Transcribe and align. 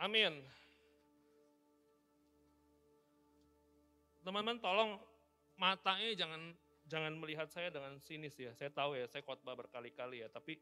Amin. 0.00 0.40
Teman-teman 4.24 4.56
tolong 4.56 4.96
matanya 5.60 6.08
jangan 6.16 6.56
jangan 6.88 7.12
melihat 7.20 7.52
saya 7.52 7.68
dengan 7.68 8.00
sinis 8.00 8.32
ya. 8.40 8.56
Saya 8.56 8.72
tahu 8.72 8.96
ya, 8.96 9.04
saya 9.12 9.20
khotbah 9.20 9.52
berkali-kali 9.52 10.24
ya, 10.24 10.32
tapi 10.32 10.56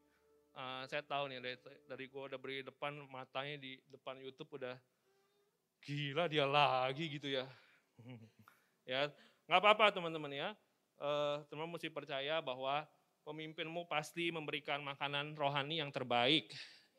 uh, 0.58 0.82
saya 0.90 1.06
tahu 1.06 1.30
nih 1.30 1.38
dari 1.38 1.54
dari 1.86 2.04
gue 2.10 2.22
udah 2.34 2.34
beri 2.34 2.66
depan 2.66 2.98
matanya 3.06 3.62
di 3.62 3.78
depan 3.86 4.18
YouTube 4.18 4.58
udah 4.58 4.74
gila 5.86 6.26
dia 6.26 6.42
lagi 6.42 7.06
gitu 7.06 7.30
ya. 7.30 7.46
ya, 8.90 9.06
nggak 9.46 9.60
apa-apa 9.62 9.94
teman-teman 9.94 10.34
ya. 10.34 10.48
Uh, 10.98 11.46
teman-teman 11.46 11.78
mesti 11.78 11.94
percaya 11.94 12.42
bahwa 12.42 12.82
pemimpinmu 13.22 13.86
pasti 13.86 14.34
memberikan 14.34 14.82
makanan 14.82 15.38
rohani 15.38 15.78
yang 15.78 15.94
terbaik. 15.94 16.50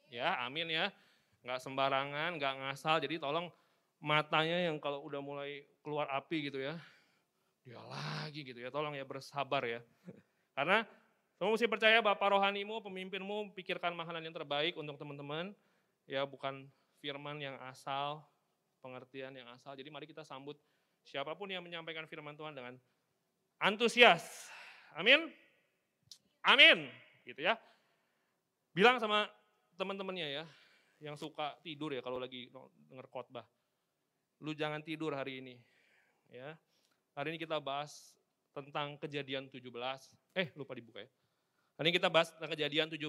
Ya, 0.07 0.39
amin 0.47 0.71
ya. 0.71 0.87
Nggak 1.43 1.59
sembarangan, 1.63 2.29
nggak 2.35 2.53
ngasal. 2.63 2.99
Jadi 3.03 3.19
tolong 3.19 3.47
matanya 3.99 4.71
yang 4.71 4.79
kalau 4.79 5.03
udah 5.03 5.19
mulai 5.19 5.67
keluar 5.83 6.07
api 6.11 6.51
gitu 6.51 6.59
ya. 6.59 6.75
Dia 7.67 7.79
lagi 7.83 8.41
gitu 8.47 8.59
ya, 8.59 8.71
tolong 8.71 8.95
ya 8.95 9.03
bersabar 9.03 9.63
ya. 9.67 9.83
Karena 10.55 10.87
kamu 11.39 11.55
mesti 11.55 11.67
percaya 11.71 12.03
Bapak 12.03 12.35
rohanimu, 12.35 12.83
pemimpinmu 12.83 13.55
pikirkan 13.55 13.95
makanan 13.95 14.27
yang 14.27 14.35
terbaik 14.35 14.75
untuk 14.75 14.99
teman-teman. 14.99 15.55
Ya 16.09 16.25
bukan 16.25 16.67
firman 16.99 17.39
yang 17.39 17.55
asal, 17.69 18.25
pengertian 18.83 19.35
yang 19.35 19.47
asal. 19.55 19.75
Jadi 19.75 19.87
mari 19.87 20.07
kita 20.09 20.27
sambut 20.27 20.59
siapa 21.03 21.35
pun 21.35 21.47
yang 21.47 21.63
menyampaikan 21.63 22.07
firman 22.07 22.35
Tuhan 22.35 22.55
dengan 22.55 22.75
antusias. 23.59 24.51
Amin. 24.95 25.31
Amin, 26.43 26.87
gitu 27.27 27.43
ya. 27.43 27.59
Bilang 28.71 28.95
sama 28.97 29.27
teman-temannya 29.75 30.27
ya, 30.39 30.43
yang 30.99 31.15
suka 31.15 31.55
tidur 31.63 31.95
ya 31.95 32.03
kalau 32.03 32.19
lagi 32.19 32.51
denger 32.91 33.07
khotbah. 33.07 33.47
Lu 34.43 34.55
jangan 34.55 34.83
tidur 34.83 35.15
hari 35.15 35.43
ini. 35.43 35.55
Ya. 36.31 36.55
Hari 37.15 37.35
ini 37.35 37.39
kita 37.39 37.59
bahas 37.59 38.15
tentang 38.55 38.99
kejadian 38.99 39.47
17. 39.47 39.63
Eh, 40.35 40.47
lupa 40.55 40.75
dibuka 40.75 41.03
ya. 41.03 41.11
Hari 41.79 41.91
ini 41.91 41.95
kita 41.95 42.11
bahas 42.11 42.31
tentang 42.35 42.51
kejadian 42.51 42.87
17 42.91 42.99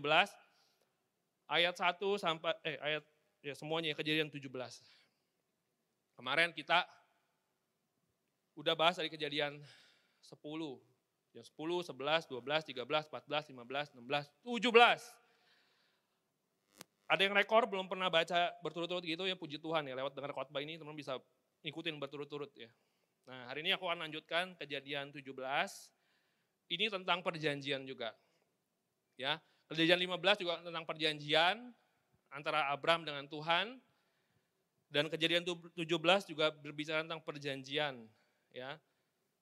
ayat 1.51 1.75
1 1.75 1.99
sampai 2.19 2.55
eh 2.63 2.79
ayat 2.79 3.05
ya 3.43 3.55
semuanya 3.59 3.91
ya, 3.93 3.97
kejadian 3.99 4.31
17. 4.31 4.47
Kemarin 6.15 6.55
kita 6.55 6.87
udah 8.55 8.75
bahas 8.79 8.99
dari 8.99 9.11
kejadian 9.11 9.59
10 10.23 10.39
Ya 11.31 11.47
10, 11.47 11.87
11, 11.87 12.27
12, 12.27 12.75
13, 12.75 13.07
14, 13.07 13.55
15, 13.55 13.95
16, 13.95 14.27
17. 14.43 15.20
Ada 17.11 17.27
yang 17.27 17.35
rekor 17.35 17.67
belum 17.67 17.91
pernah 17.91 18.07
baca 18.07 18.55
berturut-turut 18.63 19.03
gitu 19.03 19.27
ya 19.27 19.35
puji 19.35 19.59
Tuhan 19.59 19.83
ya 19.83 19.99
lewat 19.99 20.15
dengar 20.15 20.31
khotbah 20.31 20.63
ini 20.63 20.79
teman 20.79 20.95
bisa 20.95 21.19
ikutin 21.67 21.99
berturut-turut 21.99 22.55
ya. 22.55 22.71
Nah 23.27 23.51
hari 23.51 23.67
ini 23.67 23.75
aku 23.75 23.91
akan 23.91 24.07
lanjutkan 24.07 24.55
kejadian 24.63 25.11
17. 25.11 25.35
Ini 26.71 26.87
tentang 26.87 27.19
perjanjian 27.27 27.83
juga. 27.83 28.15
Ya, 29.19 29.43
kejadian 29.67 29.99
15 30.07 30.39
juga 30.39 30.63
tentang 30.63 30.87
perjanjian 30.87 31.75
antara 32.31 32.71
Abram 32.71 33.03
dengan 33.03 33.27
Tuhan. 33.27 33.83
Dan 34.91 35.07
kejadian 35.11 35.47
17 35.47 35.83
juga 36.27 36.51
berbicara 36.51 37.07
tentang 37.07 37.23
perjanjian 37.23 38.07
ya 38.51 38.79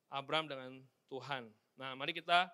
Abram 0.08 0.44
dengan 0.44 0.84
Tuhan. 1.08 1.48
Nah, 1.76 1.96
mari 1.96 2.12
kita 2.12 2.48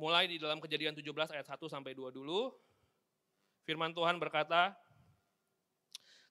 mulai 0.00 0.24
di 0.28 0.40
dalam 0.40 0.60
kejadian 0.64 0.96
17 0.96 1.32
ayat 1.32 1.44
1 1.44 1.68
sampai 1.68 1.92
2 1.92 2.08
dulu. 2.08 2.52
Firman 3.64 3.96
Tuhan 3.96 4.20
berkata, 4.20 4.76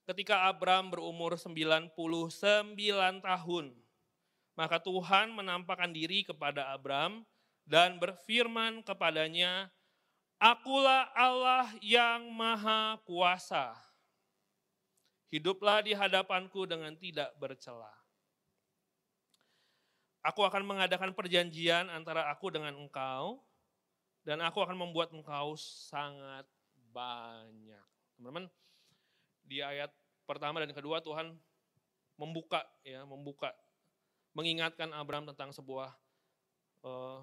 ketika 0.06 0.46
Abram 0.46 0.86
berumur 0.94 1.34
99 1.34 1.90
tahun, 3.18 3.74
maka 4.54 4.78
Tuhan 4.78 5.34
menampakkan 5.34 5.90
diri 5.90 6.22
kepada 6.22 6.70
Abram 6.70 7.26
dan 7.66 7.98
berfirman 7.98 8.86
kepadanya, 8.86 9.66
Akulah 10.38 11.10
Allah 11.14 11.66
yang 11.82 12.30
maha 12.30 13.02
kuasa. 13.02 13.74
Hiduplah 15.34 15.82
di 15.82 15.90
hadapanku 15.90 16.70
dengan 16.70 16.94
tidak 16.94 17.34
bercela. 17.42 17.90
Aku 20.22 20.46
akan 20.46 20.62
mengadakan 20.62 21.10
perjanjian 21.10 21.90
antara 21.90 22.30
aku 22.30 22.54
dengan 22.54 22.78
engkau, 22.78 23.42
dan 24.22 24.38
aku 24.40 24.62
akan 24.62 24.78
membuat 24.78 25.10
engkau 25.10 25.58
sangat 25.58 26.46
banyak. 26.94 27.84
Teman-teman, 28.14 28.46
di 29.42 29.58
ayat 29.58 29.90
pertama 30.24 30.62
dan 30.62 30.70
kedua 30.70 31.02
Tuhan 31.02 31.34
membuka 32.14 32.62
ya, 32.86 33.02
membuka 33.02 33.50
mengingatkan 34.38 34.94
Abraham 34.94 35.34
tentang 35.34 35.50
sebuah 35.50 35.90
uh, 36.86 37.20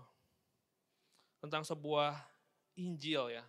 tentang 1.39 1.63
sebuah 1.63 2.19
Injil 2.75 3.31
ya. 3.39 3.43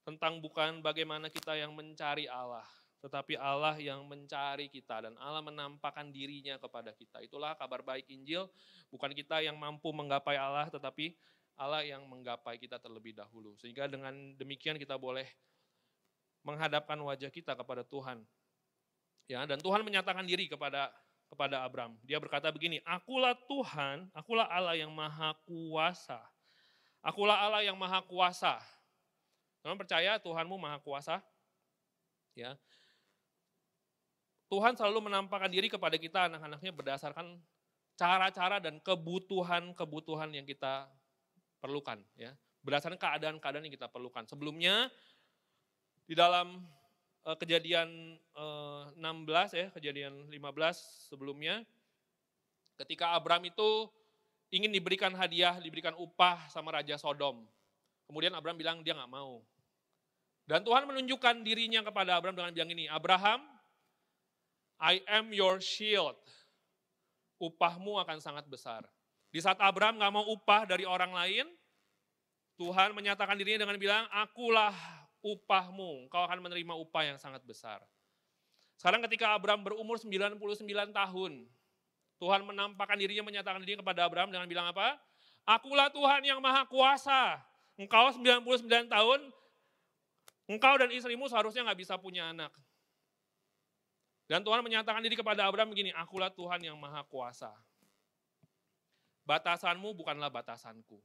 Tentang 0.00 0.40
bukan 0.40 0.80
bagaimana 0.80 1.28
kita 1.28 1.54
yang 1.60 1.76
mencari 1.76 2.24
Allah, 2.24 2.64
tetapi 3.04 3.36
Allah 3.36 3.76
yang 3.76 4.00
mencari 4.08 4.72
kita 4.72 5.06
dan 5.06 5.14
Allah 5.20 5.44
menampakkan 5.44 6.08
dirinya 6.08 6.56
kepada 6.56 6.96
kita. 6.96 7.20
Itulah 7.20 7.52
kabar 7.54 7.84
baik 7.84 8.08
Injil, 8.08 8.48
bukan 8.88 9.12
kita 9.12 9.44
yang 9.44 9.60
mampu 9.60 9.92
menggapai 9.92 10.40
Allah, 10.40 10.72
tetapi 10.72 11.14
Allah 11.60 11.84
yang 11.84 12.00
menggapai 12.08 12.56
kita 12.56 12.80
terlebih 12.80 13.12
dahulu. 13.12 13.52
Sehingga 13.60 13.84
dengan 13.84 14.32
demikian 14.40 14.80
kita 14.80 14.96
boleh 14.96 15.28
menghadapkan 16.40 16.96
wajah 16.96 17.28
kita 17.28 17.52
kepada 17.52 17.84
Tuhan. 17.84 18.24
Ya, 19.28 19.44
dan 19.44 19.60
Tuhan 19.60 19.84
menyatakan 19.84 20.24
diri 20.24 20.48
kepada 20.48 20.88
kepada 21.28 21.62
Abram. 21.62 21.94
Dia 22.02 22.16
berkata 22.16 22.48
begini, 22.50 22.80
"Akulah 22.82 23.36
Tuhan, 23.46 24.08
akulah 24.16 24.48
Allah 24.48 24.74
yang 24.74 24.90
maha 24.90 25.36
kuasa." 25.44 26.18
Akulah 27.00 27.36
Allah 27.36 27.64
yang 27.64 27.76
maha 27.80 28.04
kuasa. 28.04 28.60
Kamu 29.64 29.76
percaya 29.80 30.20
Tuhanmu 30.20 30.56
maha 30.60 30.80
kuasa? 30.80 31.24
Ya. 32.36 32.56
Tuhan 34.52 34.76
selalu 34.76 35.08
menampakkan 35.08 35.48
diri 35.48 35.72
kepada 35.72 35.96
kita 35.96 36.28
anak-anaknya 36.28 36.72
berdasarkan 36.76 37.40
cara-cara 37.96 38.60
dan 38.60 38.80
kebutuhan-kebutuhan 38.84 40.28
yang 40.34 40.44
kita 40.44 40.88
perlukan. 41.60 42.00
ya 42.16 42.32
Berdasarkan 42.64 42.98
keadaan-keadaan 43.00 43.64
yang 43.68 43.74
kita 43.76 43.88
perlukan. 43.88 44.24
Sebelumnya 44.28 44.88
di 46.04 46.18
dalam 46.18 46.60
uh, 47.24 47.36
kejadian 47.38 48.18
uh, 48.34 48.90
eh, 48.92 49.00
16 49.00 49.60
ya, 49.60 49.66
kejadian 49.72 50.12
15 50.28 51.08
sebelumnya, 51.12 51.62
ketika 52.84 53.16
Abram 53.16 53.40
itu 53.46 53.88
ingin 54.50 54.74
diberikan 54.74 55.14
hadiah, 55.14 55.56
diberikan 55.62 55.94
upah 55.96 56.50
sama 56.50 56.74
Raja 56.74 56.98
Sodom. 56.98 57.46
Kemudian 58.10 58.34
Abram 58.34 58.58
bilang 58.58 58.82
dia 58.82 58.96
nggak 58.96 59.12
mau. 59.12 59.40
Dan 60.50 60.66
Tuhan 60.66 60.82
menunjukkan 60.90 61.46
dirinya 61.46 61.86
kepada 61.86 62.18
Abram 62.18 62.34
dengan 62.34 62.50
bilang 62.50 62.74
ini, 62.74 62.90
Abraham, 62.90 63.46
I 64.82 64.98
am 65.06 65.30
your 65.30 65.62
shield. 65.62 66.18
Upahmu 67.38 68.02
akan 68.02 68.18
sangat 68.18 68.50
besar. 68.50 68.82
Di 69.30 69.38
saat 69.38 69.58
Abraham 69.62 70.02
nggak 70.02 70.12
mau 70.12 70.26
upah 70.34 70.66
dari 70.66 70.82
orang 70.82 71.14
lain, 71.14 71.46
Tuhan 72.58 72.92
menyatakan 72.92 73.38
dirinya 73.38 73.64
dengan 73.64 73.78
bilang, 73.78 74.04
akulah 74.10 74.74
upahmu, 75.22 76.10
kau 76.10 76.22
akan 76.26 76.44
menerima 76.44 76.74
upah 76.76 77.14
yang 77.14 77.18
sangat 77.18 77.40
besar. 77.46 77.80
Sekarang 78.76 79.00
ketika 79.06 79.32
Abraham 79.32 79.64
berumur 79.64 79.96
99 79.96 80.36
tahun, 80.92 81.32
Tuhan 82.20 82.40
menampakkan 82.44 83.00
dirinya, 83.00 83.24
menyatakan 83.24 83.64
dirinya 83.64 83.80
kepada 83.80 84.04
Abraham 84.04 84.28
dengan 84.28 84.44
bilang 84.44 84.68
apa? 84.68 85.00
Akulah 85.48 85.88
Tuhan 85.88 86.20
yang 86.20 86.40
maha 86.42 86.68
kuasa. 86.68 87.40
Engkau 87.80 88.12
99 88.12 88.92
tahun, 88.92 89.20
engkau 90.44 90.74
dan 90.76 90.92
istrimu 90.92 91.32
seharusnya 91.32 91.64
nggak 91.64 91.80
bisa 91.80 91.96
punya 91.96 92.28
anak. 92.28 92.52
Dan 94.28 94.44
Tuhan 94.44 94.60
menyatakan 94.60 95.00
diri 95.00 95.16
kepada 95.16 95.48
Abraham 95.48 95.72
begini, 95.72 95.96
akulah 95.96 96.28
Tuhan 96.28 96.60
yang 96.60 96.76
maha 96.76 97.00
kuasa. 97.08 97.50
Batasanmu 99.30 99.94
bukanlah 99.94 100.26
batasanku. 100.26 100.98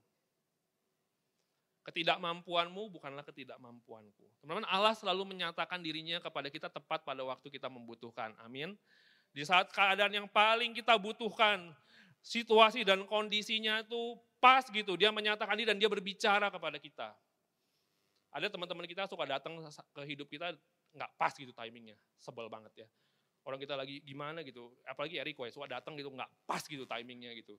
Ketidakmampuanmu 1.86 2.90
bukanlah 2.90 3.22
ketidakmampuanku. 3.22 4.26
Teman-teman, 4.42 4.66
Allah 4.66 4.98
selalu 4.98 5.38
menyatakan 5.38 5.78
dirinya 5.78 6.18
kepada 6.18 6.50
kita 6.50 6.66
tepat 6.74 7.06
pada 7.06 7.22
waktu 7.22 7.46
kita 7.54 7.70
membutuhkan. 7.70 8.34
Amin. 8.42 8.74
Di 9.30 9.46
saat 9.46 9.70
keadaan 9.70 10.10
yang 10.10 10.26
paling 10.26 10.74
kita 10.74 10.98
butuhkan, 10.98 11.70
situasi 12.26 12.82
dan 12.82 13.06
kondisinya 13.06 13.86
itu 13.86 14.18
pas 14.42 14.66
gitu. 14.66 14.98
Dia 14.98 15.14
menyatakan 15.14 15.54
diri 15.54 15.70
dan 15.70 15.78
dia 15.78 15.86
berbicara 15.86 16.50
kepada 16.50 16.82
kita. 16.82 17.14
Ada 18.34 18.50
teman-teman 18.50 18.90
kita 18.90 19.06
suka 19.06 19.30
datang 19.30 19.62
ke 19.94 20.02
hidup 20.10 20.26
kita 20.34 20.58
nggak 20.98 21.12
pas 21.22 21.30
gitu 21.38 21.54
timingnya. 21.54 21.94
Sebel 22.18 22.50
banget 22.50 22.74
ya 22.74 22.88
orang 23.46 23.62
kita 23.62 23.78
lagi 23.78 24.02
gimana 24.02 24.42
gitu, 24.42 24.74
apalagi 24.90 25.22
Eriko 25.22 25.46
ya, 25.46 25.54
suka 25.54 25.70
datang 25.70 25.94
gitu 25.94 26.10
nggak 26.10 26.30
pas 26.50 26.66
gitu 26.66 26.84
timingnya 26.90 27.30
gitu. 27.38 27.56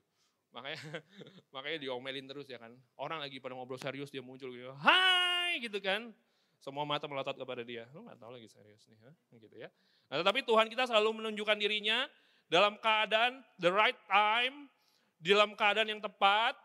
Makanya 0.51 0.79
makanya 1.55 1.77
diomelin 1.83 2.25
terus 2.27 2.47
ya 2.47 2.59
kan. 2.61 2.73
Orang 2.95 3.19
lagi 3.19 3.39
pada 3.39 3.53
ngobrol 3.55 3.79
serius 3.79 4.11
dia 4.11 4.23
muncul 4.23 4.51
gitu, 4.51 4.73
hai 4.83 5.59
gitu 5.59 5.77
kan. 5.79 6.11
Semua 6.57 6.83
mata 6.83 7.05
melotot 7.05 7.37
kepada 7.37 7.61
dia. 7.61 7.85
Lu 7.93 8.03
nggak 8.07 8.17
tahu 8.17 8.33
lagi 8.33 8.49
serius 8.49 8.81
nih, 8.89 8.97
ha? 9.05 9.11
gitu 9.37 9.55
ya. 9.55 9.69
Nah, 10.09 10.23
tetapi 10.23 10.41
Tuhan 10.47 10.67
kita 10.71 10.87
selalu 10.89 11.21
menunjukkan 11.21 11.57
dirinya 11.59 12.07
dalam 12.47 12.79
keadaan 12.79 13.43
the 13.59 13.69
right 13.69 13.99
time, 14.07 14.71
dalam 15.19 15.53
keadaan 15.53 15.89
yang 15.91 16.01
tepat 16.01 16.55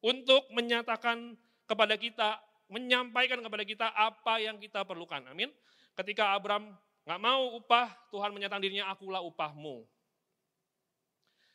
untuk 0.00 0.46
menyatakan 0.54 1.34
kepada 1.66 1.98
kita, 1.98 2.38
menyampaikan 2.70 3.40
kepada 3.42 3.64
kita 3.66 3.86
apa 3.92 4.40
yang 4.40 4.56
kita 4.56 4.86
perlukan. 4.86 5.20
Amin. 5.28 5.50
Ketika 5.98 6.32
Abraham 6.32 6.72
nggak 7.04 7.20
mau 7.20 7.58
upah, 7.60 7.92
Tuhan 8.08 8.32
menyatakan 8.32 8.62
dirinya 8.62 8.88
akulah 8.88 9.20
upahmu. 9.20 9.84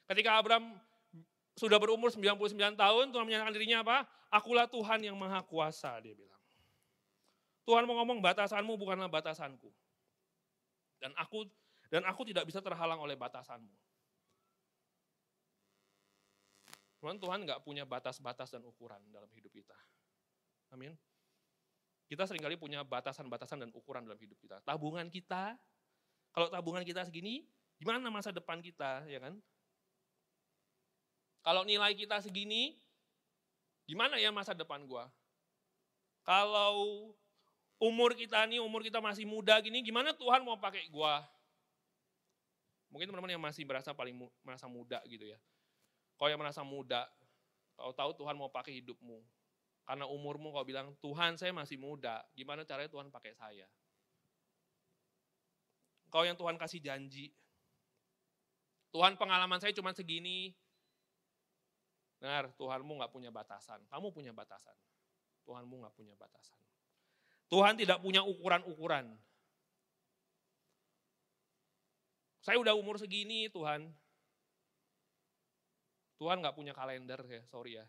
Ketika 0.10 0.42
Abraham 0.42 0.74
sudah 1.60 1.76
berumur 1.76 2.08
99 2.08 2.56
tahun, 2.80 3.06
Tuhan 3.12 3.26
menyatakan 3.28 3.52
dirinya 3.52 3.84
apa? 3.84 4.08
Akulah 4.32 4.64
Tuhan 4.72 5.04
yang 5.04 5.20
maha 5.20 5.44
kuasa, 5.44 6.00
dia 6.00 6.16
bilang. 6.16 6.40
Tuhan 7.68 7.84
mau 7.84 8.00
ngomong 8.02 8.24
batasanmu 8.24 8.80
bukanlah 8.80 9.12
batasanku. 9.12 9.68
Dan 11.04 11.12
aku 11.20 11.46
dan 11.92 12.08
aku 12.08 12.24
tidak 12.24 12.48
bisa 12.48 12.64
terhalang 12.64 12.98
oleh 13.04 13.20
batasanmu. 13.20 13.76
Tuhan 17.00 17.16
Tuhan 17.20 17.40
nggak 17.44 17.62
punya 17.64 17.84
batas-batas 17.84 18.56
dan 18.56 18.64
ukuran 18.64 19.00
dalam 19.12 19.30
hidup 19.36 19.52
kita. 19.52 19.76
Amin. 20.72 20.96
Kita 22.10 22.26
sering 22.26 22.42
kali 22.42 22.58
punya 22.58 22.82
batasan-batasan 22.82 23.62
dan 23.68 23.70
ukuran 23.72 24.02
dalam 24.02 24.18
hidup 24.18 24.36
kita. 24.42 24.60
Tabungan 24.66 25.08
kita, 25.14 25.54
kalau 26.34 26.50
tabungan 26.50 26.82
kita 26.82 27.06
segini, 27.06 27.46
gimana 27.78 28.02
masa 28.10 28.34
depan 28.34 28.60
kita, 28.66 29.06
ya 29.06 29.22
kan? 29.22 29.38
Kalau 31.40 31.64
nilai 31.64 31.96
kita 31.96 32.20
segini, 32.20 32.76
gimana 33.88 34.20
ya 34.20 34.30
masa 34.30 34.52
depan 34.52 34.84
gua? 34.86 35.08
Kalau 36.28 37.12
umur 37.80 38.14
kita 38.14 38.44
nih, 38.46 38.60
umur 38.60 38.84
kita 38.84 39.00
masih 39.00 39.24
muda 39.24 39.58
gini, 39.64 39.80
gimana 39.82 40.12
Tuhan 40.12 40.44
mau 40.44 40.60
pakai 40.60 40.92
gua? 40.92 41.24
Mungkin 42.92 43.08
teman-teman 43.08 43.34
yang 43.38 43.44
masih 43.44 43.64
merasa 43.64 43.94
paling 43.94 44.18
merasa 44.42 44.66
muda 44.66 45.00
gitu 45.06 45.24
ya. 45.24 45.38
Kalau 46.20 46.30
yang 46.30 46.42
merasa 46.42 46.66
muda, 46.66 47.08
kau 47.80 47.96
tahu 47.96 48.12
Tuhan 48.20 48.36
mau 48.36 48.52
pakai 48.52 48.84
hidupmu. 48.84 49.24
Karena 49.88 50.06
umurmu 50.06 50.54
kau 50.54 50.68
bilang, 50.68 50.94
Tuhan 51.02 51.40
saya 51.40 51.50
masih 51.56 51.80
muda, 51.80 52.22
gimana 52.38 52.62
caranya 52.68 52.92
Tuhan 52.92 53.10
pakai 53.10 53.34
saya? 53.34 53.66
Kau 56.10 56.26
yang 56.26 56.38
Tuhan 56.38 56.58
kasih 56.58 56.82
janji, 56.82 57.34
Tuhan 58.90 59.18
pengalaman 59.18 59.62
saya 59.62 59.74
cuma 59.74 59.94
segini. 59.94 60.54
Benar, 62.20 62.52
Tuhanmu 62.60 63.00
nggak 63.00 63.12
punya 63.16 63.32
batasan. 63.32 63.80
Kamu 63.88 64.12
punya 64.12 64.36
batasan. 64.36 64.76
Tuhanmu 65.48 65.80
nggak 65.80 65.96
punya 65.96 66.14
batasan. 66.20 66.60
Tuhan 67.50 67.80
tidak 67.80 68.04
punya 68.04 68.22
ukuran-ukuran. 68.22 69.16
Saya 72.44 72.60
udah 72.60 72.76
umur 72.76 73.00
segini 73.00 73.48
Tuhan. 73.50 73.88
Tuhan 76.20 76.44
nggak 76.44 76.56
punya 76.56 76.76
kalender 76.76 77.20
ya, 77.24 77.42
sorry 77.48 77.80
ya. 77.80 77.88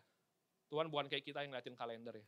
Tuhan 0.70 0.86
bukan 0.86 1.10
kayak 1.10 1.26
kita 1.26 1.42
yang 1.42 1.50
ngeliatin 1.50 1.74
kalender 1.74 2.22
ya. 2.22 2.26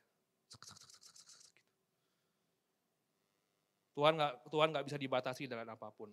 Tuhan 3.95 4.19
nggak 4.19 4.33
Tuhan 4.51 4.69
nggak 4.75 4.85
bisa 4.91 4.99
dibatasi 4.99 5.47
dengan 5.47 5.79
apa 5.79 5.95
pun. 5.95 6.11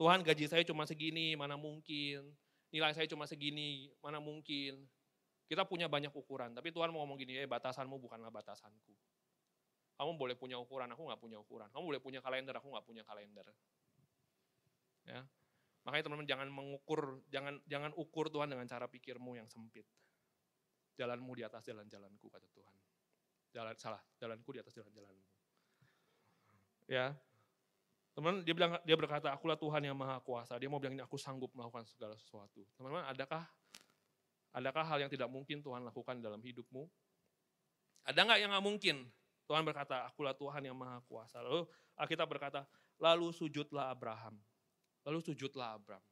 Tuhan 0.00 0.26
gaji 0.26 0.50
saya 0.50 0.66
cuma 0.66 0.82
segini, 0.82 1.38
mana 1.38 1.54
mungkin. 1.54 2.34
Nilai 2.74 2.90
saya 2.96 3.06
cuma 3.06 3.30
segini, 3.30 3.94
mana 4.02 4.18
mungkin. 4.18 4.82
Kita 5.46 5.68
punya 5.68 5.90
banyak 5.90 6.14
ukuran, 6.14 6.56
tapi 6.56 6.72
Tuhan 6.72 6.88
mau 6.94 7.04
ngomong 7.04 7.18
gini, 7.20 7.36
eh 7.36 7.48
batasanmu 7.48 8.00
bukanlah 8.00 8.32
batasanku. 8.32 8.94
Kamu 10.00 10.16
boleh 10.16 10.34
punya 10.34 10.56
ukuran, 10.56 10.88
aku 10.90 11.02
nggak 11.06 11.20
punya 11.20 11.38
ukuran. 11.38 11.68
Kamu 11.68 11.84
boleh 11.92 12.00
punya 12.00 12.24
kalender, 12.24 12.56
aku 12.56 12.72
nggak 12.72 12.86
punya 12.86 13.04
kalender. 13.04 13.46
Ya, 15.04 15.26
makanya 15.84 16.02
teman-teman 16.08 16.28
jangan 16.30 16.48
mengukur, 16.48 17.20
jangan 17.28 17.58
jangan 17.66 17.90
ukur 17.98 18.30
Tuhan 18.30 18.48
dengan 18.48 18.64
cara 18.70 18.86
pikirmu 18.88 19.36
yang 19.36 19.50
sempit. 19.50 19.84
Jalanmu 20.96 21.32
di 21.36 21.42
atas 21.42 21.66
jalan-jalanku 21.66 22.26
kata 22.30 22.48
Tuhan. 22.54 22.76
Jalan 23.52 23.74
salah, 23.76 24.00
jalanku 24.16 24.56
di 24.56 24.60
atas 24.62 24.72
jalan-jalanmu. 24.72 25.26
Ya, 26.88 27.12
teman 28.16 28.42
dia 28.46 28.54
bilang 28.56 28.78
dia 28.82 28.96
berkata, 28.96 29.28
akulah 29.32 29.58
Tuhan 29.58 29.84
yang 29.84 29.96
maha 29.98 30.22
kuasa. 30.24 30.56
Dia 30.56 30.68
mau 30.70 30.80
bilang 30.80 30.96
ini 30.96 31.04
aku 31.04 31.20
sanggup 31.20 31.52
melakukan 31.52 31.84
segala 31.84 32.16
sesuatu. 32.16 32.64
Teman-teman, 32.78 33.04
adakah 33.10 33.44
adakah 34.52 34.84
hal 34.84 34.98
yang 35.04 35.10
tidak 35.12 35.28
mungkin 35.32 35.64
Tuhan 35.64 35.82
lakukan 35.84 36.20
dalam 36.20 36.40
hidupmu? 36.40 36.84
Ada 38.04 38.20
nggak 38.24 38.38
yang 38.38 38.50
nggak 38.52 38.64
mungkin? 38.64 38.96
Tuhan 39.48 39.62
berkata, 39.66 40.06
akulah 40.06 40.36
Tuhan 40.36 40.62
yang 40.64 40.76
maha 40.76 41.02
kuasa. 41.04 41.42
Lalu 41.42 41.66
Alkitab 41.98 42.28
berkata, 42.30 42.64
lalu 42.96 43.34
sujudlah 43.34 43.90
Abraham. 43.90 44.38
Lalu 45.02 45.18
sujudlah 45.20 45.76
Abraham. 45.76 46.04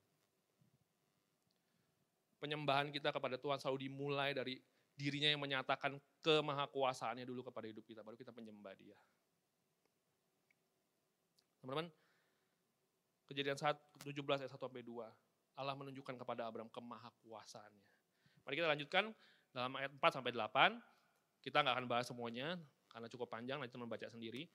Penyembahan 2.40 2.88
kita 2.88 3.12
kepada 3.12 3.36
Tuhan 3.36 3.60
selalu 3.60 3.86
dimulai 3.86 4.32
dari 4.32 4.56
dirinya 4.96 5.28
yang 5.28 5.40
menyatakan 5.40 5.96
kemahakuasaannya 6.20 7.24
dulu 7.24 7.48
kepada 7.48 7.68
hidup 7.68 7.84
kita, 7.84 8.00
baru 8.04 8.16
kita 8.16 8.32
menyembah 8.32 8.72
dia. 8.76 8.96
Teman-teman, 11.60 11.92
kejadian 13.28 13.56
17 13.56 14.16
ayat 14.40 14.52
1 14.52 14.56
sampai 14.56 14.84
2, 14.84 15.04
Allah 15.60 15.74
menunjukkan 15.76 16.16
kepada 16.16 16.48
Abraham 16.48 16.72
kemahakuasaannya. 16.72 17.99
Mari 18.44 18.54
kita 18.58 18.68
lanjutkan 18.68 19.04
dalam 19.50 19.72
ayat 19.76 19.90
4 19.94 20.16
sampai 20.20 20.30
8, 20.32 20.78
kita 21.42 21.62
nggak 21.64 21.74
akan 21.74 21.86
bahas 21.90 22.06
semuanya, 22.06 22.54
karena 22.90 23.06
cukup 23.10 23.28
panjang, 23.30 23.58
nanti 23.58 23.72
teman 23.72 23.90
baca 23.90 24.06
sendiri. 24.06 24.46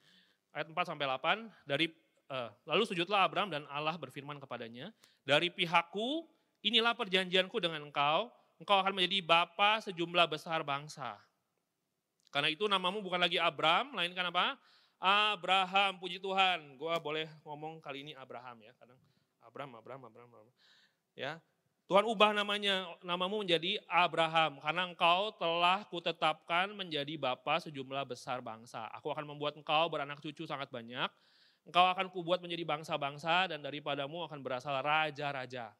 Ayat 0.52 0.68
4 0.68 0.76
sampai 0.88 1.04
8 1.08 1.68
dari 1.68 1.92
uh, 2.30 2.50
lalu 2.66 2.82
sujudlah 2.86 3.26
Abraham 3.26 3.52
dan 3.52 3.62
Allah 3.68 3.94
berfirman 3.96 4.38
kepadanya, 4.40 4.90
dari 5.26 5.50
pihakku 5.52 6.26
inilah 6.64 6.94
perjanjianku 6.96 7.56
dengan 7.58 7.86
engkau, 7.86 8.30
engkau 8.58 8.76
akan 8.80 8.92
menjadi 8.96 9.22
bapa 9.22 9.82
sejumlah 9.84 10.26
besar 10.30 10.64
bangsa. 10.64 11.18
Karena 12.32 12.52
itu 12.52 12.68
namamu 12.68 13.00
bukan 13.00 13.20
lagi 13.22 13.40
Abraham, 13.40 13.96
melainkan 13.96 14.28
apa? 14.28 14.60
Abraham, 15.00 16.00
puji 16.00 16.20
Tuhan. 16.20 16.80
Gua 16.80 16.96
boleh 16.96 17.28
ngomong 17.44 17.84
kali 17.84 18.04
ini 18.04 18.12
Abraham 18.16 18.64
ya, 18.64 18.72
kadang 18.80 18.98
Abraham, 19.44 19.72
Abraham, 19.78 20.02
Abraham, 20.08 20.28
Abraham. 20.32 20.50
Ya, 21.16 21.40
Tuhan 21.86 22.02
ubah 22.02 22.34
namanya, 22.34 22.98
namamu 23.06 23.46
menjadi 23.46 23.78
Abraham, 23.86 24.58
karena 24.58 24.90
engkau 24.90 25.30
telah 25.38 25.86
kutetapkan 25.86 26.66
menjadi 26.74 27.14
bapa 27.14 27.62
sejumlah 27.62 28.02
besar 28.10 28.42
bangsa. 28.42 28.90
Aku 28.98 29.14
akan 29.14 29.22
membuat 29.22 29.54
engkau 29.54 29.86
beranak 29.86 30.18
cucu 30.18 30.50
sangat 30.50 30.66
banyak, 30.74 31.06
engkau 31.62 31.86
akan 31.86 32.10
kubuat 32.10 32.42
menjadi 32.42 32.66
bangsa-bangsa 32.66 33.54
dan 33.54 33.62
daripadamu 33.62 34.26
akan 34.26 34.42
berasal 34.42 34.74
raja-raja. 34.82 35.70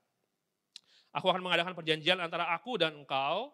Aku 1.11 1.27
akan 1.27 1.43
mengadakan 1.43 1.75
perjanjian 1.75 2.23
antara 2.23 2.55
aku 2.55 2.79
dan 2.79 3.03
engkau, 3.03 3.51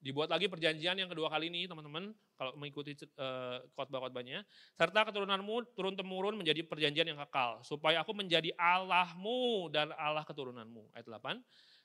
dibuat 0.00 0.32
lagi 0.32 0.48
perjanjian 0.48 0.96
yang 0.96 1.12
kedua 1.12 1.28
kali 1.28 1.52
ini 1.52 1.68
teman-teman, 1.68 2.16
kalau 2.40 2.56
mengikuti 2.56 2.96
uh, 3.20 3.60
khotbah-khotbahnya, 3.76 4.48
serta 4.80 5.12
keturunanmu 5.12 5.76
turun-temurun 5.76 6.40
menjadi 6.40 6.64
perjanjian 6.64 7.12
yang 7.12 7.20
kekal, 7.28 7.60
supaya 7.60 8.00
aku 8.00 8.16
menjadi 8.16 8.48
Allahmu 8.56 9.68
dan 9.68 9.92
Allah 10.00 10.24
keturunanmu. 10.24 10.96
Ayat 10.96 11.04
8 11.04 11.36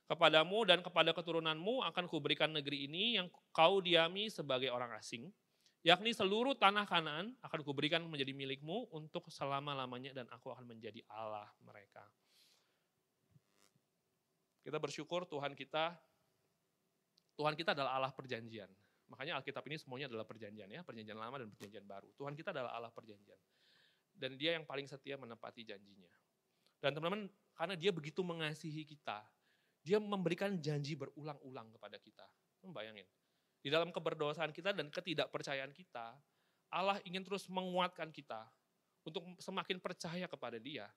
Kepadamu 0.07 0.63
dan 0.63 0.79
kepada 0.79 1.11
keturunanmu 1.11 1.83
akan 1.83 2.07
kuberikan 2.07 2.47
negeri 2.47 2.87
ini 2.87 3.19
yang 3.19 3.27
kau 3.51 3.83
diami 3.83 4.31
sebagai 4.31 4.71
orang 4.71 4.95
asing, 4.95 5.27
yakni 5.83 6.15
seluruh 6.15 6.55
tanah 6.55 6.87
kanan 6.87 7.35
akan 7.43 7.59
kuberikan 7.59 7.99
menjadi 8.07 8.31
milikmu 8.31 8.87
untuk 8.95 9.27
selama-lamanya 9.27 10.15
dan 10.15 10.25
aku 10.31 10.47
akan 10.55 10.63
menjadi 10.63 11.03
Allah 11.11 11.51
mereka. 11.59 12.07
Kita 14.63 14.79
bersyukur 14.79 15.27
Tuhan 15.27 15.55
kita, 15.55 15.95
Tuhan 17.35 17.55
kita 17.59 17.75
adalah 17.75 17.99
Allah 17.99 18.11
perjanjian. 18.15 18.71
Makanya 19.07 19.39
Alkitab 19.39 19.63
ini 19.67 19.79
semuanya 19.79 20.07
adalah 20.11 20.27
perjanjian 20.27 20.67
ya, 20.67 20.83
perjanjian 20.83 21.15
lama 21.15 21.39
dan 21.39 21.47
perjanjian 21.51 21.83
baru. 21.87 22.11
Tuhan 22.19 22.35
kita 22.35 22.51
adalah 22.51 22.75
Allah 22.75 22.91
perjanjian. 22.91 23.39
Dan 24.11 24.35
dia 24.35 24.59
yang 24.59 24.67
paling 24.67 24.87
setia 24.87 25.15
menepati 25.15 25.63
janjinya. 25.63 26.11
Dan 26.83 26.95
teman-teman, 26.95 27.31
karena 27.55 27.75
dia 27.79 27.95
begitu 27.95 28.25
mengasihi 28.25 28.83
kita, 28.83 29.23
dia 29.87 30.03
memberikan 30.03 30.59
janji 30.59 30.99
berulang-ulang 30.99 31.71
kepada 31.71 31.95
kita. 31.95 32.27
Bayangin. 32.67 33.07
Di 33.63 33.71
dalam 33.71 33.95
keberdosaan 33.95 34.51
kita 34.51 34.75
dan 34.75 34.91
ketidakpercayaan 34.91 35.71
kita, 35.71 36.11
Allah 36.67 36.99
ingin 37.07 37.23
terus 37.23 37.47
menguatkan 37.47 38.11
kita 38.11 38.43
untuk 39.07 39.23
semakin 39.39 39.79
percaya 39.79 40.27
kepada 40.27 40.59
dia. 40.59 40.91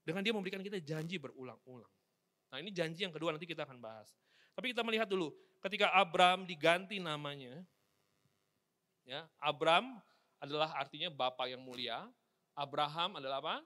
Dengan 0.00 0.24
dia 0.24 0.32
memberikan 0.32 0.64
kita 0.64 0.80
janji 0.80 1.20
berulang-ulang. 1.20 1.92
Nah 2.48 2.56
ini 2.56 2.72
janji 2.72 3.04
yang 3.04 3.12
kedua 3.12 3.36
nanti 3.36 3.44
kita 3.44 3.68
akan 3.68 3.76
bahas. 3.76 4.08
Tapi 4.56 4.72
kita 4.72 4.80
melihat 4.80 5.08
dulu, 5.08 5.32
ketika 5.60 5.92
Abram 5.92 6.48
diganti 6.48 6.96
namanya, 7.00 7.60
ya 9.04 9.28
Abram 9.40 10.00
adalah 10.40 10.72
artinya 10.74 11.12
Bapak 11.12 11.52
yang 11.52 11.60
mulia, 11.60 12.08
Abraham 12.56 13.20
adalah 13.20 13.40
apa? 13.40 13.56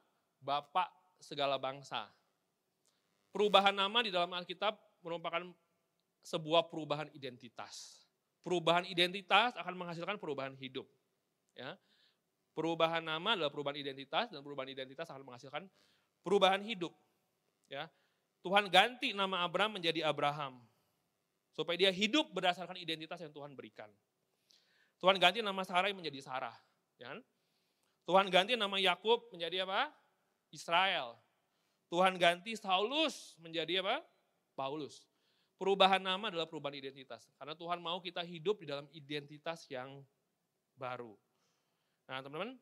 Bapak 0.43 0.89
segala 1.23 1.57
bangsa. 1.57 2.07
Perubahan 3.37 3.77
nama 3.77 4.01
di 4.01 4.09
dalam 4.09 4.33
Alkitab 4.33 4.81
merupakan 5.05 5.45
sebuah 6.25 6.73
perubahan 6.73 7.13
identitas. 7.13 8.01
Perubahan 8.41 8.89
identitas 8.89 9.53
akan 9.61 9.77
menghasilkan 9.77 10.17
perubahan 10.17 10.57
hidup. 10.57 10.89
Ya. 11.53 11.77
Perubahan 12.57 13.05
nama 13.05 13.37
adalah 13.37 13.53
perubahan 13.53 13.77
identitas 13.77 14.33
dan 14.33 14.41
perubahan 14.41 14.73
identitas 14.73 15.13
akan 15.13 15.21
menghasilkan 15.21 15.69
perubahan 16.25 16.65
hidup. 16.65 16.97
Ya. 17.69 17.93
Tuhan 18.41 18.73
ganti 18.73 19.13
nama 19.13 19.45
Abraham 19.45 19.77
menjadi 19.77 20.09
Abraham. 20.09 20.65
Supaya 21.53 21.77
dia 21.77 21.93
hidup 21.93 22.33
berdasarkan 22.33 22.81
identitas 22.81 23.21
yang 23.21 23.37
Tuhan 23.37 23.53
berikan. 23.53 23.93
Tuhan 24.97 25.21
ganti 25.21 25.45
nama 25.45 25.61
Sarai 25.61 25.93
menjadi 25.93 26.25
Sarah. 26.25 26.57
Ya. 26.97 27.13
Kan? 27.13 27.21
Tuhan 28.09 28.33
ganti 28.33 28.57
nama 28.57 28.81
Yakub 28.81 29.29
menjadi 29.29 29.69
apa? 29.69 29.93
Israel. 30.49 31.21
Tuhan 31.87 32.19
ganti 32.19 32.59
Saulus 32.59 33.39
menjadi 33.39 33.83
apa? 33.83 34.03
Paulus. 34.59 35.07
Perubahan 35.57 36.03
nama 36.03 36.29
adalah 36.29 36.45
perubahan 36.45 36.77
identitas. 36.77 37.31
Karena 37.41 37.57
Tuhan 37.57 37.81
mau 37.81 38.03
kita 38.03 38.21
hidup 38.21 38.61
di 38.61 38.67
dalam 38.69 38.85
identitas 38.93 39.65
yang 39.73 40.05
baru. 40.77 41.17
Nah 42.07 42.21
teman-teman, 42.21 42.55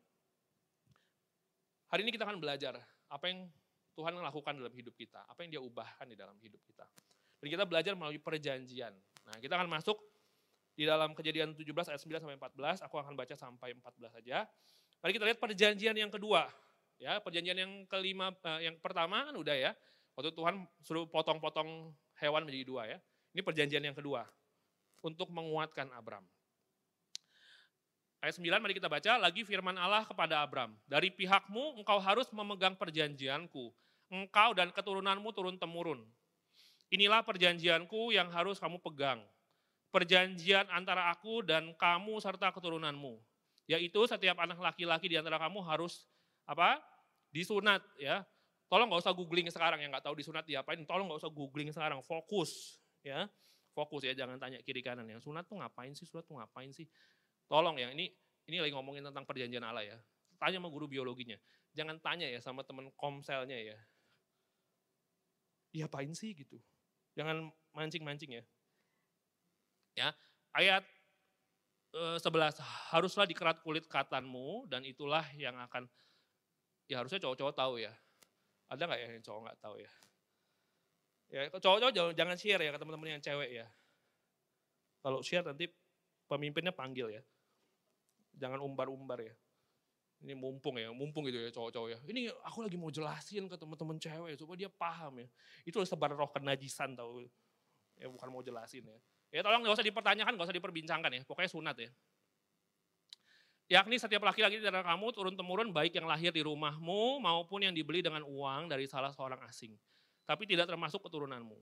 hari 1.90 2.00
ini 2.06 2.14
kita 2.14 2.24
akan 2.24 2.38
belajar 2.38 2.78
apa 3.10 3.24
yang 3.26 3.50
Tuhan 3.94 4.14
lakukan 4.18 4.54
dalam 4.58 4.74
hidup 4.74 4.94
kita, 4.94 5.22
apa 5.26 5.38
yang 5.46 5.58
dia 5.58 5.62
ubahkan 5.62 6.06
di 6.06 6.16
dalam 6.18 6.34
hidup 6.38 6.62
kita. 6.66 6.86
Dan 7.42 7.48
kita 7.50 7.64
belajar 7.66 7.92
melalui 7.98 8.22
perjanjian. 8.22 8.94
Nah 9.26 9.36
kita 9.42 9.58
akan 9.58 9.68
masuk 9.70 9.98
di 10.74 10.82
dalam 10.82 11.14
kejadian 11.14 11.54
17 11.54 11.70
ayat 11.70 12.02
9 12.02 12.22
sampai 12.22 12.38
14, 12.38 12.82
aku 12.82 12.96
akan 12.98 13.14
baca 13.14 13.34
sampai 13.38 13.78
14 13.78 14.10
saja. 14.10 14.46
Mari 14.98 15.12
kita 15.14 15.24
lihat 15.30 15.38
perjanjian 15.38 15.94
yang 15.94 16.10
kedua. 16.10 16.50
Ya, 17.02 17.18
perjanjian 17.18 17.58
yang 17.58 17.72
kelima, 17.90 18.30
eh, 18.46 18.70
yang 18.70 18.76
pertama 18.78 19.26
kan 19.26 19.34
udah 19.34 19.56
ya. 19.56 19.72
Waktu 20.14 20.30
Tuhan 20.30 20.62
suruh 20.82 21.10
potong-potong 21.10 21.90
hewan 22.22 22.46
menjadi 22.46 22.64
dua 22.66 22.82
ya. 22.86 22.98
Ini 23.34 23.42
perjanjian 23.42 23.82
yang 23.82 23.96
kedua. 23.98 24.22
Untuk 25.02 25.28
menguatkan 25.28 25.90
Abram. 25.90 26.24
Ayat 28.24 28.40
9 28.40 28.56
mari 28.56 28.72
kita 28.72 28.88
baca 28.88 29.20
lagi 29.20 29.44
firman 29.44 29.76
Allah 29.76 30.08
kepada 30.08 30.40
Abram. 30.40 30.72
Dari 30.88 31.12
pihakmu 31.12 31.76
engkau 31.84 32.00
harus 32.00 32.24
memegang 32.32 32.72
perjanjianku. 32.72 33.68
Engkau 34.08 34.56
dan 34.56 34.72
keturunanmu 34.72 35.28
turun-temurun. 35.36 36.00
Inilah 36.88 37.20
perjanjianku 37.20 38.16
yang 38.16 38.32
harus 38.32 38.56
kamu 38.56 38.80
pegang. 38.80 39.20
Perjanjian 39.92 40.64
antara 40.72 41.12
aku 41.12 41.44
dan 41.44 41.76
kamu 41.76 42.16
serta 42.22 42.48
keturunanmu. 42.48 43.20
Yaitu 43.68 44.00
setiap 44.08 44.40
anak 44.40 44.56
laki-laki 44.56 45.12
di 45.12 45.20
antara 45.20 45.36
kamu 45.36 45.60
harus 45.60 46.08
apa? 46.44 46.80
Disunat 47.32 47.82
ya. 47.98 48.22
Tolong 48.68 48.88
nggak 48.90 49.02
usah 49.04 49.14
googling 49.14 49.46
sekarang 49.52 49.78
yang 49.80 49.92
nggak 49.92 50.04
tahu 50.04 50.16
disunat 50.16 50.44
diapain. 50.48 50.80
Tolong 50.88 51.06
nggak 51.10 51.20
usah 51.20 51.30
googling 51.32 51.70
sekarang. 51.70 52.00
Fokus 52.00 52.80
ya. 53.04 53.28
Fokus 53.74 54.06
ya, 54.06 54.14
jangan 54.14 54.38
tanya 54.38 54.62
kiri 54.62 54.80
kanan. 54.80 55.04
Yang 55.10 55.26
sunat 55.26 55.50
tuh 55.50 55.58
ngapain 55.58 55.90
sih? 55.98 56.06
Sunat 56.06 56.24
tuh 56.24 56.38
ngapain 56.38 56.70
sih? 56.70 56.86
Tolong 57.50 57.74
ya, 57.74 57.90
ini 57.90 58.06
ini 58.46 58.62
lagi 58.62 58.70
ngomongin 58.70 59.02
tentang 59.02 59.26
perjanjian 59.26 59.66
Allah 59.66 59.82
ya. 59.82 59.98
Tanya 60.38 60.62
sama 60.62 60.70
guru 60.70 60.86
biologinya. 60.86 61.34
Jangan 61.74 61.98
tanya 61.98 62.30
ya 62.30 62.38
sama 62.38 62.62
teman 62.62 62.92
komselnya 62.94 63.58
ya. 63.58 63.78
Iya 65.74 65.90
apain 65.90 66.14
sih 66.14 66.38
gitu. 66.38 66.62
Jangan 67.18 67.50
mancing-mancing 67.74 68.38
ya. 68.38 68.44
Ya, 69.94 70.08
ayat 70.54 70.82
e, 71.94 72.18
11 72.18 72.58
haruslah 72.94 73.26
dikerat 73.26 73.62
kulit 73.62 73.86
katanmu 73.86 74.66
dan 74.66 74.82
itulah 74.82 75.22
yang 75.38 75.54
akan 75.58 75.86
ya 76.88 77.00
harusnya 77.00 77.20
cowok-cowok 77.20 77.54
tahu 77.54 77.74
ya. 77.80 77.92
Ada 78.68 78.82
nggak 78.88 79.00
ya 79.00 79.08
yang 79.16 79.24
cowok 79.24 79.40
nggak 79.48 79.58
tahu 79.60 79.76
ya? 79.80 79.90
Ya 81.32 81.40
cowok-cowok 81.50 82.14
jangan, 82.14 82.36
share 82.36 82.62
ya 82.62 82.70
ke 82.72 82.78
teman-teman 82.78 83.18
yang 83.18 83.22
cewek 83.24 83.50
ya. 83.50 83.66
Kalau 85.04 85.20
share 85.20 85.44
nanti 85.44 85.68
pemimpinnya 86.28 86.72
panggil 86.72 87.10
ya. 87.12 87.22
Jangan 88.34 88.60
umbar-umbar 88.62 89.20
ya. 89.20 89.34
Ini 90.24 90.32
mumpung 90.32 90.80
ya, 90.80 90.88
mumpung 90.88 91.28
gitu 91.28 91.36
ya 91.36 91.52
cowok-cowok 91.52 91.88
ya. 91.92 91.98
Ini 92.08 92.32
aku 92.48 92.64
lagi 92.64 92.80
mau 92.80 92.88
jelasin 92.88 93.44
ke 93.44 93.56
teman-teman 93.60 94.00
cewek 94.00 94.40
supaya 94.40 94.56
dia 94.64 94.70
paham 94.72 95.20
ya. 95.20 95.28
Itu 95.68 95.84
sebar 95.84 96.16
roh 96.16 96.30
kenajisan 96.32 96.96
tau. 96.96 97.20
Ya 98.00 98.08
bukan 98.08 98.28
mau 98.32 98.40
jelasin 98.40 98.88
ya. 98.88 98.98
Ya 99.34 99.40
tolong 99.42 99.66
gak 99.66 99.74
usah 99.74 99.86
dipertanyakan, 99.86 100.38
gak 100.38 100.46
usah 100.46 100.56
diperbincangkan 100.56 101.10
ya. 101.10 101.20
Pokoknya 101.26 101.50
sunat 101.50 101.76
ya. 101.76 101.90
Yakni 103.73 103.97
setiap 103.97 104.21
laki-laki 104.21 104.61
di 104.61 104.66
antara 104.68 104.85
kamu 104.85 105.09
turun-temurun 105.14 105.73
baik 105.73 105.97
yang 105.97 106.04
lahir 106.04 106.30
di 106.30 106.44
rumahmu 106.44 107.18
maupun 107.25 107.64
yang 107.64 107.73
dibeli 107.73 108.04
dengan 108.04 108.21
uang 108.25 108.68
dari 108.68 108.85
salah 108.85 109.09
seorang 109.09 109.40
asing. 109.49 109.73
Tapi 110.28 110.44
tidak 110.44 110.68
termasuk 110.68 111.00
keturunanmu. 111.00 111.56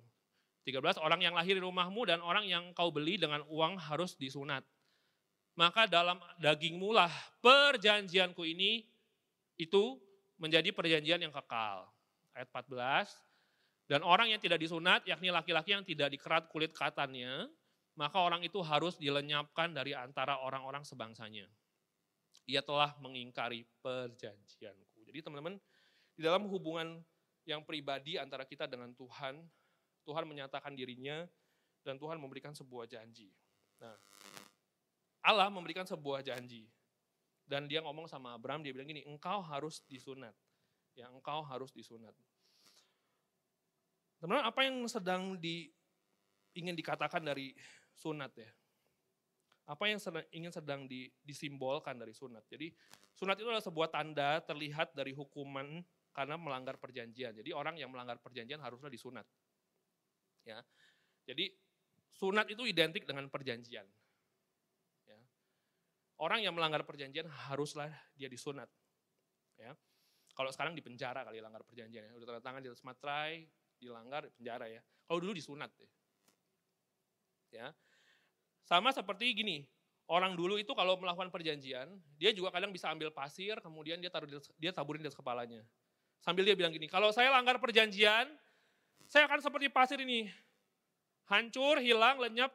13 0.67 0.99
orang 1.03 1.21
yang 1.23 1.35
lahir 1.35 1.59
di 1.59 1.63
rumahmu 1.63 2.07
dan 2.07 2.23
orang 2.23 2.47
yang 2.47 2.71
kau 2.75 2.91
beli 2.91 3.19
dengan 3.19 3.43
uang 3.51 3.79
harus 3.79 4.15
disunat 4.15 4.63
maka 5.53 5.85
dalam 5.85 6.17
dagingmu 6.41 6.97
lah 6.97 7.13
perjanjianku 7.45 8.41
ini 8.45 8.89
itu 9.61 10.01
menjadi 10.41 10.73
perjanjian 10.73 11.21
yang 11.21 11.33
kekal. 11.35 11.87
Ayat 12.33 12.49
14. 12.49 13.13
Dan 13.87 14.01
orang 14.01 14.33
yang 14.33 14.41
tidak 14.41 14.57
disunat, 14.57 15.05
yakni 15.05 15.29
laki-laki 15.29 15.77
yang 15.77 15.85
tidak 15.85 16.09
dikerat 16.09 16.49
kulit 16.49 16.73
katannya, 16.73 17.53
maka 17.93 18.17
orang 18.17 18.41
itu 18.41 18.57
harus 18.65 18.97
dilenyapkan 18.97 19.77
dari 19.77 19.93
antara 19.93 20.41
orang-orang 20.41 20.81
sebangsanya. 20.81 21.45
Ia 22.51 22.61
telah 22.63 22.95
mengingkari 22.99 23.63
perjanjianku. 23.81 25.07
Jadi 25.07 25.19
teman-teman, 25.23 25.61
di 26.17 26.23
dalam 26.27 26.51
hubungan 26.51 26.99
yang 27.47 27.63
pribadi 27.63 28.19
antara 28.19 28.47
kita 28.47 28.67
dengan 28.67 28.91
Tuhan, 28.95 29.43
Tuhan 30.03 30.25
menyatakan 30.27 30.75
dirinya 30.75 31.27
dan 31.87 31.99
Tuhan 31.99 32.19
memberikan 32.19 32.55
sebuah 32.55 32.91
janji. 32.91 33.31
Nah, 33.79 33.95
Allah 35.23 35.51
memberikan 35.51 35.87
sebuah 35.87 36.23
janji. 36.27 36.67
Dan 37.47 37.67
dia 37.67 37.83
ngomong 37.83 38.07
sama 38.07 38.35
Abraham, 38.35 38.63
dia 38.63 38.75
bilang 38.75 38.87
gini, 38.87 39.03
engkau 39.07 39.43
harus 39.43 39.83
disunat. 39.87 40.35
Ya, 40.95 41.11
engkau 41.11 41.43
harus 41.43 41.71
disunat. 41.75 42.15
Teman-teman, 44.23 44.47
apa 44.47 44.61
yang 44.63 44.77
sedang 44.87 45.35
di, 45.39 45.71
ingin 46.55 46.79
dikatakan 46.79 47.23
dari 47.23 47.55
sunat 47.99 48.31
ya? 48.39 48.51
Apa 49.67 49.87
yang 49.87 50.03
sedang, 50.03 50.27
ingin 50.35 50.51
sedang 50.51 50.81
di, 50.91 51.07
disimbolkan 51.23 51.95
dari 51.95 52.11
sunat? 52.11 52.43
Jadi 52.51 52.71
sunat 53.15 53.39
itu 53.39 53.47
adalah 53.47 53.63
sebuah 53.63 53.89
tanda 53.95 54.43
terlihat 54.43 54.95
dari 54.97 55.15
hukuman 55.15 55.83
karena 56.13 56.37
melanggar 56.37 56.77
perjanjian. 56.77 57.33
Jadi 57.33 57.55
orang 57.55 57.79
yang 57.79 57.89
melanggar 57.89 58.19
perjanjian 58.19 58.59
haruslah 58.59 58.91
disunat. 58.91 59.25
Ya. 60.43 60.61
Jadi 61.25 61.55
sunat 62.13 62.51
itu 62.51 62.67
identik 62.67 63.07
dengan 63.07 63.31
perjanjian. 63.31 63.87
Orang 66.23 66.39
yang 66.39 66.55
melanggar 66.55 66.87
perjanjian 66.87 67.27
haruslah 67.51 67.91
dia 68.15 68.31
disunat. 68.31 68.71
Ya. 69.59 69.75
Kalau 70.39 70.55
sekarang 70.55 70.79
di 70.79 70.79
penjara 70.79 71.27
kali 71.27 71.43
langgar 71.43 71.67
perjanjian 71.67 72.07
ya. 72.07 72.13
Udah 72.15 72.39
tanda 72.39 72.43
tangan 72.47 72.61
di 72.63 72.71
atas 72.71 72.83
dilanggar 73.75 74.31
penjara 74.39 74.71
ya. 74.71 74.79
Kalau 75.03 75.19
dulu 75.19 75.35
disunat 75.35 75.75
ya. 75.83 75.91
ya. 77.51 77.67
Sama 78.73 78.89
seperti 78.89 79.37
gini, 79.37 79.69
orang 80.09 80.33
dulu 80.33 80.57
itu 80.57 80.73
kalau 80.73 80.97
melakukan 80.97 81.29
perjanjian, 81.29 81.93
dia 82.17 82.33
juga 82.33 82.57
kadang 82.57 82.73
bisa 82.73 82.89
ambil 82.89 83.13
pasir, 83.13 83.61
kemudian 83.61 84.01
dia 84.01 84.09
taruh 84.09 84.25
dia 84.57 84.73
taburin 84.73 85.05
di 85.05 85.13
atas 85.13 85.21
kepalanya. 85.21 85.61
Sambil 86.25 86.49
dia 86.49 86.57
bilang 86.57 86.73
gini, 86.73 86.89
kalau 86.89 87.13
saya 87.13 87.29
langgar 87.29 87.61
perjanjian, 87.61 88.33
saya 89.05 89.29
akan 89.29 89.45
seperti 89.45 89.69
pasir 89.69 90.01
ini. 90.01 90.25
Hancur, 91.29 91.85
hilang, 91.85 92.17
lenyap, 92.17 92.49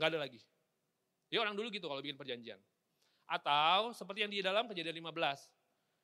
nggak 0.00 0.16
ada 0.16 0.18
lagi. 0.24 0.40
Dia 1.28 1.44
orang 1.44 1.52
dulu 1.60 1.68
gitu 1.68 1.92
kalau 1.92 2.00
bikin 2.00 2.16
perjanjian. 2.16 2.56
Atau 3.28 3.92
seperti 3.92 4.24
yang 4.24 4.32
di 4.32 4.40
dalam 4.40 4.64
kejadian 4.64 4.96
15. 4.96 5.12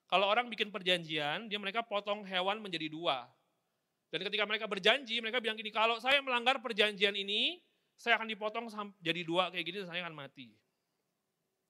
Kalau 0.04 0.28
orang 0.28 0.52
bikin 0.52 0.68
perjanjian, 0.68 1.48
dia 1.48 1.56
mereka 1.56 1.80
potong 1.80 2.28
hewan 2.28 2.60
menjadi 2.60 2.92
dua. 2.92 3.24
Dan 4.12 4.20
ketika 4.20 4.44
mereka 4.44 4.68
berjanji, 4.68 5.16
mereka 5.24 5.40
bilang 5.40 5.56
gini, 5.56 5.72
kalau 5.72 5.96
saya 5.96 6.20
melanggar 6.20 6.60
perjanjian 6.60 7.16
ini, 7.16 7.56
saya 8.02 8.18
akan 8.18 8.26
dipotong 8.26 8.66
jadi 8.98 9.22
dua 9.22 9.54
kayak 9.54 9.62
gini, 9.62 9.78
saya 9.86 10.02
akan 10.02 10.18
mati. 10.18 10.50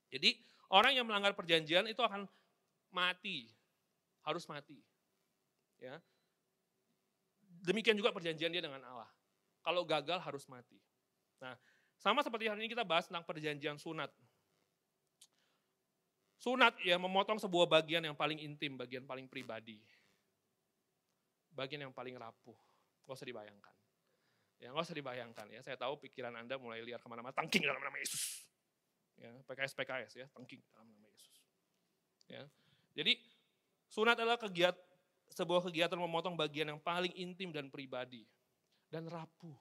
Jadi 0.09 0.41
orang 0.73 0.97
yang 0.97 1.05
melanggar 1.05 1.37
perjanjian 1.37 1.85
itu 1.85 2.01
akan 2.01 2.25
mati, 2.89 3.53
harus 4.25 4.49
mati. 4.49 4.81
Ya. 5.77 6.01
Demikian 7.69 8.01
juga 8.01 8.17
perjanjian 8.17 8.49
dia 8.49 8.65
dengan 8.65 8.81
Allah. 8.81 9.13
Kalau 9.61 9.85
gagal 9.85 10.25
harus 10.25 10.49
mati. 10.49 10.81
Nah, 11.37 11.53
sama 12.01 12.25
seperti 12.25 12.49
hari 12.49 12.65
ini 12.65 12.73
kita 12.73 12.83
bahas 12.83 13.05
tentang 13.05 13.29
perjanjian 13.29 13.77
sunat. 13.77 14.09
Sunat 16.41 16.81
ya 16.81 16.97
memotong 16.97 17.39
sebuah 17.45 17.69
bagian 17.69 18.09
yang 18.09 18.17
paling 18.17 18.41
intim, 18.41 18.81
bagian 18.81 19.05
paling 19.05 19.29
pribadi. 19.29 19.79
Bagian 21.53 21.85
yang 21.85 21.93
paling 21.93 22.17
rapuh. 22.17 22.57
Gak 23.05 23.21
usah 23.21 23.29
dibayangkan. 23.29 23.82
Ya 24.63 24.71
gak 24.71 24.87
usah 24.87 24.95
dibayangkan 24.95 25.47
ya. 25.51 25.61
Saya 25.67 25.75
tahu 25.75 25.99
pikiran 25.99 26.31
Anda 26.39 26.55
mulai 26.55 26.87
liar 26.87 27.03
ke 27.03 27.09
mana-mana. 27.11 27.35
Tangking 27.35 27.67
dalam 27.67 27.83
nama 27.83 27.99
Yesus. 27.99 28.47
Ya, 29.19 29.31
PKS 29.45 29.75
PKS 29.75 30.13
ya, 30.23 30.27
tangking 30.31 30.63
dalam 30.71 30.87
nama 30.87 31.07
Yesus. 31.11 31.37
Ya. 32.31 32.43
Jadi 32.95 33.19
sunat 33.91 34.15
adalah 34.15 34.39
kegiat 34.39 34.79
sebuah 35.35 35.67
kegiatan 35.67 35.99
memotong 35.99 36.39
bagian 36.39 36.71
yang 36.71 36.81
paling 36.81 37.11
intim 37.19 37.51
dan 37.51 37.67
pribadi 37.69 38.23
dan 38.87 39.11
rapuh. 39.11 39.59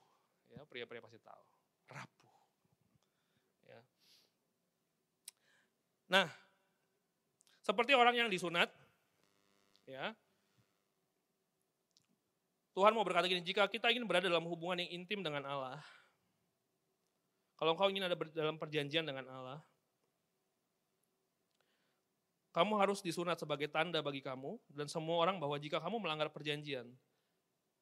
Ya, 0.54 0.62
pria-pria 0.70 1.02
pasti 1.02 1.18
tahu. 1.18 1.44
Rapuh. 1.90 2.22
Nah, 6.12 6.28
Seperti 7.62 7.94
orang 7.94 8.18
yang 8.18 8.30
disunat, 8.30 8.74
ya. 9.86 10.18
Tuhan 12.72 12.96
mau 12.96 13.04
berkata 13.04 13.28
gini, 13.28 13.44
jika 13.44 13.68
kita 13.68 13.92
ingin 13.92 14.08
berada 14.08 14.32
dalam 14.32 14.48
hubungan 14.48 14.80
yang 14.80 15.04
intim 15.04 15.20
dengan 15.20 15.44
Allah, 15.44 15.80
kalau 17.60 17.76
engkau 17.76 17.92
ingin 17.92 18.08
ada 18.08 18.16
dalam 18.32 18.56
perjanjian 18.56 19.04
dengan 19.04 19.28
Allah, 19.28 19.60
kamu 22.56 22.80
harus 22.80 23.04
disunat 23.04 23.36
sebagai 23.40 23.68
tanda 23.68 24.00
bagi 24.00 24.24
kamu 24.24 24.56
dan 24.72 24.88
semua 24.88 25.20
orang 25.20 25.36
bahwa 25.40 25.60
jika 25.60 25.84
kamu 25.84 26.00
melanggar 26.00 26.32
perjanjian, 26.32 26.88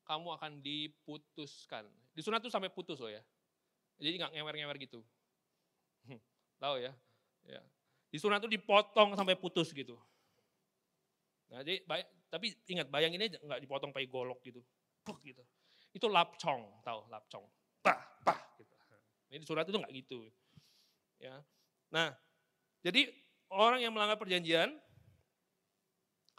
kamu 0.10 0.28
akan 0.42 0.58
diputuskan. 0.66 1.86
Disunat 2.18 2.42
tuh 2.42 2.50
sampai 2.50 2.74
putus 2.74 2.98
loh 2.98 3.14
ya. 3.14 3.22
Jadi 4.02 4.26
nggak 4.26 4.32
ngewer-ngewer 4.34 4.78
gitu. 4.82 5.06
Tahu 6.62 6.82
ya? 6.82 6.94
ya. 7.46 7.62
Disunat 8.10 8.42
tuh 8.42 8.50
dipotong 8.50 9.14
sampai 9.14 9.38
putus 9.38 9.70
gitu. 9.70 10.02
Nah, 11.54 11.62
jadi, 11.62 11.82
tapi 12.30 12.58
ingat 12.70 12.90
bayanginnya 12.90 13.38
nggak 13.38 13.62
dipotong 13.62 13.94
pakai 13.94 14.10
golok 14.10 14.42
gitu 14.46 14.66
gitu. 15.24 15.44
Itu 15.96 16.06
lapcong, 16.06 16.86
tahu 16.86 17.00
lapcong. 17.10 17.46
Pah, 17.82 17.98
pah 18.22 18.40
gitu. 18.60 18.74
Ini 19.30 19.46
surat 19.46 19.66
itu 19.66 19.78
nggak 19.78 19.94
gitu. 19.94 20.26
Ya. 21.22 21.42
Nah, 21.90 22.14
jadi 22.82 23.10
orang 23.50 23.82
yang 23.82 23.94
melanggar 23.94 24.18
perjanjian 24.18 24.74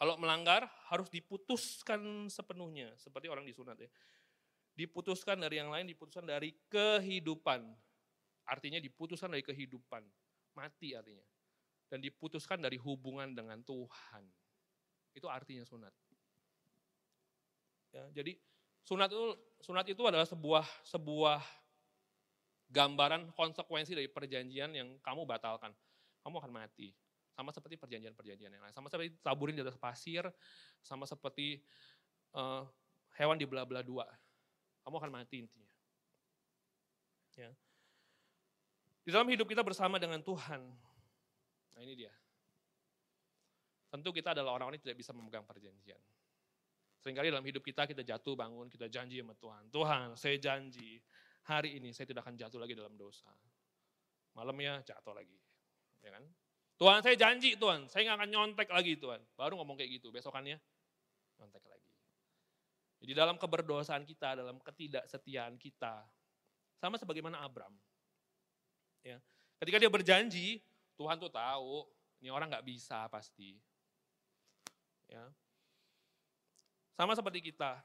kalau 0.00 0.16
melanggar 0.16 0.64
harus 0.88 1.12
diputuskan 1.12 2.32
sepenuhnya 2.32 2.96
seperti 2.96 3.28
orang 3.28 3.44
disunat 3.44 3.76
ya. 3.76 3.90
Diputuskan 4.72 5.36
dari 5.36 5.60
yang 5.60 5.68
lain, 5.68 5.84
diputuskan 5.92 6.24
dari 6.24 6.56
kehidupan. 6.72 7.68
Artinya 8.48 8.80
diputuskan 8.80 9.28
dari 9.28 9.44
kehidupan. 9.44 10.00
Mati 10.56 10.96
artinya. 10.96 11.20
Dan 11.92 12.00
diputuskan 12.00 12.64
dari 12.64 12.80
hubungan 12.80 13.36
dengan 13.36 13.60
Tuhan. 13.60 14.24
Itu 15.12 15.28
artinya 15.28 15.68
sunat. 15.68 15.92
Ya, 17.92 18.08
jadi 18.14 18.38
Sunat 18.84 19.12
itu 19.12 19.26
sunat 19.60 19.86
itu 19.86 20.02
adalah 20.08 20.26
sebuah 20.26 20.66
sebuah 20.88 21.40
gambaran 22.70 23.34
konsekuensi 23.34 23.98
dari 23.98 24.06
perjanjian 24.06 24.70
yang 24.72 24.88
kamu 25.02 25.26
batalkan. 25.26 25.74
Kamu 26.22 26.38
akan 26.38 26.52
mati. 26.54 26.94
Sama 27.34 27.50
seperti 27.50 27.80
perjanjian-perjanjian 27.80 28.52
yang 28.52 28.62
lain. 28.62 28.74
Sama 28.74 28.86
seperti 28.92 29.16
taburin 29.24 29.56
di 29.58 29.62
atas 29.62 29.78
pasir, 29.78 30.22
sama 30.84 31.08
seperti 31.08 31.62
uh, 32.36 32.62
hewan 33.18 33.38
di 33.38 33.46
belah-belah 33.48 33.82
dua. 33.82 34.06
Kamu 34.86 34.96
akan 35.02 35.10
mati 35.12 35.42
intinya. 35.42 35.72
Ya. 37.38 37.50
Di 39.00 39.10
dalam 39.10 39.26
hidup 39.32 39.48
kita 39.48 39.64
bersama 39.64 39.96
dengan 39.96 40.20
Tuhan. 40.20 40.60
Nah 41.74 41.80
ini 41.80 41.96
dia. 41.96 42.12
Tentu 43.90 44.14
kita 44.14 44.36
adalah 44.36 44.54
orang-orang 44.54 44.78
yang 44.78 44.86
tidak 44.92 45.00
bisa 45.02 45.10
memegang 45.10 45.42
perjanjian. 45.42 45.98
Seringkali 47.00 47.32
dalam 47.32 47.46
hidup 47.48 47.64
kita, 47.64 47.88
kita 47.88 48.04
jatuh 48.04 48.36
bangun, 48.36 48.68
kita 48.68 48.86
janji 48.92 49.24
sama 49.24 49.32
Tuhan. 49.40 49.62
Tuhan, 49.72 50.06
saya 50.20 50.36
janji 50.36 51.00
hari 51.48 51.80
ini 51.80 51.96
saya 51.96 52.04
tidak 52.04 52.28
akan 52.28 52.36
jatuh 52.36 52.60
lagi 52.60 52.76
dalam 52.76 52.92
dosa. 52.94 53.32
Malamnya 54.36 54.84
jatuh 54.84 55.16
lagi. 55.16 55.40
Ya 56.04 56.12
kan? 56.12 56.24
Tuhan, 56.80 57.00
saya 57.04 57.16
janji 57.16 57.56
Tuhan, 57.56 57.88
saya 57.88 58.08
nggak 58.08 58.16
akan 58.20 58.30
nyontek 58.32 58.68
lagi 58.68 58.96
Tuhan. 59.00 59.20
Baru 59.36 59.56
ngomong 59.60 59.80
kayak 59.80 60.00
gitu, 60.00 60.12
besokannya 60.12 60.60
nyontek 61.40 61.64
lagi. 61.68 61.92
Jadi 63.00 63.12
dalam 63.16 63.40
keberdosaan 63.40 64.04
kita, 64.04 64.36
dalam 64.36 64.60
ketidaksetiaan 64.60 65.56
kita, 65.56 66.04
sama 66.80 66.96
sebagaimana 67.00 67.40
Abram. 67.40 67.72
Ya. 69.00 69.20
Ketika 69.60 69.76
dia 69.80 69.92
berjanji, 69.92 70.60
Tuhan 70.96 71.16
tuh 71.16 71.32
tahu, 71.32 71.84
ini 72.20 72.28
orang 72.28 72.52
nggak 72.52 72.64
bisa 72.64 73.08
pasti. 73.08 73.56
Ya. 75.08 75.24
Sama 76.94 77.16
seperti 77.16 77.52
kita, 77.52 77.80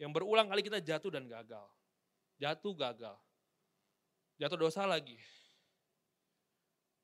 yang 0.00 0.10
berulang 0.16 0.48
kali 0.48 0.64
kita 0.64 0.80
jatuh 0.80 1.12
dan 1.12 1.28
gagal. 1.28 1.66
Jatuh, 2.40 2.72
gagal. 2.72 3.16
Jatuh 4.40 4.56
dosa 4.56 4.88
lagi. 4.88 5.20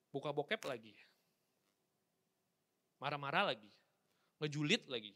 Buka 0.08 0.32
bokep 0.32 0.64
lagi. 0.64 0.96
Marah-marah 2.96 3.52
lagi. 3.52 3.68
Ngejulit 4.40 4.88
lagi. 4.88 5.12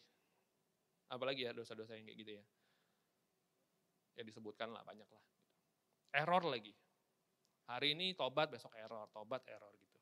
Apalagi 1.09 1.49
ya 1.49 1.57
dosa-dosa 1.57 1.97
yang 1.97 2.05
kayak 2.05 2.19
gitu 2.21 2.33
ya. 2.37 2.45
Ya 4.21 4.23
disebutkan 4.29 4.69
lah, 4.69 4.85
banyak 4.85 5.09
lah. 5.09 5.25
Error 6.13 6.45
lagi. 6.45 6.77
Hari 7.65 7.97
ini 7.97 8.13
tobat, 8.13 8.53
besok 8.53 8.77
error, 8.77 9.09
tobat, 9.15 9.41
error 9.49 9.73
gitu. 9.81 9.99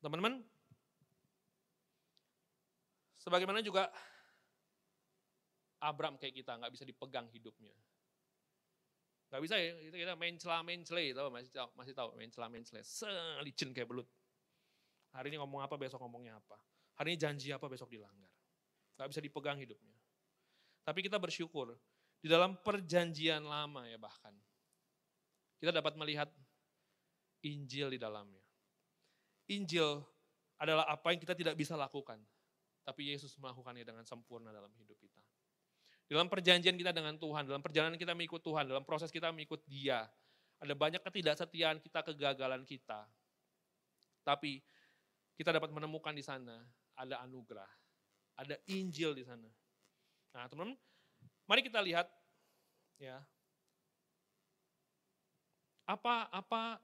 Teman-teman, 0.00 0.40
sebagaimana 3.20 3.60
juga 3.60 3.92
Abram 5.82 6.14
kayak 6.14 6.38
kita, 6.38 6.54
nggak 6.54 6.70
bisa 6.70 6.86
dipegang 6.86 7.26
hidupnya. 7.34 7.74
Nggak 9.32 9.42
bisa 9.42 9.54
ya, 9.58 9.72
kita, 9.90 9.96
kita 9.96 10.14
main 10.14 10.34
celah 10.38 10.60
main 10.62 10.80
tahu 10.86 11.28
masih 11.32 11.50
tahu, 11.50 11.68
masih 11.74 11.94
tahu 11.96 12.08
main 12.14 12.30
celah 12.30 12.48
main 12.52 12.62
celai, 12.62 12.84
selicin 12.86 13.74
kayak 13.74 13.90
belut. 13.90 14.06
Hari 15.12 15.32
ini 15.32 15.42
ngomong 15.42 15.64
apa, 15.64 15.74
besok 15.76 16.04
ngomongnya 16.04 16.38
apa. 16.38 16.56
Hari 17.00 17.16
ini 17.16 17.18
janji 17.18 17.48
apa, 17.50 17.66
besok 17.66 17.90
dilanggar. 17.90 18.30
Nggak 19.00 19.08
bisa 19.10 19.20
dipegang 19.24 19.58
hidupnya. 19.58 19.96
Tapi 20.84 21.00
kita 21.02 21.16
bersyukur, 21.16 21.74
di 22.22 22.28
dalam 22.28 22.60
perjanjian 22.60 23.42
lama 23.42 23.88
ya 23.88 23.98
bahkan, 23.98 24.36
kita 25.62 25.70
dapat 25.70 25.94
melihat 25.96 26.28
Injil 27.42 27.90
di 27.90 27.98
dalamnya. 27.98 28.42
Injil 29.50 30.02
adalah 30.58 30.86
apa 30.86 31.10
yang 31.10 31.20
kita 31.22 31.34
tidak 31.34 31.54
bisa 31.56 31.74
lakukan, 31.74 32.18
tapi 32.84 33.14
Yesus 33.14 33.34
melakukannya 33.38 33.82
dengan 33.86 34.04
sempurna 34.04 34.52
dalam 34.52 34.70
hidup 34.76 34.98
kita. 34.98 35.21
Dalam 36.12 36.28
perjanjian 36.28 36.76
kita 36.76 36.92
dengan 36.92 37.16
Tuhan, 37.16 37.48
dalam 37.48 37.64
perjalanan 37.64 37.96
kita 37.96 38.12
mengikut 38.12 38.44
Tuhan, 38.44 38.68
dalam 38.68 38.84
proses 38.84 39.08
kita 39.08 39.32
mengikut 39.32 39.64
dia. 39.64 40.04
Ada 40.60 40.76
banyak 40.76 41.00
ketidaksetiaan 41.00 41.80
kita, 41.80 42.04
kegagalan 42.04 42.68
kita. 42.68 43.08
Tapi 44.20 44.60
kita 45.40 45.56
dapat 45.56 45.72
menemukan 45.72 46.12
di 46.12 46.20
sana 46.20 46.60
ada 47.00 47.24
anugerah, 47.24 47.66
ada 48.36 48.60
Injil 48.68 49.16
di 49.16 49.24
sana. 49.24 49.48
Nah, 50.36 50.44
teman-teman, 50.52 50.76
mari 51.48 51.64
kita 51.64 51.80
lihat 51.80 52.12
ya. 53.00 53.24
Apa 55.88 56.28
apa 56.28 56.76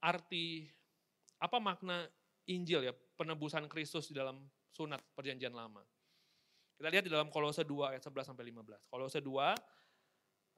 arti 0.00 0.72
apa 1.36 1.60
makna 1.60 2.08
Injil 2.48 2.88
ya, 2.88 2.96
penebusan 3.20 3.68
Kristus 3.68 4.08
di 4.08 4.16
dalam 4.16 4.40
sunat 4.72 5.04
perjanjian 5.12 5.52
lama. 5.52 5.84
Kita 6.80 6.88
lihat 6.88 7.04
di 7.04 7.12
dalam 7.12 7.28
Kolose 7.28 7.60
2 7.60 7.92
ayat 7.92 8.00
11 8.00 8.32
sampai 8.32 8.48
15. 8.48 8.88
Kolose 8.88 9.20
2 9.20 9.52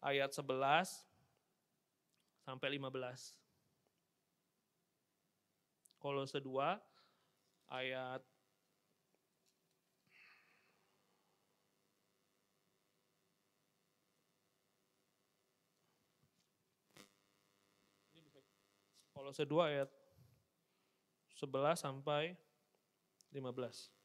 ayat 0.07 0.31
11 0.31 1.03
sampai 2.47 2.79
15. 2.79 3.35
Kolose 5.99 6.39
2 6.39 6.79
ayat 7.75 8.23
Kolose 19.11 19.43
2 19.43 19.59
ayat 19.59 19.91
11 21.35 21.83
sampai 21.83 22.39
15. 23.35 24.02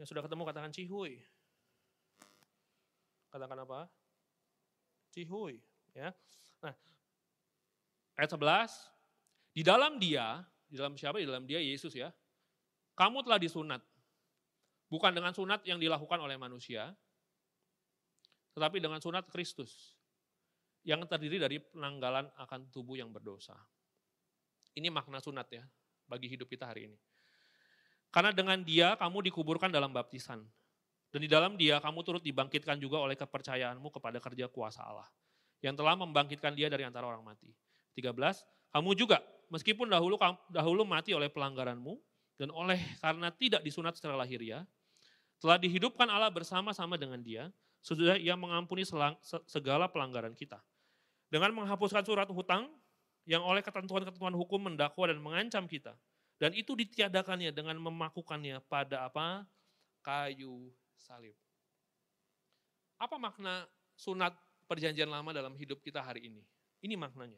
Yang 0.00 0.16
sudah 0.16 0.24
ketemu 0.24 0.42
katakan 0.48 0.72
cihuy. 0.72 1.20
Katakan 3.28 3.68
apa? 3.68 3.84
Cihuy. 5.12 5.60
Ya. 5.92 6.16
Nah, 6.64 6.72
ayat 8.16 8.32
11, 8.32 8.40
di 9.52 9.60
dalam 9.60 10.00
dia, 10.00 10.40
di 10.72 10.80
dalam 10.80 10.96
siapa? 10.96 11.20
Di 11.20 11.28
dalam 11.28 11.44
dia 11.44 11.60
Yesus 11.60 11.92
ya. 11.92 12.08
Kamu 12.96 13.20
telah 13.28 13.36
disunat. 13.36 13.84
Bukan 14.88 15.12
dengan 15.12 15.36
sunat 15.36 15.68
yang 15.68 15.76
dilakukan 15.76 16.16
oleh 16.16 16.40
manusia, 16.40 16.96
tetapi 18.56 18.80
dengan 18.80 19.04
sunat 19.04 19.28
Kristus 19.28 20.00
yang 20.80 21.04
terdiri 21.04 21.36
dari 21.36 21.60
penanggalan 21.60 22.24
akan 22.40 22.72
tubuh 22.72 22.96
yang 22.96 23.12
berdosa. 23.12 23.54
Ini 24.72 24.88
makna 24.88 25.20
sunat 25.20 25.46
ya 25.52 25.62
bagi 26.08 26.32
hidup 26.32 26.48
kita 26.48 26.72
hari 26.72 26.88
ini. 26.88 26.98
Karena 28.10 28.34
dengan 28.34 28.58
dia 28.62 28.98
kamu 28.98 29.30
dikuburkan 29.30 29.70
dalam 29.70 29.94
baptisan. 29.94 30.42
Dan 31.10 31.26
di 31.26 31.30
dalam 31.30 31.58
dia 31.58 31.82
kamu 31.82 32.06
turut 32.06 32.22
dibangkitkan 32.22 32.78
juga 32.78 33.02
oleh 33.02 33.18
kepercayaanmu 33.18 33.90
kepada 33.90 34.18
kerja 34.22 34.46
kuasa 34.46 34.82
Allah. 34.86 35.06
Yang 35.62 35.82
telah 35.82 35.94
membangkitkan 35.98 36.54
dia 36.54 36.70
dari 36.70 36.86
antara 36.86 37.06
orang 37.06 37.22
mati. 37.22 37.50
13, 37.98 38.14
kamu 38.70 38.90
juga 38.94 39.18
meskipun 39.50 39.90
dahulu 39.90 40.14
dahulu 40.50 40.82
mati 40.86 41.10
oleh 41.10 41.26
pelanggaranmu 41.26 41.98
dan 42.38 42.48
oleh 42.54 42.78
karena 43.02 43.28
tidak 43.34 43.60
disunat 43.66 43.98
secara 43.98 44.16
lahiriah, 44.16 44.64
telah 45.42 45.58
dihidupkan 45.60 46.08
Allah 46.08 46.30
bersama-sama 46.32 46.96
dengan 46.96 47.20
dia, 47.20 47.50
sudah 47.84 48.16
ia 48.16 48.32
mengampuni 48.38 48.86
selang, 48.86 49.18
segala 49.44 49.90
pelanggaran 49.90 50.32
kita. 50.32 50.62
Dengan 51.28 51.52
menghapuskan 51.52 52.06
surat 52.06 52.26
hutang 52.32 52.70
yang 53.28 53.44
oleh 53.44 53.60
ketentuan-ketentuan 53.60 54.32
hukum 54.34 54.72
mendakwa 54.72 55.04
dan 55.10 55.20
mengancam 55.20 55.68
kita. 55.68 55.94
Dan 56.40 56.56
itu 56.56 56.72
ditiadakannya 56.72 57.52
dengan 57.52 57.76
memakukannya 57.76 58.64
pada 58.64 59.04
apa? 59.04 59.44
Kayu 60.00 60.72
salib. 60.96 61.36
Apa 62.96 63.20
makna 63.20 63.68
sunat 63.92 64.32
perjanjian 64.64 65.12
lama 65.12 65.36
dalam 65.36 65.52
hidup 65.60 65.84
kita 65.84 66.00
hari 66.00 66.32
ini? 66.32 66.40
Ini 66.80 66.96
maknanya. 66.96 67.36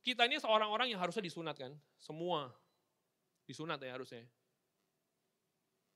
Kita 0.00 0.24
ini 0.24 0.40
seorang 0.40 0.72
orang 0.72 0.88
yang 0.88 0.96
harusnya 0.96 1.20
disunat 1.20 1.60
kan? 1.60 1.76
Semua 2.00 2.48
disunat 3.44 3.76
ya 3.84 3.92
harusnya. 3.92 4.24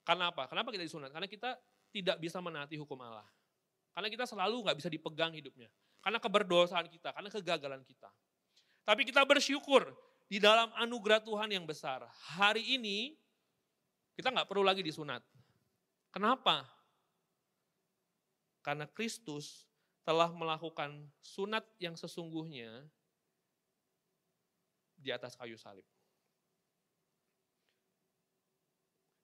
Karena 0.05 0.29
apa? 0.29 0.53
Kenapa 0.53 0.69
kita 0.77 0.85
disunat? 0.85 1.09
Karena 1.09 1.25
kita 1.25 1.57
tidak 1.89 2.21
bisa 2.21 2.37
menaati 2.45 2.77
hukum 2.77 3.01
Allah. 3.01 3.25
Karena 3.97 4.13
kita 4.13 4.29
selalu 4.29 4.61
nggak 4.69 4.77
bisa 4.77 4.93
dipegang 4.93 5.33
hidupnya. 5.33 5.73
Karena 6.05 6.21
keberdosaan 6.21 6.93
kita, 6.93 7.17
karena 7.17 7.33
kegagalan 7.33 7.81
kita. 7.87 8.13
Tapi 8.85 9.09
kita 9.09 9.25
bersyukur 9.25 9.89
di 10.33 10.41
dalam 10.41 10.73
anugerah 10.81 11.21
Tuhan 11.21 11.53
yang 11.53 11.69
besar. 11.69 12.09
Hari 12.41 12.81
ini 12.81 13.13
kita 14.17 14.33
nggak 14.33 14.49
perlu 14.49 14.65
lagi 14.65 14.81
disunat. 14.81 15.21
Kenapa? 16.09 16.65
Karena 18.65 18.89
Kristus 18.89 19.69
telah 20.01 20.33
melakukan 20.33 21.05
sunat 21.21 21.69
yang 21.77 22.01
sesungguhnya 22.01 22.89
di 24.97 25.13
atas 25.13 25.37
kayu 25.37 25.61
salib. 25.61 25.85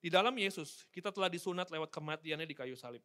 Di 0.04 0.12
dalam 0.12 0.36
Yesus, 0.36 0.84
kita 0.92 1.08
telah 1.08 1.32
disunat 1.32 1.72
lewat 1.72 1.88
kematiannya 1.88 2.44
di 2.44 2.52
kayu 2.52 2.76
salib. 2.76 3.00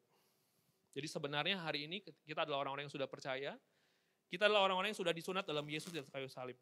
Jadi 0.92 1.08
sebenarnya 1.08 1.56
hari 1.56 1.88
ini 1.88 2.04
kita 2.28 2.44
adalah 2.44 2.68
orang-orang 2.68 2.92
yang 2.92 2.96
sudah 3.00 3.08
percaya, 3.08 3.56
kita 4.28 4.52
adalah 4.52 4.68
orang-orang 4.68 4.92
yang 4.92 5.00
sudah 5.00 5.16
disunat 5.16 5.48
dalam 5.48 5.64
Yesus 5.64 5.90
di 5.96 6.04
atas 6.04 6.12
kayu 6.12 6.28
salib. 6.28 6.60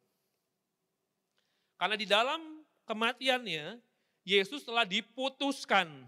Karena 1.81 1.97
di 1.97 2.05
dalam 2.05 2.61
kematiannya, 2.85 3.81
Yesus 4.21 4.61
telah 4.61 4.85
diputuskan 4.85 6.05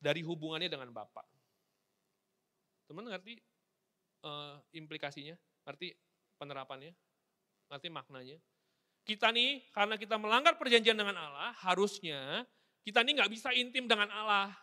dari 0.00 0.24
hubungannya 0.24 0.72
dengan 0.72 0.88
Bapak. 0.88 1.28
Teman 2.88 3.04
ngerti 3.04 3.36
uh, 4.24 4.56
implikasinya? 4.72 5.36
Ngerti 5.68 5.92
penerapannya? 6.40 6.96
Ngerti 7.68 7.88
maknanya? 7.92 8.40
Kita 9.04 9.28
nih, 9.28 9.60
karena 9.76 10.00
kita 10.00 10.16
melanggar 10.16 10.56
perjanjian 10.56 10.96
dengan 10.96 11.20
Allah, 11.20 11.52
harusnya 11.60 12.48
kita 12.80 13.04
nih 13.04 13.20
nggak 13.20 13.28
bisa 13.28 13.52
intim 13.52 13.84
dengan 13.84 14.08
Allah. 14.08 14.56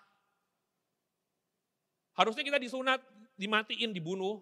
Harusnya 2.18 2.42
kita 2.42 2.58
disunat, 2.58 2.98
dimatiin, 3.38 3.94
dibunuh, 3.94 4.42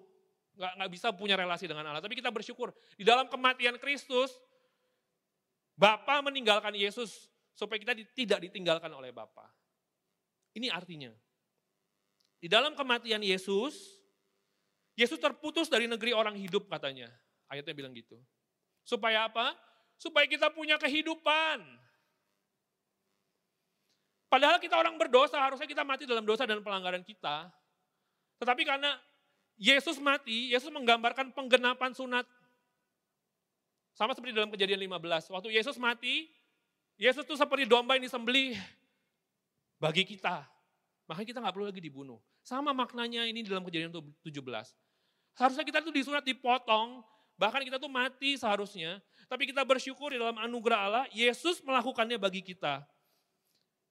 nggak 0.56 0.74
nggak 0.80 0.92
bisa 0.92 1.08
punya 1.12 1.36
relasi 1.36 1.68
dengan 1.68 1.92
Allah. 1.92 2.04
Tapi 2.04 2.16
kita 2.16 2.32
bersyukur 2.32 2.72
di 2.96 3.04
dalam 3.04 3.28
kematian 3.28 3.76
Kristus, 3.80 4.32
Bapa 5.76 6.24
meninggalkan 6.24 6.72
Yesus 6.72 7.28
supaya 7.56 7.80
kita 7.80 7.94
tidak 8.16 8.40
ditinggalkan 8.48 8.92
oleh 8.92 9.12
Bapa. 9.12 9.48
Ini 10.56 10.72
artinya. 10.72 11.12
Di 12.40 12.48
dalam 12.48 12.76
kematian 12.76 13.20
Yesus, 13.20 14.00
Yesus 14.96 15.20
terputus 15.20 15.68
dari 15.68 15.92
negeri 15.92 16.16
orang 16.16 16.40
hidup 16.40 16.72
katanya. 16.72 17.12
Ayatnya 17.52 17.76
bilang 17.76 17.92
gitu. 17.92 18.16
Supaya 18.88 19.28
apa? 19.28 19.52
Supaya 20.00 20.24
kita 20.28 20.52
punya 20.56 20.80
kehidupan. 20.80 21.60
Padahal 24.32 24.60
kita 24.60 24.76
orang 24.76 24.96
berdosa, 25.00 25.40
harusnya 25.40 25.68
kita 25.68 25.84
mati 25.88 26.04
dalam 26.08 26.24
dosa 26.28 26.48
dan 26.48 26.60
pelanggaran 26.64 27.04
kita. 27.04 27.52
Tetapi 28.40 28.64
karena 28.68 28.96
Yesus 29.56 29.98
mati, 30.04 30.52
Yesus 30.52 30.68
menggambarkan 30.68 31.32
penggenapan 31.32 31.96
sunat. 31.96 32.28
Sama 33.96 34.12
seperti 34.12 34.36
dalam 34.36 34.52
kejadian 34.52 34.84
15. 34.84 35.32
Waktu 35.32 35.56
Yesus 35.56 35.80
mati, 35.80 36.28
Yesus 37.00 37.24
itu 37.24 37.36
seperti 37.40 37.64
domba 37.64 37.96
yang 37.96 38.04
disembelih 38.04 38.60
bagi 39.80 40.04
kita. 40.04 40.44
Makanya 41.08 41.28
kita 41.32 41.40
nggak 41.40 41.56
perlu 41.56 41.68
lagi 41.72 41.80
dibunuh. 41.80 42.20
Sama 42.44 42.76
maknanya 42.76 43.24
ini 43.24 43.42
dalam 43.48 43.64
kejadian 43.64 43.96
17. 43.96 44.28
Seharusnya 45.36 45.64
kita 45.64 45.80
tuh 45.84 45.92
disunat 45.96 46.24
dipotong, 46.28 47.04
bahkan 47.40 47.64
kita 47.64 47.80
tuh 47.80 47.92
mati 47.92 48.36
seharusnya. 48.36 49.00
Tapi 49.32 49.48
kita 49.50 49.64
bersyukur 49.64 50.12
di 50.12 50.20
dalam 50.20 50.36
anugerah 50.38 50.80
Allah, 50.80 51.06
Yesus 51.16 51.64
melakukannya 51.64 52.20
bagi 52.20 52.44
kita. 52.44 52.84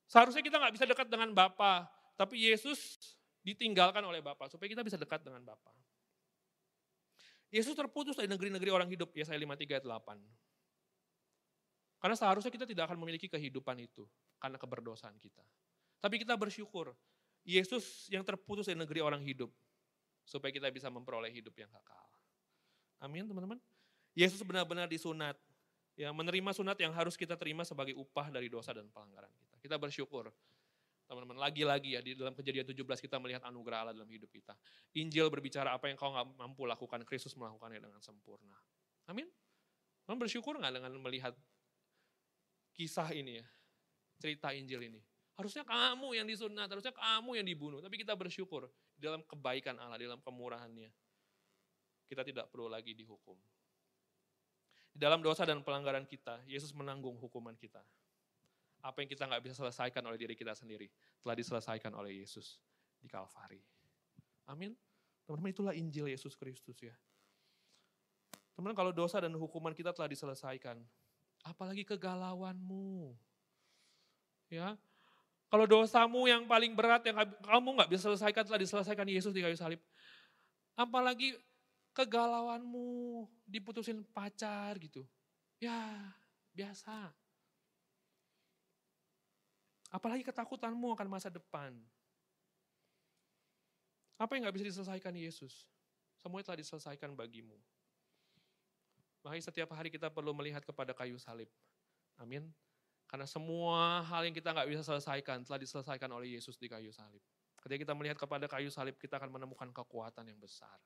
Seharusnya 0.08 0.44
kita 0.44 0.60
nggak 0.60 0.74
bisa 0.76 0.84
dekat 0.84 1.08
dengan 1.08 1.32
Bapa, 1.32 1.88
tapi 2.14 2.38
Yesus 2.52 3.00
ditinggalkan 3.44 4.00
oleh 4.02 4.24
Bapak 4.24 4.48
supaya 4.48 4.72
kita 4.72 4.80
bisa 4.80 4.96
dekat 4.96 5.20
dengan 5.20 5.44
Bapak. 5.44 5.76
Yesus 7.52 7.76
terputus 7.76 8.18
dari 8.18 8.26
negeri-negeri 8.26 8.70
orang 8.72 8.88
hidup, 8.90 9.14
Yesaya 9.14 9.38
53 9.38 9.78
ayat 9.78 9.86
8. 9.86 10.18
Karena 12.02 12.16
seharusnya 12.18 12.50
kita 12.50 12.66
tidak 12.66 12.90
akan 12.90 12.98
memiliki 12.98 13.30
kehidupan 13.30 13.78
itu 13.78 14.08
karena 14.42 14.58
keberdosaan 14.58 15.14
kita. 15.22 15.44
Tapi 16.02 16.18
kita 16.20 16.34
bersyukur, 16.34 16.92
Yesus 17.46 18.10
yang 18.10 18.26
terputus 18.26 18.66
dari 18.66 18.80
negeri 18.80 19.00
orang 19.04 19.22
hidup 19.22 19.52
supaya 20.24 20.50
kita 20.50 20.72
bisa 20.72 20.88
memperoleh 20.88 21.30
hidup 21.30 21.52
yang 21.54 21.68
kekal. 21.70 22.04
Amin 23.04 23.28
teman-teman. 23.28 23.60
Yesus 24.16 24.40
benar-benar 24.42 24.88
disunat, 24.88 25.36
ya 25.94 26.10
menerima 26.10 26.50
sunat 26.56 26.76
yang 26.80 26.92
harus 26.92 27.14
kita 27.14 27.36
terima 27.38 27.62
sebagai 27.62 27.94
upah 27.94 28.32
dari 28.32 28.48
dosa 28.48 28.72
dan 28.72 28.88
pelanggaran 28.90 29.30
kita. 29.36 29.54
Kita 29.60 29.76
bersyukur 29.76 30.32
Teman-teman, 31.04 31.36
lagi-lagi 31.36 31.94
ya 31.94 32.00
di 32.00 32.16
dalam 32.16 32.32
kejadian 32.32 32.64
17 32.64 32.80
kita 33.04 33.20
melihat 33.20 33.44
anugerah 33.44 33.84
Allah 33.84 33.94
dalam 33.94 34.08
hidup 34.08 34.32
kita. 34.32 34.56
Injil 34.96 35.28
berbicara 35.28 35.76
apa 35.76 35.92
yang 35.92 36.00
kau 36.00 36.08
nggak 36.08 36.40
mampu 36.40 36.64
lakukan, 36.64 37.04
Kristus 37.04 37.36
melakukannya 37.36 37.80
dengan 37.80 38.00
sempurna. 38.00 38.56
Amin. 39.04 39.28
Kamu 40.08 40.16
bersyukur 40.16 40.56
nggak 40.56 40.80
dengan 40.80 40.92
melihat 41.00 41.36
kisah 42.72 43.12
ini 43.12 43.40
ya, 43.40 43.46
cerita 44.16 44.50
Injil 44.56 44.80
ini. 44.88 45.00
Harusnya 45.34 45.66
kamu 45.66 46.14
yang 46.14 46.26
disunat, 46.30 46.70
harusnya 46.70 46.94
kamu 46.94 47.42
yang 47.42 47.46
dibunuh. 47.46 47.82
Tapi 47.82 47.98
kita 47.98 48.14
bersyukur 48.14 48.70
dalam 48.94 49.20
kebaikan 49.26 49.74
Allah, 49.82 49.98
dalam 49.98 50.22
kemurahannya. 50.22 50.88
Kita 52.06 52.22
tidak 52.22 52.52
perlu 52.54 52.70
lagi 52.70 52.94
dihukum. 52.94 53.34
Di 54.94 55.02
dalam 55.02 55.18
dosa 55.18 55.42
dan 55.42 55.66
pelanggaran 55.66 56.06
kita, 56.06 56.46
Yesus 56.46 56.70
menanggung 56.70 57.18
hukuman 57.18 57.58
kita. 57.58 57.82
Apa 58.84 59.00
yang 59.00 59.08
kita 59.08 59.24
nggak 59.24 59.40
bisa 59.48 59.54
selesaikan 59.56 60.04
oleh 60.04 60.20
diri 60.20 60.36
kita 60.36 60.52
sendiri, 60.52 60.92
telah 61.24 61.32
diselesaikan 61.32 61.96
oleh 61.96 62.20
Yesus 62.20 62.60
di 63.00 63.08
Kalvari. 63.08 63.64
Amin. 64.44 64.76
Teman-teman 65.24 65.50
itulah 65.56 65.72
Injil 65.72 66.12
Yesus 66.12 66.36
Kristus 66.36 66.76
ya. 66.84 66.92
Teman-teman 68.52 68.76
kalau 68.76 68.92
dosa 68.92 69.24
dan 69.24 69.32
hukuman 69.32 69.72
kita 69.72 69.96
telah 69.96 70.06
diselesaikan, 70.06 70.76
apalagi 71.48 71.88
kegalauanmu. 71.88 73.16
Ya, 74.52 74.76
kalau 75.54 75.70
dosamu 75.70 76.26
yang 76.26 76.50
paling 76.50 76.74
berat 76.74 77.06
yang 77.06 77.14
kamu 77.46 77.68
nggak 77.78 77.90
bisa 77.94 78.10
selesaikan 78.10 78.42
telah 78.42 78.58
diselesaikan 78.58 79.06
Yesus 79.06 79.30
di 79.30 79.38
kayu 79.38 79.54
salib. 79.54 79.78
Apalagi 80.74 81.38
kegalauanmu 81.94 83.22
diputusin 83.46 84.02
pacar 84.10 84.74
gitu. 84.82 85.06
Ya, 85.62 85.94
biasa. 86.50 87.14
Apalagi 89.94 90.26
ketakutanmu 90.26 90.90
akan 90.98 91.06
masa 91.06 91.30
depan. 91.30 91.70
Apa 94.18 94.34
yang 94.34 94.50
gak 94.50 94.58
bisa 94.58 94.66
diselesaikan 94.74 95.14
Yesus? 95.14 95.70
Semuanya 96.18 96.50
telah 96.50 96.58
diselesaikan 96.58 97.14
bagimu. 97.14 97.54
Makanya 99.22 99.44
setiap 99.46 99.70
hari 99.70 99.94
kita 99.94 100.10
perlu 100.10 100.34
melihat 100.34 100.66
kepada 100.66 100.90
kayu 100.90 101.14
salib. 101.14 101.46
Amin. 102.18 102.50
Karena 103.06 103.30
semua 103.30 104.02
hal 104.02 104.26
yang 104.26 104.34
kita 104.34 104.50
nggak 104.50 104.68
bisa 104.68 104.82
selesaikan 104.82 105.46
telah 105.46 105.60
diselesaikan 105.60 106.10
oleh 106.10 106.34
Yesus 106.34 106.58
di 106.58 106.66
kayu 106.66 106.90
salib. 106.90 107.22
Ketika 107.62 107.88
kita 107.88 107.94
melihat 107.96 108.18
kepada 108.18 108.44
kayu 108.50 108.68
salib, 108.68 108.98
kita 109.00 109.16
akan 109.16 109.32
menemukan 109.32 109.70
kekuatan 109.72 110.28
yang 110.28 110.36
besar. 110.36 110.76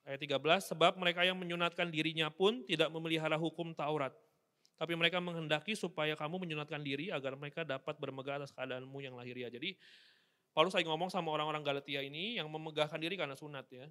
Ayat 0.02 0.18
13, 0.24 0.72
sebab 0.74 0.96
mereka 0.96 1.22
yang 1.22 1.36
menyunatkan 1.36 1.90
dirinya 1.92 2.32
pun 2.32 2.64
tidak 2.64 2.88
memelihara 2.88 3.36
hukum 3.36 3.70
Taurat. 3.76 4.14
Tapi 4.78 4.94
mereka 4.94 5.18
menghendaki 5.18 5.74
supaya 5.74 6.14
kamu 6.14 6.46
menyunatkan 6.46 6.80
diri 6.80 7.10
agar 7.10 7.34
mereka 7.34 7.66
dapat 7.66 7.98
bermegah 7.98 8.42
atas 8.42 8.54
keadaanmu 8.54 8.98
yang 9.02 9.18
lahiriah. 9.18 9.50
Jadi 9.50 9.74
Paulus 10.54 10.72
lagi 10.72 10.86
ngomong 10.86 11.10
sama 11.10 11.34
orang-orang 11.34 11.66
Galatia 11.66 12.00
ini 12.02 12.38
yang 12.38 12.46
memegahkan 12.46 12.98
diri 12.98 13.18
karena 13.18 13.34
sunat 13.34 13.66
ya. 13.68 13.86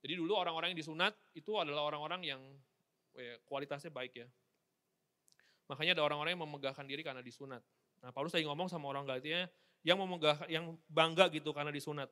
Jadi 0.00 0.14
dulu 0.16 0.32
orang-orang 0.38 0.72
yang 0.72 0.80
disunat 0.80 1.12
itu 1.36 1.54
adalah 1.60 1.92
orang-orang 1.92 2.24
yang 2.24 2.40
ya, 3.20 3.36
kualitasnya 3.44 3.92
baik 3.92 4.24
ya. 4.24 4.26
Makanya 5.70 5.94
ada 5.94 6.02
orang-orang 6.02 6.34
yang 6.34 6.42
memegahkan 6.42 6.82
diri 6.82 7.06
karena 7.06 7.22
disunat. 7.22 7.62
Nah 8.00 8.10
Paulus 8.10 8.34
lagi 8.34 8.48
ngomong 8.48 8.66
sama 8.66 8.90
orang 8.90 9.06
Galatia 9.06 9.46
yang 9.86 10.00
memegah, 10.00 10.36
yang 10.50 10.74
bangga 10.90 11.30
gitu 11.30 11.54
karena 11.54 11.70
disunat. 11.70 12.10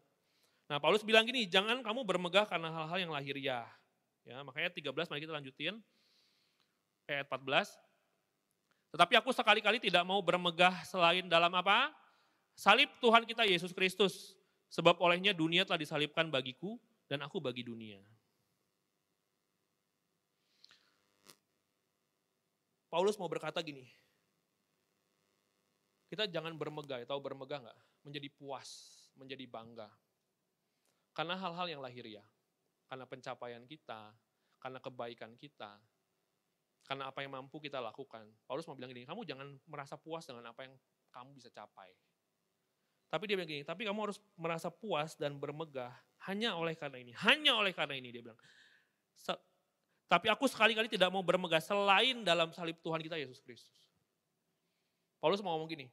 Nah 0.69 0.79
Paulus 0.79 1.03
bilang 1.03 1.25
gini, 1.25 1.49
jangan 1.49 1.81
kamu 1.81 2.05
bermegah 2.05 2.45
karena 2.45 2.69
hal-hal 2.71 2.99
yang 3.09 3.13
lahiriah. 3.13 3.67
Ya, 4.29 4.45
makanya 4.45 4.69
13, 4.69 5.09
mari 5.09 5.25
kita 5.25 5.33
lanjutin. 5.33 5.81
Ayat 7.09 7.25
14. 7.25 7.73
Tetapi 8.93 9.15
aku 9.17 9.33
sekali-kali 9.33 9.81
tidak 9.81 10.05
mau 10.05 10.21
bermegah 10.21 10.85
selain 10.85 11.25
dalam 11.25 11.49
apa? 11.57 11.89
Salib 12.53 12.93
Tuhan 13.01 13.25
kita 13.25 13.49
Yesus 13.49 13.73
Kristus. 13.73 14.37
Sebab 14.69 15.01
olehnya 15.01 15.33
dunia 15.33 15.65
telah 15.65 15.81
disalibkan 15.81 16.29
bagiku 16.29 16.77
dan 17.09 17.25
aku 17.25 17.41
bagi 17.41 17.65
dunia. 17.65 18.05
Paulus 22.89 23.21
mau 23.21 23.29
berkata 23.29 23.61
gini, 23.61 23.85
kita 26.09 26.25
jangan 26.25 26.57
bermegah, 26.57 27.05
tahu 27.05 27.21
bermegah 27.21 27.69
nggak? 27.69 27.79
Menjadi 28.09 28.29
puas, 28.33 28.69
menjadi 29.13 29.45
bangga. 29.45 29.93
Karena 31.13 31.37
hal-hal 31.37 31.69
yang 31.69 31.85
lahiriah, 31.85 32.25
karena 32.89 33.05
pencapaian 33.05 33.65
kita, 33.69 34.17
karena 34.57 34.81
kebaikan 34.81 35.37
kita, 35.37 35.77
karena 36.89 37.13
apa 37.13 37.21
yang 37.21 37.37
mampu 37.37 37.61
kita 37.61 37.77
lakukan. 37.85 38.25
Paulus 38.49 38.65
mau 38.65 38.73
bilang 38.73 38.97
gini, 38.97 39.05
kamu 39.05 39.29
jangan 39.29 39.49
merasa 39.69 40.01
puas 40.01 40.25
dengan 40.25 40.49
apa 40.49 40.65
yang 40.65 40.75
kamu 41.13 41.37
bisa 41.37 41.53
capai. 41.53 41.93
Tapi 43.13 43.25
dia 43.29 43.37
bilang 43.37 43.49
gini, 43.49 43.65
tapi 43.65 43.85
kamu 43.85 44.09
harus 44.09 44.19
merasa 44.41 44.73
puas 44.73 45.13
dan 45.21 45.37
bermegah 45.37 45.93
hanya 46.29 46.57
oleh 46.57 46.73
karena 46.73 47.01
ini. 47.01 47.13
Hanya 47.21 47.57
oleh 47.61 47.77
karena 47.77 47.97
ini 47.97 48.09
dia 48.13 48.25
bilang. 48.25 48.41
Tapi 50.09 50.33
aku 50.33 50.49
sekali-kali 50.49 50.89
tidak 50.89 51.13
mau 51.13 51.21
bermegah 51.21 51.61
selain 51.61 52.25
dalam 52.25 52.49
salib 52.57 52.81
Tuhan 52.81 53.05
kita 53.05 53.21
Yesus 53.21 53.45
Kristus. 53.45 53.77
Paulus 55.21 55.45
mau 55.45 55.53
ngomong 55.55 55.69
gini, 55.69 55.87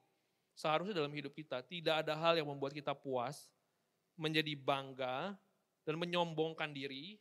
seharusnya 0.56 0.96
dalam 0.96 1.12
hidup 1.12 1.36
kita 1.36 1.60
tidak 1.68 2.08
ada 2.08 2.16
hal 2.16 2.40
yang 2.40 2.48
membuat 2.48 2.72
kita 2.72 2.96
puas, 2.96 3.52
menjadi 4.16 4.56
bangga, 4.56 5.36
dan 5.84 5.96
menyombongkan 6.00 6.72
diri 6.72 7.20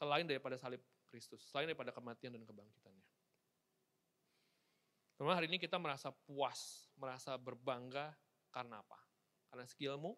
selain 0.00 0.24
daripada 0.24 0.56
salib 0.56 0.80
Kristus, 1.12 1.44
selain 1.52 1.68
daripada 1.68 1.92
kematian 1.92 2.32
dan 2.32 2.42
kebangkitannya. 2.48 3.06
Teman 5.20 5.36
hari 5.36 5.46
ini 5.46 5.60
kita 5.60 5.76
merasa 5.78 6.10
puas, 6.10 6.90
merasa 6.98 7.36
berbangga 7.36 8.10
karena 8.50 8.80
apa? 8.80 8.98
Karena 9.52 9.68
skillmu, 9.68 10.16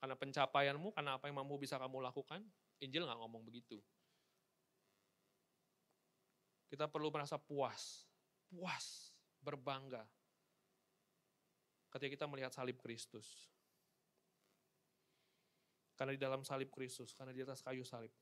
karena 0.00 0.16
pencapaianmu, 0.16 0.96
karena 0.96 1.20
apa 1.20 1.28
yang 1.28 1.38
mampu 1.38 1.60
bisa 1.60 1.76
kamu 1.76 2.00
lakukan. 2.00 2.40
Injil 2.80 3.04
nggak 3.04 3.20
ngomong 3.20 3.44
begitu. 3.44 3.76
Kita 6.70 6.86
perlu 6.86 7.10
merasa 7.10 7.34
puas, 7.34 8.06
puas, 8.46 9.10
berbangga. 9.42 10.06
Ketika 11.90 12.10
kita 12.14 12.26
melihat 12.30 12.54
salib 12.54 12.78
Kristus. 12.78 13.50
Karena 15.98 16.14
di 16.14 16.22
dalam 16.22 16.46
salib 16.46 16.70
Kristus, 16.70 17.12
karena 17.12 17.34
di 17.34 17.42
atas 17.42 17.60
kayu 17.60 17.82
salib, 17.82 18.14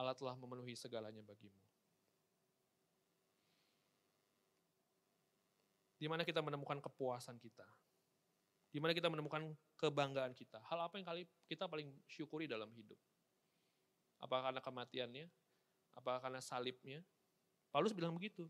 Allah 0.00 0.16
telah 0.16 0.34
memenuhi 0.34 0.74
segalanya 0.74 1.20
bagimu. 1.22 1.60
Di 5.98 6.06
mana 6.08 6.24
kita 6.24 6.40
menemukan 6.40 6.80
kepuasan 6.82 7.36
kita, 7.38 7.66
di 8.70 8.78
mana 8.78 8.94
kita 8.94 9.10
menemukan 9.10 9.50
kebanggaan 9.78 10.34
kita. 10.34 10.62
Hal 10.66 10.86
apa 10.86 10.98
yang 10.98 11.06
kali 11.06 11.22
kita 11.50 11.66
paling 11.66 11.90
syukuri 12.06 12.46
dalam 12.46 12.70
hidup? 12.74 12.98
Apakah 14.22 14.50
karena 14.50 14.62
kematiannya? 14.62 15.26
Apakah 15.98 16.22
karena 16.22 16.38
salibnya? 16.38 17.02
Paulus 17.74 17.90
bilang 17.90 18.14
begitu. 18.14 18.46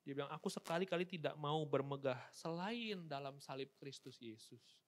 Dia 0.00 0.16
bilang, 0.16 0.32
aku 0.32 0.48
sekali-kali 0.48 1.04
tidak 1.04 1.36
mau 1.36 1.60
bermegah 1.68 2.16
selain 2.32 3.04
dalam 3.04 3.36
salib 3.38 3.68
Kristus 3.76 4.16
Yesus. 4.16 4.80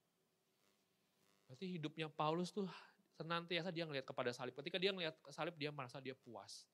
Berarti 1.44 1.68
hidupnya 1.76 2.08
Paulus 2.08 2.48
tuh 2.48 2.64
senantiasa 3.12 3.68
dia 3.68 3.84
ngelihat 3.84 4.08
kepada 4.08 4.32
salib. 4.32 4.56
Ketika 4.56 4.80
dia 4.80 4.90
ngelihat 4.90 5.14
salib, 5.28 5.52
dia 5.60 5.68
merasa 5.68 6.00
dia 6.00 6.16
puas. 6.16 6.64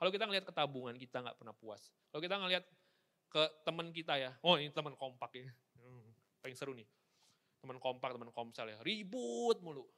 Kalau 0.00 0.08
kita 0.08 0.24
ngelihat 0.24 0.48
ketabungan, 0.48 0.96
kita 0.96 1.20
nggak 1.20 1.36
pernah 1.36 1.52
puas. 1.52 1.92
Kalau 2.08 2.24
kita 2.24 2.40
ngelihat 2.40 2.64
ke 3.28 3.42
teman 3.68 3.92
kita 3.92 4.16
ya, 4.16 4.32
oh 4.40 4.56
ini 4.56 4.72
teman 4.72 4.96
kompak 4.96 5.36
ya 5.36 5.52
paling 6.44 6.56
seru 6.60 6.76
nih. 6.76 6.84
Teman 7.64 7.80
kompak, 7.80 8.12
teman 8.12 8.28
komsel 8.28 8.68
ya, 8.68 8.78
ribut 8.84 9.56
mulu. 9.64 9.88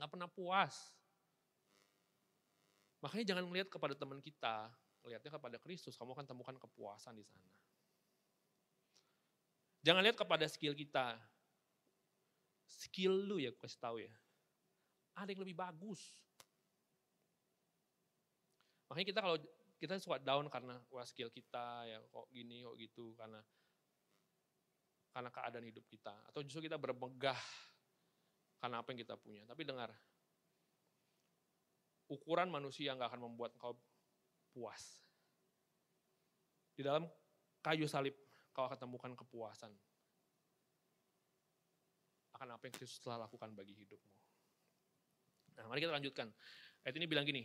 Nggak 0.00 0.08
pernah 0.08 0.28
puas. 0.32 0.96
Makanya 3.04 3.34
jangan 3.34 3.44
melihat 3.48 3.68
kepada 3.68 3.92
teman 3.92 4.18
kita, 4.24 4.72
lihatnya 5.06 5.32
kepada 5.36 5.56
Kristus, 5.60 5.94
kamu 5.94 6.16
akan 6.16 6.26
temukan 6.26 6.56
kepuasan 6.56 7.14
di 7.16 7.24
sana. 7.24 7.52
Jangan 9.86 10.02
lihat 10.02 10.18
kepada 10.18 10.44
skill 10.50 10.74
kita. 10.74 11.14
Skill 12.66 13.14
lu 13.30 13.38
ya, 13.38 13.54
kasih 13.54 13.78
tahu 13.78 13.96
ya. 14.02 14.10
Ada 15.14 15.30
yang 15.30 15.46
lebih 15.46 15.54
bagus. 15.54 16.02
Makanya 18.90 19.06
kita 19.06 19.20
kalau 19.22 19.36
kita 19.76 19.92
suka 20.00 20.18
down 20.18 20.48
karena 20.48 20.80
wah 20.88 21.04
skill 21.04 21.28
kita 21.28 21.84
ya 21.84 22.00
kok 22.00 22.26
gini 22.32 22.64
kok 22.64 22.76
gitu 22.80 23.12
karena 23.18 23.40
karena 25.14 25.30
keadaan 25.32 25.66
hidup 25.70 25.84
kita. 25.88 26.12
Atau 26.28 26.44
justru 26.44 26.66
kita 26.66 26.76
bermegah 26.76 27.38
karena 28.60 28.82
apa 28.82 28.88
yang 28.92 29.00
kita 29.00 29.14
punya. 29.16 29.42
Tapi 29.48 29.62
dengar, 29.64 29.94
ukuran 32.06 32.48
manusia 32.50 32.94
nggak 32.94 33.14
akan 33.14 33.22
membuat 33.30 33.54
kau 33.58 33.74
puas. 34.54 35.02
Di 36.76 36.84
dalam 36.84 37.08
kayu 37.64 37.88
salib 37.88 38.14
kau 38.54 38.64
akan 38.68 38.78
temukan 38.78 39.12
kepuasan. 39.12 39.72
Akan 42.36 42.48
apa 42.52 42.68
yang 42.68 42.74
Kristus 42.76 43.00
telah 43.00 43.24
lakukan 43.24 43.52
bagi 43.56 43.72
hidupmu. 43.72 44.16
Nah 45.56 45.64
mari 45.68 45.80
kita 45.80 45.92
lanjutkan. 45.96 46.28
Ayat 46.84 46.94
ini 47.00 47.06
bilang 47.08 47.26
gini, 47.26 47.42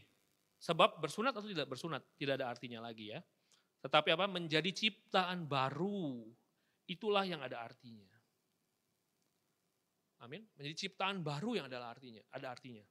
sebab 0.62 1.02
bersunat 1.02 1.34
atau 1.34 1.47
tidak 1.50 1.65
bersunat 1.65 2.04
tidak 2.19 2.38
ada 2.38 2.52
artinya 2.52 2.84
lagi 2.84 3.15
ya. 3.15 3.19
Tetapi 3.82 4.13
apa? 4.13 4.30
Menjadi 4.30 4.69
ciptaan 4.69 5.50
baru 5.50 6.28
itulah 6.86 7.26
yang 7.26 7.41
ada 7.41 7.65
artinya. 7.65 8.06
Amin. 10.21 10.45
Menjadi 10.54 10.86
ciptaan 10.86 11.26
baru 11.26 11.58
yang 11.58 11.65
adalah 11.65 11.97
artinya, 11.97 12.21
ada 12.30 12.54
artinya. 12.54 12.86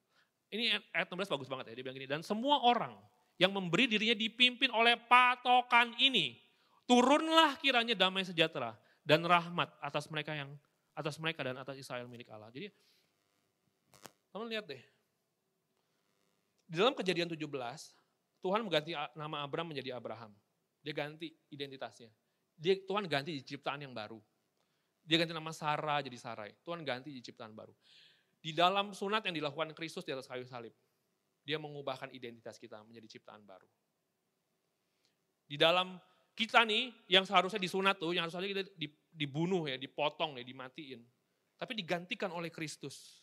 Ini 0.51 0.75
ayat 0.91 1.07
16 1.07 1.31
bagus 1.31 1.47
banget 1.47 1.71
ya, 1.71 1.75
dia 1.79 1.85
bilang 1.87 1.97
gini, 1.97 2.11
dan 2.11 2.27
semua 2.27 2.59
orang 2.67 2.99
yang 3.39 3.55
memberi 3.55 3.87
dirinya 3.87 4.19
dipimpin 4.19 4.69
oleh 4.75 4.99
patokan 4.99 5.95
ini, 6.03 6.37
turunlah 6.91 7.55
kiranya 7.63 7.95
damai 7.95 8.27
sejahtera 8.27 8.75
dan 9.07 9.23
rahmat 9.23 9.71
atas 9.79 10.11
mereka 10.11 10.35
yang 10.35 10.51
atas 10.99 11.17
mereka 11.23 11.47
dan 11.47 11.57
atas 11.57 11.79
Israel 11.79 12.11
milik 12.11 12.29
Allah. 12.29 12.51
Jadi 12.51 12.69
teman 14.35 14.51
lihat 14.51 14.67
deh. 14.67 14.83
Di 16.71 16.79
dalam 16.79 16.95
kejadian 16.95 17.31
17, 17.31 17.41
Tuhan 18.43 18.61
mengganti 18.63 18.95
nama 19.15 19.43
Abraham 19.43 19.75
menjadi 19.75 19.95
Abraham. 19.95 20.31
Dia 20.83 20.95
ganti 20.95 21.35
identitasnya. 21.51 22.11
Dia 22.55 22.79
Tuhan 22.87 23.11
ganti 23.11 23.35
di 23.35 23.43
ciptaan 23.43 23.83
yang 23.83 23.91
baru. 23.91 24.21
Dia 25.03 25.19
ganti 25.19 25.35
nama 25.35 25.51
Sarah 25.51 25.99
jadi 26.05 26.15
Sarai. 26.15 26.55
Tuhan 26.63 26.85
ganti 26.87 27.11
di 27.11 27.21
ciptaan 27.25 27.57
baru. 27.57 27.75
Di 28.41 28.57
dalam 28.57 28.97
sunat 28.97 29.21
yang 29.29 29.37
dilakukan 29.37 29.77
Kristus 29.77 30.03
di 30.03 30.17
atas 30.17 30.25
kayu 30.25 30.49
salib, 30.49 30.73
dia 31.45 31.61
mengubahkan 31.61 32.09
identitas 32.17 32.57
kita 32.57 32.81
menjadi 32.85 33.21
ciptaan 33.21 33.45
baru. 33.45 33.69
Di 35.45 35.61
dalam 35.61 36.01
kita 36.33 36.65
nih 36.65 36.89
yang 37.13 37.29
seharusnya 37.29 37.61
disunat 37.61 38.01
tuh, 38.01 38.17
yang 38.17 38.25
harusnya 38.25 38.49
kita 38.49 38.65
dibunuh 39.13 39.69
ya, 39.69 39.77
dipotong 39.77 40.41
ya, 40.41 40.45
dimatiin. 40.47 41.05
Tapi 41.61 41.77
digantikan 41.77 42.33
oleh 42.33 42.49
Kristus. 42.49 43.21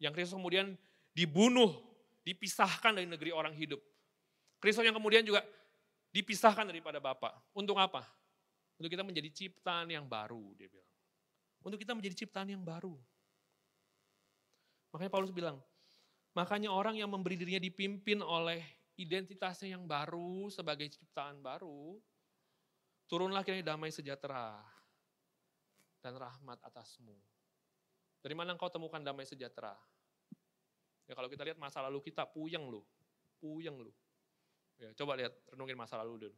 Yang 0.00 0.16
Kristus 0.16 0.34
kemudian 0.40 0.72
dibunuh, 1.12 1.76
dipisahkan 2.24 2.96
dari 2.96 3.04
negeri 3.04 3.36
orang 3.36 3.52
hidup. 3.52 3.84
Kristus 4.56 4.86
yang 4.86 4.96
kemudian 4.96 5.26
juga 5.26 5.44
dipisahkan 6.14 6.64
daripada 6.64 7.02
Bapa. 7.02 7.36
Untuk 7.52 7.76
apa? 7.76 8.06
Untuk 8.80 8.88
kita 8.88 9.04
menjadi 9.04 9.28
ciptaan 9.28 9.92
yang 9.92 10.08
baru, 10.08 10.56
dia 10.56 10.72
bilang. 10.72 10.88
Untuk 11.60 11.76
kita 11.76 11.92
menjadi 11.92 12.24
ciptaan 12.24 12.48
yang 12.48 12.64
baru. 12.64 12.96
Makanya 14.92 15.10
Paulus 15.10 15.32
bilang, 15.32 15.56
makanya 16.36 16.68
orang 16.68 17.00
yang 17.00 17.08
memberi 17.08 17.40
dirinya 17.40 17.60
dipimpin 17.60 18.20
oleh 18.20 18.60
identitasnya 19.00 19.74
yang 19.74 19.88
baru 19.88 20.52
sebagai 20.52 20.86
ciptaan 20.92 21.40
baru, 21.40 21.96
Turunlah 23.12 23.44
kini 23.44 23.60
damai 23.60 23.92
sejahtera 23.92 24.56
dan 26.00 26.16
rahmat 26.16 26.56
atasmu. 26.64 27.12
Dari 28.24 28.32
mana 28.32 28.56
engkau 28.56 28.72
temukan 28.72 29.04
damai 29.04 29.28
sejahtera? 29.28 29.76
Ya 31.04 31.12
kalau 31.12 31.28
kita 31.28 31.44
lihat 31.44 31.60
masa 31.60 31.84
lalu 31.84 32.00
kita, 32.00 32.24
puyeng 32.24 32.72
loh. 32.72 32.88
Puyeng 33.36 33.84
loh. 33.84 33.92
Ya, 34.80 34.96
coba 34.96 35.20
lihat, 35.20 35.36
renungin 35.52 35.76
masa 35.76 36.00
lalu 36.00 36.24
dulu. 36.24 36.36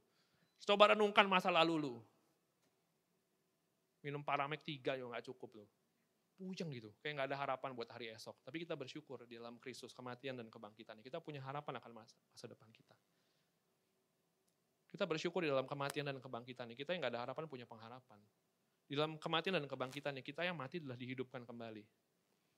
Coba 0.67 0.99
renungkan 0.99 1.31
masa 1.31 1.55
lalu 1.55 1.79
lu. 1.79 1.95
Minum 4.03 4.27
paramek 4.27 4.67
tiga 4.67 4.99
ya 4.99 5.07
nggak 5.07 5.31
cukup 5.31 5.62
loh. 5.62 5.71
Puyeng 6.35 6.70
gitu, 6.75 6.90
kayak 6.99 7.14
nggak 7.14 7.29
ada 7.31 7.38
harapan 7.38 7.70
buat 7.79 7.87
hari 7.94 8.11
esok. 8.11 8.42
Tapi 8.42 8.66
kita 8.66 8.75
bersyukur 8.75 9.23
di 9.23 9.38
dalam 9.38 9.62
Kristus, 9.62 9.94
kematian 9.94 10.35
dan 10.35 10.51
kebangkitan. 10.51 10.99
Kita 10.99 11.23
punya 11.23 11.38
harapan 11.38 11.79
akan 11.79 11.90
masa, 11.94 12.18
masa 12.35 12.51
depan 12.51 12.66
kita. 12.75 12.94
Kita 14.90 15.07
bersyukur 15.07 15.47
di 15.47 15.51
dalam 15.51 15.66
kematian 15.66 16.07
dan 16.07 16.18
kebangkitan. 16.18 16.70
Kita 16.75 16.90
yang 16.94 17.07
nggak 17.07 17.14
ada 17.14 17.23
harapan 17.27 17.47
punya 17.47 17.66
pengharapan. 17.66 18.18
Di 18.85 18.99
dalam 18.99 19.16
kematian 19.16 19.57
dan 19.59 19.66
kebangkitannya, 19.66 20.23
kita 20.23 20.42
yang 20.42 20.59
mati 20.59 20.83
adalah 20.83 20.99
dihidupkan 20.99 21.47
kembali. 21.47 21.83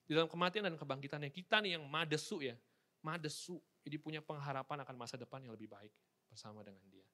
Di 0.06 0.12
dalam 0.12 0.26
kematian 0.26 0.66
dan 0.66 0.76
kebangkitannya, 0.76 1.30
kita 1.30 1.60
nih 1.62 1.78
yang 1.78 1.84
madesu 1.86 2.42
ya, 2.42 2.56
madesu, 3.04 3.60
jadi 3.84 3.96
punya 4.02 4.20
pengharapan 4.24 4.82
akan 4.82 4.94
masa 4.98 5.14
depan 5.14 5.42
yang 5.44 5.54
lebih 5.54 5.70
baik 5.70 5.92
bersama 6.26 6.66
dengan 6.66 6.82
dia. 6.90 7.06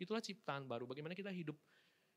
Itulah 0.00 0.24
ciptaan 0.24 0.64
baru, 0.66 0.88
bagaimana 0.88 1.12
kita 1.12 1.30
hidup 1.30 1.54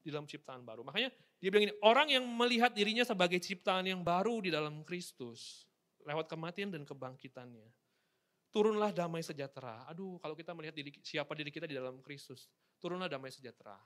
di 0.02 0.10
dalam 0.14 0.26
ciptaan 0.26 0.64
baru. 0.64 0.82
Makanya 0.86 1.10
dia 1.38 1.50
bilang 1.54 1.70
ini, 1.70 1.76
orang 1.86 2.08
yang 2.10 2.26
melihat 2.26 2.74
dirinya 2.74 3.06
sebagai 3.06 3.38
ciptaan 3.38 3.86
yang 3.86 4.02
baru 4.02 4.42
di 4.42 4.50
dalam 4.50 4.82
Kristus, 4.82 5.68
lewat 6.08 6.26
kematian 6.32 6.74
dan 6.74 6.88
kebangkitannya, 6.88 7.68
turunlah 8.50 8.90
damai 8.96 9.22
sejahtera. 9.22 9.86
Aduh, 9.92 10.18
kalau 10.18 10.34
kita 10.34 10.56
melihat 10.58 10.74
diri, 10.74 10.96
siapa 11.04 11.36
diri 11.38 11.52
kita 11.54 11.70
di 11.70 11.76
dalam 11.76 12.02
Kristus, 12.02 12.50
turunlah 12.82 13.12
damai 13.12 13.30
sejahtera. 13.30 13.78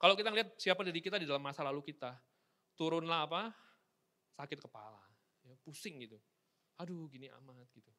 Kalau 0.00 0.14
kita 0.16 0.28
lihat 0.32 0.56
siapa 0.56 0.84
diri 0.84 1.00
kita 1.00 1.16
di 1.20 1.26
dalam 1.28 1.42
masa 1.42 1.64
lalu 1.64 1.84
kita, 1.84 2.12
turunlah 2.76 3.24
apa? 3.28 3.42
Sakit 4.34 4.58
kepala, 4.60 5.00
ya, 5.46 5.54
pusing 5.62 6.02
gitu. 6.02 6.18
Aduh, 6.80 7.06
gini 7.06 7.30
amat 7.30 7.70
gitu. 7.70 7.92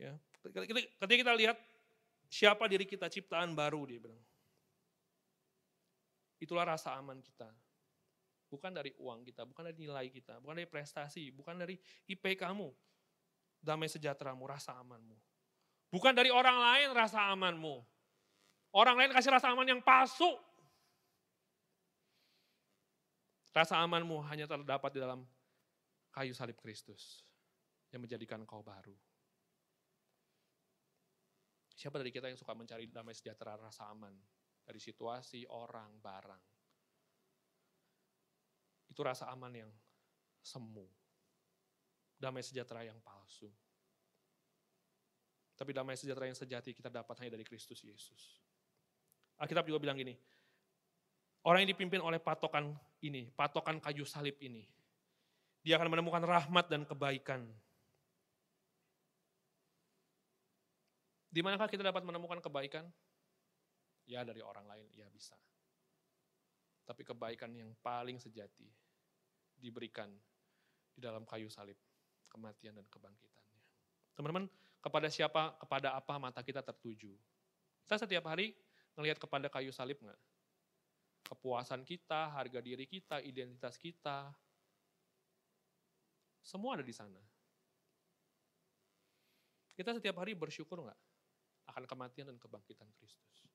Ya, 0.00 0.16
ketika 0.40 1.12
kita 1.12 1.32
lihat 1.36 1.60
siapa 2.30 2.64
diri 2.70 2.88
kita 2.88 3.12
ciptaan 3.12 3.52
baru 3.52 3.84
dia 3.84 4.00
bilang. 4.00 4.22
Itulah 6.40 6.64
rasa 6.64 6.96
aman 6.96 7.20
kita. 7.20 7.46
Bukan 8.50 8.72
dari 8.74 8.90
uang 8.98 9.22
kita, 9.22 9.46
bukan 9.46 9.70
dari 9.70 9.76
nilai 9.78 10.10
kita, 10.10 10.42
bukan 10.42 10.58
dari 10.58 10.66
prestasi, 10.66 11.30
bukan 11.30 11.60
dari 11.62 11.78
IP 12.10 12.34
kamu. 12.34 12.66
Damai 13.60 13.86
sejahteramu, 13.86 14.48
rasa 14.48 14.74
amanmu. 14.80 15.14
Bukan 15.92 16.16
dari 16.16 16.32
orang 16.32 16.56
lain 16.58 16.88
rasa 16.96 17.30
amanmu. 17.30 17.84
Orang 18.72 18.96
lain 18.98 19.12
kasih 19.12 19.30
rasa 19.30 19.52
aman 19.52 19.68
yang 19.68 19.84
palsu. 19.84 20.26
Rasa 23.52 23.78
amanmu 23.84 24.24
hanya 24.32 24.48
terdapat 24.48 24.90
di 24.96 24.98
dalam 25.02 25.22
kayu 26.10 26.34
salib 26.34 26.58
Kristus 26.58 27.22
yang 27.90 28.02
menjadikan 28.02 28.42
kau 28.48 28.62
baru. 28.62 28.94
Siapa 31.74 31.98
dari 31.98 32.14
kita 32.14 32.30
yang 32.30 32.38
suka 32.38 32.54
mencari 32.54 32.86
damai 32.90 33.14
sejahtera 33.14 33.58
rasa 33.58 33.90
aman 33.90 34.14
dari 34.64 34.80
situasi, 34.80 35.46
orang, 35.50 36.00
barang? 36.00 36.42
Itu 38.90 39.00
rasa 39.06 39.30
aman 39.30 39.52
yang 39.54 39.70
semu. 40.42 40.86
Damai 42.20 42.44
sejahtera 42.44 42.84
yang 42.84 42.98
palsu. 43.00 43.48
Tapi 45.56 45.76
damai 45.76 45.96
sejahtera 45.96 46.24
yang 46.28 46.36
sejati 46.36 46.72
kita 46.72 46.88
dapat 46.88 47.20
hanya 47.20 47.36
dari 47.36 47.44
Kristus 47.44 47.84
Yesus. 47.84 48.40
Alkitab 49.40 49.64
juga 49.68 49.80
bilang 49.80 49.96
gini, 49.96 50.16
orang 51.48 51.64
yang 51.64 51.72
dipimpin 51.72 52.00
oleh 52.00 52.20
patokan 52.20 52.76
ini, 53.00 53.28
patokan 53.32 53.80
kayu 53.80 54.04
salib 54.04 54.36
ini, 54.40 54.64
dia 55.60 55.76
akan 55.80 55.92
menemukan 55.92 56.24
rahmat 56.24 56.68
dan 56.68 56.84
kebaikan. 56.84 57.44
Di 61.30 61.40
manakah 61.40 61.70
kita 61.70 61.84
dapat 61.84 62.02
menemukan 62.04 62.42
kebaikan? 62.42 62.84
Ya 64.10 64.26
dari 64.26 64.42
orang 64.42 64.66
lain, 64.66 64.90
ya 64.90 65.06
bisa. 65.06 65.38
Tapi 66.82 67.06
kebaikan 67.06 67.54
yang 67.54 67.70
paling 67.78 68.18
sejati 68.18 68.66
diberikan 69.54 70.10
di 70.90 70.98
dalam 70.98 71.22
kayu 71.22 71.46
salib, 71.46 71.78
kematian 72.26 72.74
dan 72.74 72.86
kebangkitannya. 72.90 73.62
Teman-teman, 74.18 74.50
kepada 74.82 75.06
siapa, 75.06 75.54
kepada 75.62 75.94
apa 75.94 76.18
mata 76.18 76.42
kita 76.42 76.58
tertuju? 76.58 77.14
Kita 77.86 78.02
setiap 78.02 78.26
hari 78.26 78.50
ngelihat 78.98 79.22
kepada 79.22 79.46
kayu 79.46 79.70
salib 79.70 80.02
nggak? 80.02 80.18
Kepuasan 81.30 81.86
kita, 81.86 82.34
harga 82.34 82.58
diri 82.58 82.90
kita, 82.90 83.22
identitas 83.22 83.78
kita, 83.78 84.34
semua 86.42 86.74
ada 86.74 86.82
di 86.82 86.90
sana. 86.90 87.20
Kita 89.76 89.94
setiap 89.94 90.18
hari 90.18 90.34
bersyukur 90.34 90.82
nggak 90.82 91.00
akan 91.70 91.84
kematian 91.86 92.34
dan 92.34 92.36
kebangkitan 92.40 92.90
Kristus? 92.98 93.49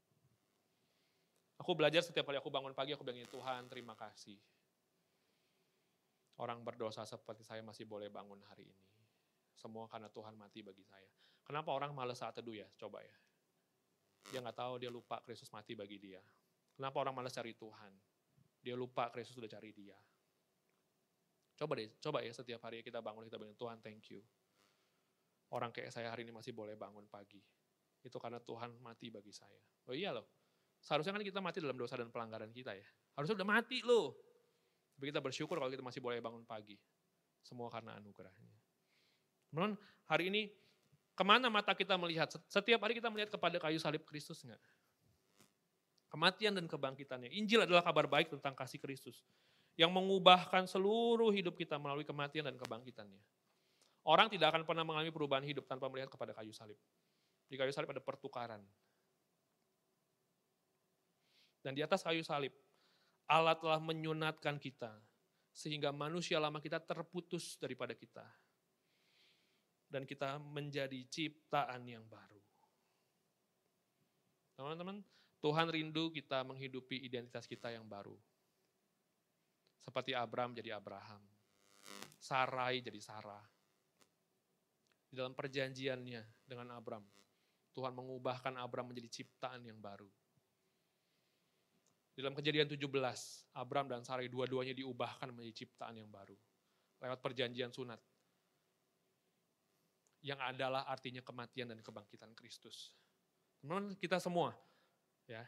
Aku 1.60 1.72
belajar 1.72 2.04
setiap 2.04 2.28
kali 2.28 2.36
aku 2.36 2.52
bangun 2.52 2.76
pagi, 2.76 2.92
aku 2.92 3.08
bilang 3.08 3.24
Tuhan 3.32 3.72
terima 3.72 3.96
kasih. 3.96 4.36
Orang 6.36 6.68
berdosa 6.68 7.08
seperti 7.08 7.48
saya 7.48 7.64
masih 7.64 7.88
boleh 7.88 8.12
bangun 8.12 8.44
hari 8.52 8.68
ini. 8.68 8.88
Semua 9.56 9.88
karena 9.88 10.12
Tuhan 10.12 10.36
mati 10.36 10.60
bagi 10.60 10.84
saya. 10.84 11.08
Kenapa 11.48 11.72
orang 11.72 11.96
males 11.96 12.20
saat 12.20 12.36
teduh 12.36 12.60
ya? 12.60 12.68
Coba 12.76 13.00
ya. 13.00 13.16
Dia 14.34 14.44
nggak 14.44 14.58
tahu, 14.58 14.74
dia 14.82 14.92
lupa 14.92 15.22
Kristus 15.24 15.48
mati 15.54 15.78
bagi 15.78 16.02
dia. 16.02 16.20
Kenapa 16.76 17.00
orang 17.00 17.16
malas 17.16 17.32
cari 17.32 17.56
Tuhan? 17.56 17.94
Dia 18.60 18.76
lupa 18.76 19.08
Kristus 19.14 19.38
sudah 19.38 19.48
cari 19.48 19.72
dia. 19.72 19.96
Coba 21.56 21.80
deh, 21.80 21.88
coba 22.04 22.20
ya 22.20 22.36
setiap 22.36 22.68
hari 22.68 22.84
kita 22.84 23.00
bangun, 23.00 23.32
kita 23.32 23.40
bilang, 23.40 23.56
Tuhan 23.56 23.80
thank 23.80 24.12
you. 24.12 24.20
Orang 25.56 25.72
kayak 25.72 25.94
saya 25.94 26.12
hari 26.12 26.28
ini 26.28 26.36
masih 26.36 26.52
boleh 26.52 26.76
bangun 26.76 27.08
pagi. 27.08 27.40
Itu 28.04 28.20
karena 28.20 28.44
Tuhan 28.44 28.76
mati 28.84 29.08
bagi 29.08 29.32
saya. 29.32 29.62
Oh 29.88 29.96
iya 29.96 30.12
loh, 30.12 30.28
seharusnya 30.86 31.18
kan 31.18 31.26
kita 31.26 31.42
mati 31.42 31.58
dalam 31.58 31.74
dosa 31.74 31.98
dan 31.98 32.14
pelanggaran 32.14 32.54
kita 32.54 32.78
ya. 32.78 32.86
Harusnya 33.18 33.42
udah 33.42 33.50
mati 33.50 33.82
loh. 33.82 34.14
Tapi 34.96 35.10
kita 35.10 35.20
bersyukur 35.20 35.58
kalau 35.58 35.74
kita 35.74 35.82
masih 35.82 36.00
boleh 36.00 36.22
bangun 36.22 36.46
pagi. 36.46 36.78
Semua 37.42 37.74
karena 37.74 37.98
anugerahnya. 37.98 38.54
Teman, 39.50 39.74
hari 40.06 40.30
ini 40.30 40.42
Ke 41.16 41.24
mana 41.24 41.48
mata 41.48 41.72
kita 41.72 41.96
melihat? 41.96 42.28
Setiap 42.52 42.76
hari 42.84 43.00
kita 43.00 43.08
melihat 43.08 43.32
kepada 43.32 43.56
kayu 43.56 43.80
salib 43.80 44.04
Kristus 44.04 44.44
enggak? 44.44 44.60
Kematian 46.12 46.60
dan 46.60 46.68
kebangkitannya. 46.68 47.32
Injil 47.32 47.64
adalah 47.64 47.80
kabar 47.88 48.04
baik 48.04 48.36
tentang 48.36 48.52
kasih 48.52 48.84
Kristus. 48.84 49.24
Yang 49.80 49.96
mengubahkan 49.96 50.68
seluruh 50.68 51.32
hidup 51.32 51.56
kita 51.56 51.80
melalui 51.80 52.04
kematian 52.04 52.52
dan 52.52 52.60
kebangkitannya. 52.60 53.24
Orang 54.04 54.28
tidak 54.28 54.52
akan 54.52 54.68
pernah 54.68 54.84
mengalami 54.84 55.08
perubahan 55.16 55.48
hidup 55.48 55.64
tanpa 55.72 55.88
melihat 55.88 56.12
kepada 56.12 56.36
kayu 56.36 56.52
salib. 56.52 56.76
Di 57.48 57.56
kayu 57.56 57.72
salib 57.72 57.96
ada 57.96 58.04
pertukaran. 58.04 58.60
Dan 61.66 61.74
di 61.74 61.82
atas 61.82 62.06
kayu 62.06 62.22
salib, 62.22 62.54
Allah 63.26 63.58
telah 63.58 63.82
menyunatkan 63.82 64.62
kita. 64.62 64.94
Sehingga 65.50 65.90
manusia 65.90 66.38
lama 66.38 66.62
kita 66.62 66.78
terputus 66.78 67.58
daripada 67.58 67.98
kita 67.98 68.28
dan 69.90 70.04
kita 70.04 70.36
menjadi 70.42 71.08
ciptaan 71.08 71.86
yang 71.86 72.04
baru. 72.10 72.42
Teman-teman, 74.60 75.00
Tuhan 75.40 75.68
rindu 75.72 76.12
kita 76.12 76.44
menghidupi 76.44 77.00
identitas 77.00 77.48
kita 77.48 77.72
yang 77.72 77.88
baru. 77.88 78.20
Seperti 79.84 80.12
Abraham 80.12 80.52
jadi 80.52 80.76
Abraham, 80.76 81.22
Sarai 82.18 82.82
jadi 82.82 82.98
Sarah. 82.98 83.44
Di 85.06 85.16
dalam 85.16 85.32
perjanjiannya 85.32 86.44
dengan 86.44 86.76
Abraham, 86.76 87.06
Tuhan 87.72 87.94
mengubahkan 87.94 88.58
Abraham 88.58 88.92
menjadi 88.92 89.22
ciptaan 89.22 89.64
yang 89.64 89.78
baru. 89.78 90.10
Dalam 92.16 92.32
kejadian 92.32 92.72
17, 92.72 92.88
Abraham 93.60 93.92
dan 93.92 94.02
Sarai 94.08 94.32
dua-duanya 94.32 94.72
diubahkan 94.72 95.36
menjadi 95.36 95.68
ciptaan 95.68 96.00
yang 96.00 96.08
baru. 96.08 96.36
Lewat 97.04 97.20
perjanjian 97.20 97.76
sunat 97.76 98.00
yang 100.24 100.40
adalah 100.40 100.88
artinya 100.88 101.20
kematian 101.20 101.70
dan 101.70 101.84
kebangkitan 101.84 102.32
Kristus. 102.34 102.96
Teman 103.60 103.94
kita 104.00 104.18
semua, 104.18 104.56
ya, 105.28 105.44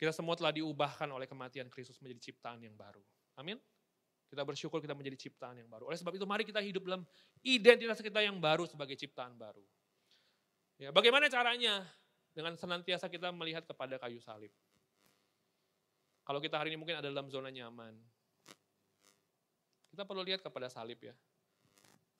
kita 0.00 0.10
semua 0.10 0.34
telah 0.34 0.50
diubahkan 0.50 1.06
oleh 1.06 1.30
kematian 1.30 1.70
Kristus 1.70 2.00
menjadi 2.02 2.32
ciptaan 2.32 2.58
yang 2.64 2.74
baru. 2.74 3.04
Amin. 3.38 3.60
Kita 4.26 4.48
bersyukur 4.48 4.80
kita 4.80 4.96
menjadi 4.96 5.28
ciptaan 5.28 5.60
yang 5.60 5.68
baru. 5.68 5.92
Oleh 5.92 6.00
sebab 6.00 6.16
itu 6.16 6.24
mari 6.24 6.42
kita 6.42 6.58
hidup 6.64 6.88
dalam 6.88 7.04
identitas 7.44 8.00
kita 8.00 8.24
yang 8.24 8.40
baru 8.40 8.64
sebagai 8.64 8.96
ciptaan 8.96 9.36
baru. 9.36 9.62
Ya, 10.80 10.88
bagaimana 10.88 11.28
caranya? 11.28 11.84
Dengan 12.32 12.56
senantiasa 12.56 13.12
kita 13.12 13.28
melihat 13.28 13.68
kepada 13.68 14.00
kayu 14.00 14.16
salib. 14.18 14.48
Kalau 16.22 16.38
kita 16.38 16.58
hari 16.58 16.70
ini 16.74 16.78
mungkin 16.78 17.02
ada 17.02 17.10
dalam 17.10 17.26
zona 17.26 17.50
nyaman. 17.50 17.98
Kita 19.90 20.06
perlu 20.06 20.22
lihat 20.22 20.40
kepada 20.40 20.70
salib 20.70 21.02
ya. 21.02 21.14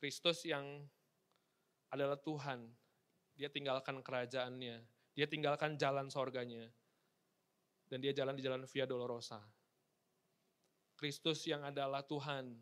Kristus 0.02 0.42
yang 0.42 0.82
adalah 1.88 2.18
Tuhan. 2.18 2.66
Dia 3.32 3.48
tinggalkan 3.48 4.04
kerajaannya, 4.04 4.76
dia 5.16 5.26
tinggalkan 5.30 5.78
jalan 5.78 6.10
sorganya. 6.12 6.68
Dan 7.88 8.00
dia 8.00 8.12
jalan 8.12 8.36
di 8.36 8.42
jalan 8.42 8.64
Via 8.64 8.88
Dolorosa. 8.88 9.40
Kristus 10.96 11.44
yang 11.44 11.60
adalah 11.66 12.00
Tuhan, 12.00 12.56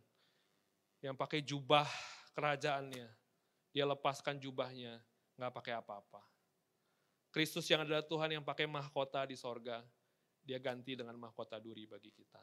yang 1.00 1.14
pakai 1.14 1.40
jubah 1.44 1.86
kerajaannya. 2.34 3.06
Dia 3.70 3.84
lepaskan 3.86 4.42
jubahnya, 4.42 4.98
nggak 5.38 5.52
pakai 5.54 5.72
apa-apa. 5.78 6.22
Kristus 7.30 7.70
yang 7.70 7.86
adalah 7.86 8.02
Tuhan 8.02 8.34
yang 8.34 8.42
pakai 8.42 8.66
mahkota 8.66 9.22
di 9.22 9.38
sorga, 9.38 9.86
dia 10.50 10.58
ganti 10.58 10.98
dengan 10.98 11.14
mahkota 11.14 11.62
duri 11.62 11.86
bagi 11.86 12.10
kita. 12.10 12.42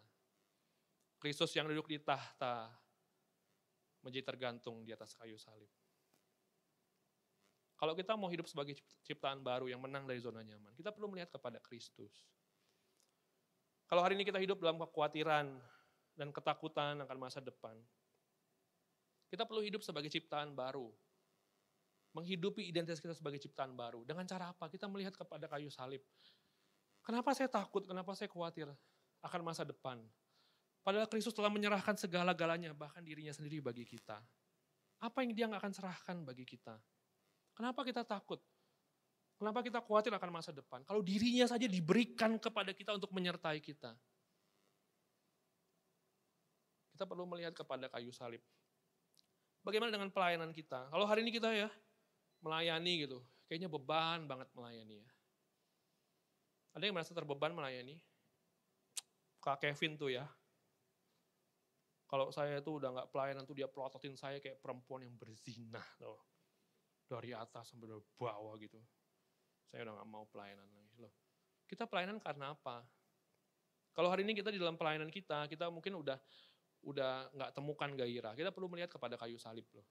Kristus 1.19 1.51
yang 1.59 1.67
duduk 1.67 1.91
di 1.91 1.99
tahta, 1.99 2.71
menjadi 3.99 4.31
tergantung 4.31 4.87
di 4.87 4.95
atas 4.95 5.11
kayu 5.11 5.35
salib. 5.35 5.67
Kalau 7.75 7.91
kita 7.99 8.15
mau 8.15 8.31
hidup 8.31 8.47
sebagai 8.47 8.79
ciptaan 9.03 9.43
baru 9.43 9.67
yang 9.67 9.83
menang 9.83 10.07
dari 10.07 10.23
zona 10.23 10.39
nyaman, 10.39 10.71
kita 10.71 10.95
perlu 10.95 11.11
melihat 11.11 11.35
kepada 11.35 11.59
Kristus. 11.59 12.15
Kalau 13.91 13.99
hari 13.99 14.15
ini 14.15 14.23
kita 14.23 14.39
hidup 14.39 14.63
dalam 14.63 14.79
kekhawatiran 14.79 15.51
dan 16.15 16.31
ketakutan 16.31 17.03
akan 17.03 17.17
masa 17.19 17.43
depan, 17.43 17.75
kita 19.27 19.43
perlu 19.43 19.59
hidup 19.67 19.83
sebagai 19.83 20.07
ciptaan 20.07 20.55
baru. 20.55 20.87
Menghidupi 22.15 22.71
identitas 22.71 23.03
kita 23.03 23.13
sebagai 23.13 23.37
ciptaan 23.43 23.75
baru. 23.75 24.07
Dengan 24.07 24.23
cara 24.23 24.55
apa? 24.55 24.71
Kita 24.71 24.87
melihat 24.87 25.13
kepada 25.13 25.45
kayu 25.51 25.67
salib. 25.69 26.01
Kenapa 27.07 27.31
saya 27.31 27.47
takut? 27.47 27.87
Kenapa 27.87 28.11
saya 28.19 28.27
khawatir 28.27 28.67
akan 29.23 29.39
masa 29.39 29.63
depan? 29.63 29.95
Padahal 30.83 31.07
Kristus 31.07 31.31
telah 31.31 31.47
menyerahkan 31.47 31.95
segala-galanya, 31.95 32.75
bahkan 32.75 32.99
dirinya 32.99 33.31
sendiri 33.31 33.63
bagi 33.63 33.87
kita. 33.87 34.19
Apa 34.99 35.23
yang 35.23 35.31
dia 35.31 35.47
nggak 35.47 35.63
akan 35.63 35.71
serahkan 35.71 36.17
bagi 36.27 36.43
kita? 36.43 36.75
Kenapa 37.55 37.87
kita 37.87 38.03
takut? 38.03 38.43
Kenapa 39.39 39.63
kita 39.63 39.79
khawatir 39.79 40.11
akan 40.11 40.35
masa 40.35 40.51
depan? 40.51 40.83
Kalau 40.83 40.99
dirinya 40.99 41.47
saja 41.47 41.63
diberikan 41.63 42.35
kepada 42.35 42.75
kita 42.75 42.91
untuk 42.91 43.15
menyertai 43.15 43.63
kita. 43.63 43.95
Kita 46.91 47.07
perlu 47.07 47.23
melihat 47.23 47.55
kepada 47.55 47.87
kayu 47.87 48.11
salib. 48.11 48.43
Bagaimana 49.63 49.95
dengan 49.95 50.11
pelayanan 50.11 50.51
kita? 50.51 50.91
Kalau 50.91 51.07
hari 51.07 51.23
ini 51.23 51.31
kita 51.31 51.55
ya 51.55 51.71
melayani 52.43 53.07
gitu, 53.07 53.23
kayaknya 53.47 53.71
beban 53.71 54.27
banget 54.27 54.51
melayani 54.51 55.07
ya. 55.07 55.09
Ada 56.77 56.85
yang 56.85 56.93
merasa 56.93 57.17
terbeban 57.17 57.57
melayani? 57.57 57.97
Kak 59.41 59.65
Kevin 59.65 59.97
tuh 59.97 60.13
ya, 60.13 60.29
kalau 62.05 62.29
saya 62.29 62.61
tuh 62.61 62.77
udah 62.77 62.93
nggak 62.93 63.09
pelayanan 63.09 63.43
tuh 63.49 63.57
dia 63.57 63.65
pelototin 63.65 64.13
saya 64.13 64.37
kayak 64.37 64.61
perempuan 64.61 65.01
yang 65.01 65.17
berzina 65.17 65.81
loh. 66.05 66.21
Dari 67.09 67.33
atas 67.33 67.73
sampai 67.73 67.89
dari 67.89 68.03
bawah 68.13 68.53
gitu. 68.61 68.77
Saya 69.65 69.89
udah 69.89 69.93
nggak 69.99 70.09
mau 70.11 70.23
pelayanan 70.29 70.69
lagi 70.69 71.01
loh. 71.01 71.11
Kita 71.65 71.89
pelayanan 71.89 72.21
karena 72.21 72.53
apa? 72.53 72.85
Kalau 73.91 74.13
hari 74.13 74.21
ini 74.21 74.37
kita 74.37 74.53
di 74.53 74.61
dalam 74.61 74.77
pelayanan 74.77 75.09
kita, 75.09 75.49
kita 75.49 75.67
mungkin 75.73 75.97
udah 75.97 76.15
udah 76.85 77.33
nggak 77.33 77.51
temukan 77.57 77.89
gairah. 77.97 78.37
Kita 78.37 78.53
perlu 78.53 78.69
melihat 78.69 78.93
kepada 78.93 79.17
kayu 79.17 79.35
salib 79.41 79.65
loh. 79.73 79.87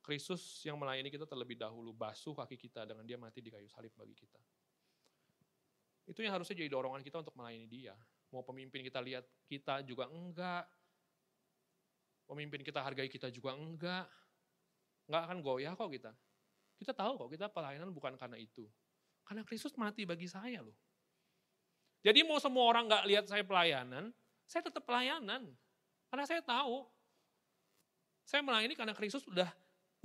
Kristus 0.00 0.62
yang 0.64 0.78
melayani 0.78 1.12
kita 1.12 1.28
terlebih 1.28 1.58
dahulu 1.58 1.92
basuh 1.92 2.32
kaki 2.32 2.56
kita 2.56 2.86
dengan 2.88 3.04
dia 3.04 3.18
mati 3.18 3.42
di 3.42 3.50
kayu 3.52 3.68
salib 3.68 3.92
bagi 3.92 4.14
kita. 4.14 4.38
Itu 6.06 6.22
yang 6.22 6.38
harusnya 6.38 6.54
jadi 6.54 6.70
dorongan 6.70 7.02
kita 7.02 7.20
untuk 7.20 7.34
melayani 7.34 7.66
dia. 7.66 7.94
Mau 8.30 8.46
pemimpin 8.46 8.86
kita 8.86 9.02
lihat 9.02 9.26
kita 9.50 9.82
juga 9.82 10.06
enggak. 10.06 10.64
Pemimpin 12.26 12.62
kita 12.62 12.82
hargai 12.82 13.10
kita 13.10 13.30
juga 13.30 13.58
enggak. 13.58 14.06
Enggak 15.10 15.22
akan 15.26 15.38
goyah 15.42 15.74
kok 15.74 15.90
kita. 15.90 16.12
Kita 16.78 16.92
tahu 16.94 17.26
kok 17.26 17.30
kita 17.34 17.46
pelayanan 17.50 17.90
bukan 17.90 18.14
karena 18.14 18.38
itu. 18.38 18.66
Karena 19.26 19.42
Kristus 19.42 19.74
mati 19.74 20.06
bagi 20.06 20.30
saya 20.30 20.62
loh. 20.62 20.74
Jadi 22.06 22.22
mau 22.22 22.38
semua 22.38 22.70
orang 22.70 22.86
enggak 22.86 23.04
lihat 23.10 23.24
saya 23.26 23.42
pelayanan, 23.42 24.14
saya 24.46 24.62
tetap 24.62 24.86
pelayanan. 24.86 25.50
Karena 26.06 26.24
saya 26.26 26.38
tahu. 26.38 26.86
Saya 28.26 28.42
melayani 28.42 28.74
karena 28.78 28.94
Kristus 28.94 29.26
udah 29.26 29.50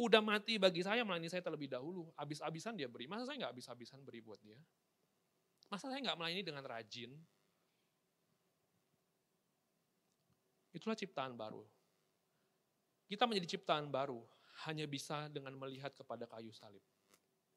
udah 0.01 0.21
mati 0.21 0.57
bagi 0.57 0.81
saya 0.81 1.05
melayani 1.05 1.29
saya 1.29 1.45
terlebih 1.45 1.69
dahulu. 1.69 2.09
Habis-habisan 2.17 2.73
dia 2.73 2.89
beri. 2.89 3.05
Masa 3.05 3.29
saya 3.29 3.37
nggak 3.37 3.53
habis-habisan 3.53 4.01
beri 4.01 4.21
buat 4.21 4.41
dia? 4.41 4.57
Masa 5.71 5.87
saya 5.87 6.03
nggak 6.03 6.19
melayani 6.19 6.43
dengan 6.43 6.67
rajin? 6.67 7.15
Itulah 10.75 10.99
ciptaan 10.99 11.39
baru. 11.39 11.63
Kita 13.07 13.23
menjadi 13.23 13.55
ciptaan 13.55 13.87
baru 13.87 14.19
hanya 14.67 14.83
bisa 14.83 15.31
dengan 15.31 15.55
melihat 15.55 15.95
kepada 15.95 16.27
kayu 16.27 16.51
salib. 16.51 16.83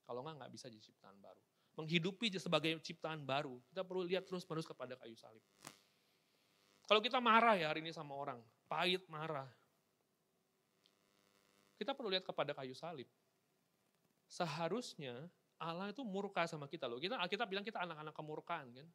Kalau 0.06 0.22
enggak, 0.22 0.34
enggak 0.38 0.52
bisa 0.54 0.66
jadi 0.70 0.82
ciptaan 0.82 1.18
baru. 1.18 1.42
Menghidupi 1.74 2.30
sebagai 2.38 2.78
ciptaan 2.78 3.26
baru, 3.26 3.58
kita 3.66 3.82
perlu 3.82 4.06
lihat 4.06 4.22
terus-menerus 4.30 4.66
kepada 4.66 4.94
kayu 4.94 5.18
salib. 5.18 5.42
Kalau 6.86 7.02
kita 7.02 7.18
marah 7.18 7.58
ya 7.58 7.74
hari 7.74 7.82
ini 7.82 7.90
sama 7.90 8.14
orang, 8.14 8.38
pahit 8.70 9.02
marah. 9.10 9.50
Kita 11.74 11.98
perlu 11.98 12.14
lihat 12.14 12.22
kepada 12.22 12.54
kayu 12.54 12.76
salib. 12.78 13.10
Seharusnya 14.30 15.26
Allah 15.62 15.90
itu 15.94 16.02
murka 16.02 16.44
sama 16.48 16.66
kita 16.66 16.90
loh. 16.90 16.98
Kita 16.98 17.20
kita 17.30 17.44
bilang 17.46 17.62
kita 17.62 17.82
anak-anak 17.82 18.14
kemurkaan 18.14 18.66
kan. 18.74 18.88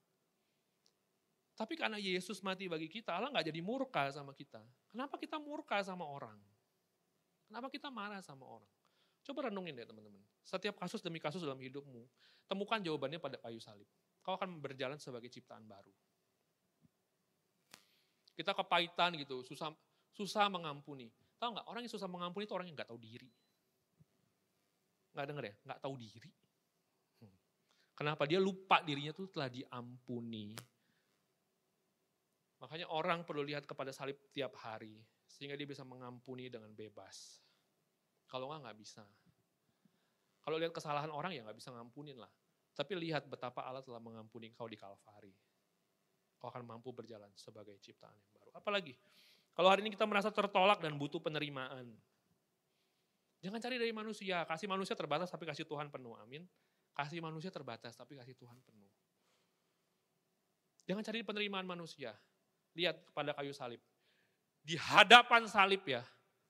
Tapi 1.59 1.75
karena 1.75 1.99
Yesus 1.99 2.39
mati 2.39 2.71
bagi 2.71 2.87
kita, 2.87 3.19
Allah 3.19 3.35
nggak 3.35 3.51
jadi 3.51 3.59
murka 3.59 4.07
sama 4.15 4.31
kita. 4.31 4.63
Kenapa 4.95 5.19
kita 5.19 5.35
murka 5.35 5.83
sama 5.83 6.07
orang? 6.07 6.39
Kenapa 7.51 7.67
kita 7.67 7.91
marah 7.91 8.23
sama 8.23 8.47
orang? 8.47 8.71
Coba 9.27 9.51
renungin 9.51 9.75
deh 9.75 9.83
teman-teman. 9.83 10.23
Setiap 10.39 10.79
kasus 10.79 11.03
demi 11.03 11.19
kasus 11.19 11.43
dalam 11.43 11.59
hidupmu, 11.59 12.07
temukan 12.47 12.79
jawabannya 12.79 13.19
pada 13.19 13.35
kayu 13.43 13.59
salib. 13.59 13.85
Kau 14.23 14.39
akan 14.39 14.63
berjalan 14.63 14.95
sebagai 14.95 15.27
ciptaan 15.27 15.67
baru. 15.67 15.91
Kita 18.39 18.55
kepahitan 18.55 19.19
gitu, 19.19 19.43
susah 19.43 19.75
susah 20.15 20.47
mengampuni. 20.47 21.11
Tahu 21.35 21.59
nggak? 21.59 21.67
Orang 21.67 21.83
yang 21.83 21.91
susah 21.91 22.07
mengampuni 22.07 22.47
itu 22.47 22.55
orang 22.55 22.71
yang 22.71 22.75
nggak 22.79 22.87
tahu 22.87 22.99
diri. 23.03 23.27
Nggak 25.11 25.25
denger 25.27 25.43
ya? 25.43 25.55
Nggak 25.67 25.79
tahu 25.83 25.95
diri. 25.99 26.31
Kenapa? 27.99 28.23
Dia 28.23 28.39
lupa 28.39 28.79
dirinya 28.79 29.11
tuh 29.11 29.27
telah 29.27 29.51
diampuni 29.51 30.55
Makanya 32.59 32.91
orang 32.91 33.23
perlu 33.23 33.43
lihat 33.43 33.63
kepada 33.63 33.95
salib 33.95 34.19
tiap 34.35 34.51
hari, 34.59 34.99
sehingga 35.31 35.55
dia 35.55 35.63
bisa 35.63 35.87
mengampuni 35.87 36.51
dengan 36.51 36.75
bebas. 36.75 37.39
Kalau 38.27 38.51
enggak, 38.51 38.67
enggak 38.67 38.77
bisa. 38.77 39.03
Kalau 40.43 40.59
lihat 40.59 40.75
kesalahan 40.75 41.11
orang 41.11 41.31
ya 41.31 41.41
enggak 41.47 41.55
bisa 41.55 41.71
ngampunin 41.71 42.19
lah. 42.19 42.29
Tapi 42.75 42.95
lihat 42.99 43.27
betapa 43.27 43.63
Allah 43.63 43.83
telah 43.83 44.03
mengampuni 44.03 44.51
kau 44.51 44.67
di 44.67 44.75
Kalvari. 44.75 45.31
Kau 46.39 46.51
akan 46.51 46.63
mampu 46.63 46.91
berjalan 46.95 47.31
sebagai 47.35 47.75
ciptaan 47.79 48.15
yang 48.15 48.31
baru. 48.31 48.51
Apalagi, 48.55 48.95
kalau 49.55 49.67
hari 49.71 49.83
ini 49.83 49.91
kita 49.91 50.07
merasa 50.07 50.31
tertolak 50.31 50.79
dan 50.79 50.95
butuh 50.95 51.19
penerimaan. 51.19 51.91
Jangan 53.39 53.59
cari 53.59 53.79
dari 53.79 53.91
manusia, 53.95 54.43
kasih 54.43 54.67
manusia 54.67 54.95
terbatas 54.99 55.31
tapi 55.31 55.47
kasih 55.47 55.63
Tuhan 55.63 55.87
penuh, 55.87 56.15
amin. 56.19 56.43
Kasih 56.99 57.23
manusia 57.23 57.47
terbatas 57.47 57.95
tapi 57.95 58.19
kasih 58.19 58.35
Tuhan 58.35 58.59
penuh. 58.59 58.91
Jangan 60.83 60.99
cari 60.99 61.23
penerimaan 61.23 61.63
manusia, 61.63 62.11
Lihat 62.75 63.07
kepada 63.07 63.31
kayu 63.39 63.55
salib. 63.55 63.79
Di 64.59 64.75
hadapan 64.75 65.47
salib 65.47 65.79
ya, 65.87 66.03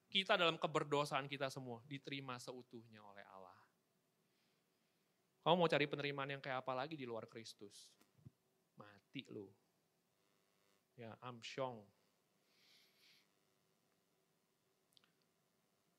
kita 0.10 0.34
dalam 0.34 0.58
keberdosaan 0.58 1.30
kita 1.30 1.54
semua 1.54 1.86
diterima 1.86 2.42
seutuhnya 2.42 2.98
oleh 2.98 3.22
Allah. 3.30 3.54
Kamu 5.46 5.54
mau 5.54 5.70
cari 5.70 5.86
penerimaan 5.86 6.34
yang 6.34 6.42
kayak 6.42 6.66
apa 6.66 6.74
lagi 6.74 6.98
di 6.98 7.06
luar 7.06 7.30
Kristus? 7.30 7.94
Mati 8.74 9.30
lu. 9.30 9.46
Ya, 10.98 11.14
amsyong. 11.24 11.86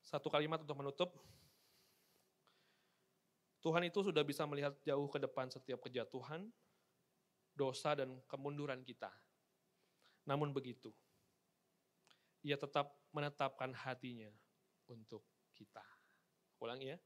Satu 0.03 0.27
kalimat 0.27 0.59
untuk 0.59 0.75
menutup. 0.75 1.09
Tuhan 3.61 3.85
itu 3.85 4.01
sudah 4.01 4.25
bisa 4.25 4.43
melihat 4.49 4.73
jauh 4.81 5.05
ke 5.05 5.21
depan 5.21 5.45
setiap 5.53 5.85
kejatuhan, 5.85 6.49
dosa 7.53 7.93
dan 7.93 8.17
kemunduran 8.25 8.81
kita. 8.81 9.13
Namun 10.25 10.49
begitu, 10.49 10.89
ia 12.41 12.57
tetap 12.57 12.89
menetapkan 13.13 13.69
hatinya 13.73 14.33
untuk 14.89 15.21
kita. 15.53 15.85
Ulangi 16.57 16.93
ya. 16.93 16.97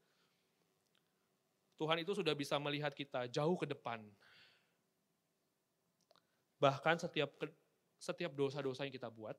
Tuhan 1.75 1.99
itu 1.99 2.15
sudah 2.15 2.31
bisa 2.31 2.55
melihat 2.55 2.95
kita 2.95 3.27
jauh 3.27 3.59
ke 3.59 3.67
depan. 3.67 3.99
Bahkan 6.55 7.03
setiap 7.03 7.35
setiap 7.99 8.31
dosa-dosa 8.31 8.87
yang 8.87 8.95
kita 8.95 9.11
buat, 9.11 9.35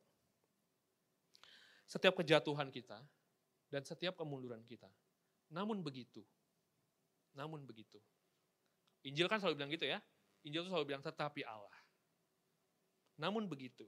setiap 1.89 2.21
kejatuhan 2.21 2.69
kita, 2.69 3.01
dan 3.73 3.83
setiap 3.89 4.21
kemunduran 4.21 4.61
kita. 4.69 4.93
Namun 5.49 5.81
begitu, 5.81 6.21
namun 7.37 7.63
begitu. 7.69 8.01
Injil 9.07 9.29
kan 9.29 9.39
selalu 9.39 9.63
bilang 9.63 9.73
gitu 9.73 9.87
ya. 9.87 10.01
Injil 10.43 10.67
itu 10.67 10.71
selalu 10.73 10.97
bilang 10.97 11.05
tetapi 11.05 11.45
Allah. 11.47 11.77
Namun 13.21 13.47
begitu, 13.47 13.87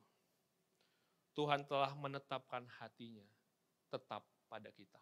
Tuhan 1.32 1.66
telah 1.66 1.96
menetapkan 1.96 2.68
hatinya 2.78 3.26
tetap 3.88 4.28
pada 4.46 4.68
kita. 4.70 5.00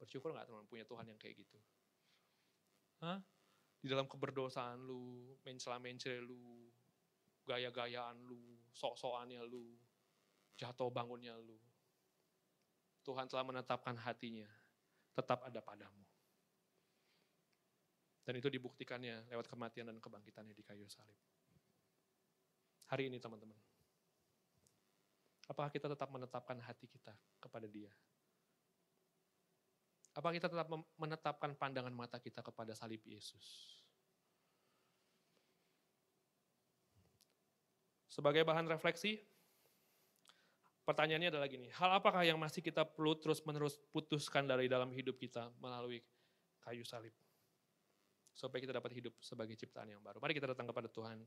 Bersyukur 0.00 0.32
nggak 0.32 0.48
teman 0.48 0.66
punya 0.66 0.88
Tuhan 0.88 1.06
yang 1.06 1.20
kayak 1.20 1.44
gitu? 1.44 1.58
Hah? 3.04 3.20
di 3.80 3.88
dalam 3.88 4.04
keberdosaan 4.04 4.84
lu, 4.84 5.32
mencela-mencela 5.40 6.20
lu, 6.20 6.68
gaya-gayaan 7.48 8.20
lu, 8.28 8.60
sok-sokannya 8.76 9.40
lu, 9.48 9.72
jatuh 10.60 10.92
bangunnya 10.92 11.32
lu. 11.40 11.56
Tuhan 13.00 13.24
telah 13.24 13.44
menetapkan 13.48 13.96
hatinya, 13.96 14.46
tetap 15.16 15.40
ada 15.48 15.64
padamu. 15.64 16.04
Dan 18.30 18.38
itu 18.38 18.46
dibuktikannya 18.46 19.26
lewat 19.26 19.50
kematian 19.50 19.90
dan 19.90 19.98
kebangkitannya 19.98 20.54
di 20.54 20.62
kayu 20.62 20.86
salib. 20.86 21.18
Hari 22.86 23.10
ini 23.10 23.18
teman-teman, 23.18 23.58
apakah 25.50 25.66
kita 25.66 25.90
tetap 25.90 26.06
menetapkan 26.14 26.54
hati 26.62 26.86
kita 26.86 27.10
kepada 27.42 27.66
dia? 27.66 27.90
Apakah 30.14 30.30
kita 30.38 30.46
tetap 30.46 30.70
menetapkan 30.94 31.58
pandangan 31.58 31.90
mata 31.90 32.22
kita 32.22 32.38
kepada 32.38 32.70
salib 32.70 33.02
Yesus? 33.02 33.82
Sebagai 38.06 38.46
bahan 38.46 38.70
refleksi, 38.70 39.18
pertanyaannya 40.86 41.34
adalah 41.34 41.50
gini, 41.50 41.66
hal 41.74 41.98
apakah 41.98 42.22
yang 42.22 42.38
masih 42.38 42.62
kita 42.62 42.86
perlu 42.86 43.18
terus-menerus 43.18 43.74
putuskan 43.90 44.46
dari 44.46 44.70
dalam 44.70 44.94
hidup 44.94 45.18
kita 45.18 45.50
melalui 45.58 45.98
kayu 46.62 46.86
salib? 46.86 47.10
Supaya 48.32 48.60
kita 48.62 48.76
dapat 48.76 48.92
hidup 48.96 49.14
sebagai 49.20 49.54
ciptaan 49.58 49.90
yang 49.92 50.00
baru. 50.00 50.22
Mari 50.22 50.32
kita 50.36 50.50
datang 50.50 50.68
kepada 50.68 50.88
Tuhan. 50.88 51.20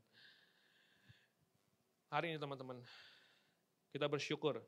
Hari 2.10 2.34
ini 2.34 2.38
teman-teman, 2.38 2.78
kita 3.90 4.06
bersyukur 4.06 4.62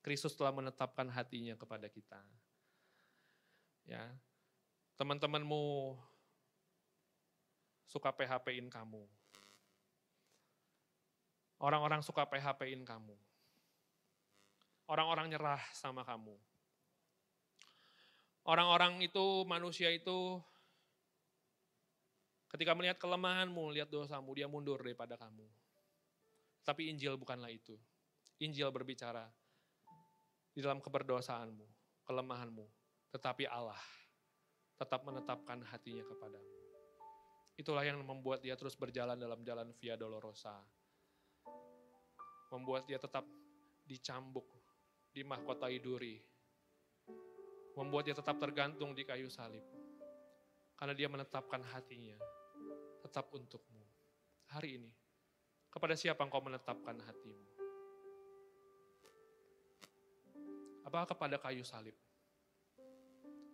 Kristus 0.00 0.32
telah 0.32 0.54
menetapkan 0.54 1.04
hatinya 1.12 1.52
kepada 1.52 1.84
kita. 1.90 2.20
Ya, 3.84 4.04
teman-temanmu 4.96 5.96
suka 7.88 8.12
PHP-in 8.12 8.68
kamu. 8.68 9.04
Orang-orang 11.58 12.04
suka 12.04 12.22
PHP-in 12.28 12.86
kamu. 12.86 13.16
Orang-orang 14.88 15.28
nyerah 15.28 15.60
sama 15.74 16.06
kamu. 16.06 16.32
Orang-orang 18.48 19.04
itu, 19.04 19.44
manusia 19.44 19.92
itu, 19.92 20.40
ketika 22.58 22.74
melihat 22.74 22.98
kelemahanmu, 22.98 23.70
lihat 23.70 23.86
dosamu, 23.86 24.34
dia 24.34 24.50
mundur 24.50 24.82
daripada 24.82 25.14
kamu. 25.14 25.46
Tapi 26.66 26.90
Injil 26.90 27.14
bukanlah 27.14 27.54
itu. 27.54 27.78
Injil 28.42 28.74
berbicara 28.74 29.30
di 30.50 30.58
dalam 30.58 30.82
keberdosaanmu, 30.82 31.62
kelemahanmu, 32.02 32.66
tetapi 33.14 33.46
Allah 33.46 33.78
tetap 34.74 35.06
menetapkan 35.06 35.62
hatinya 35.70 36.02
kepadamu. 36.02 36.50
Itulah 37.54 37.86
yang 37.86 38.02
membuat 38.02 38.42
dia 38.42 38.58
terus 38.58 38.74
berjalan 38.74 39.14
dalam 39.14 39.38
jalan 39.46 39.70
Via 39.78 39.94
Dolorosa. 39.94 40.58
Membuat 42.50 42.90
dia 42.90 42.98
tetap 42.98 43.22
dicambuk 43.86 44.50
di 45.14 45.22
mahkota 45.22 45.70
iduri. 45.70 46.18
Membuat 47.78 48.10
dia 48.10 48.18
tetap 48.18 48.34
tergantung 48.42 48.98
di 48.98 49.06
kayu 49.06 49.30
salib. 49.30 49.62
Karena 50.74 50.94
dia 50.94 51.06
menetapkan 51.06 51.62
hatinya 51.62 52.18
tetap 53.08 53.32
untukmu. 53.32 53.80
Hari 54.52 54.76
ini, 54.76 54.92
kepada 55.72 55.96
siapa 55.96 56.20
engkau 56.20 56.44
menetapkan 56.44 57.00
hatimu? 57.00 57.46
Apakah 60.84 61.08
kepada 61.16 61.36
kayu 61.40 61.64
salib? 61.64 61.96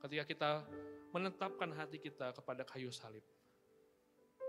ketika 0.04 0.24
kita 0.28 0.50
menetapkan 1.16 1.72
hati 1.72 1.96
kita 1.96 2.36
kepada 2.36 2.60
kayu 2.68 2.92
salib, 2.92 3.24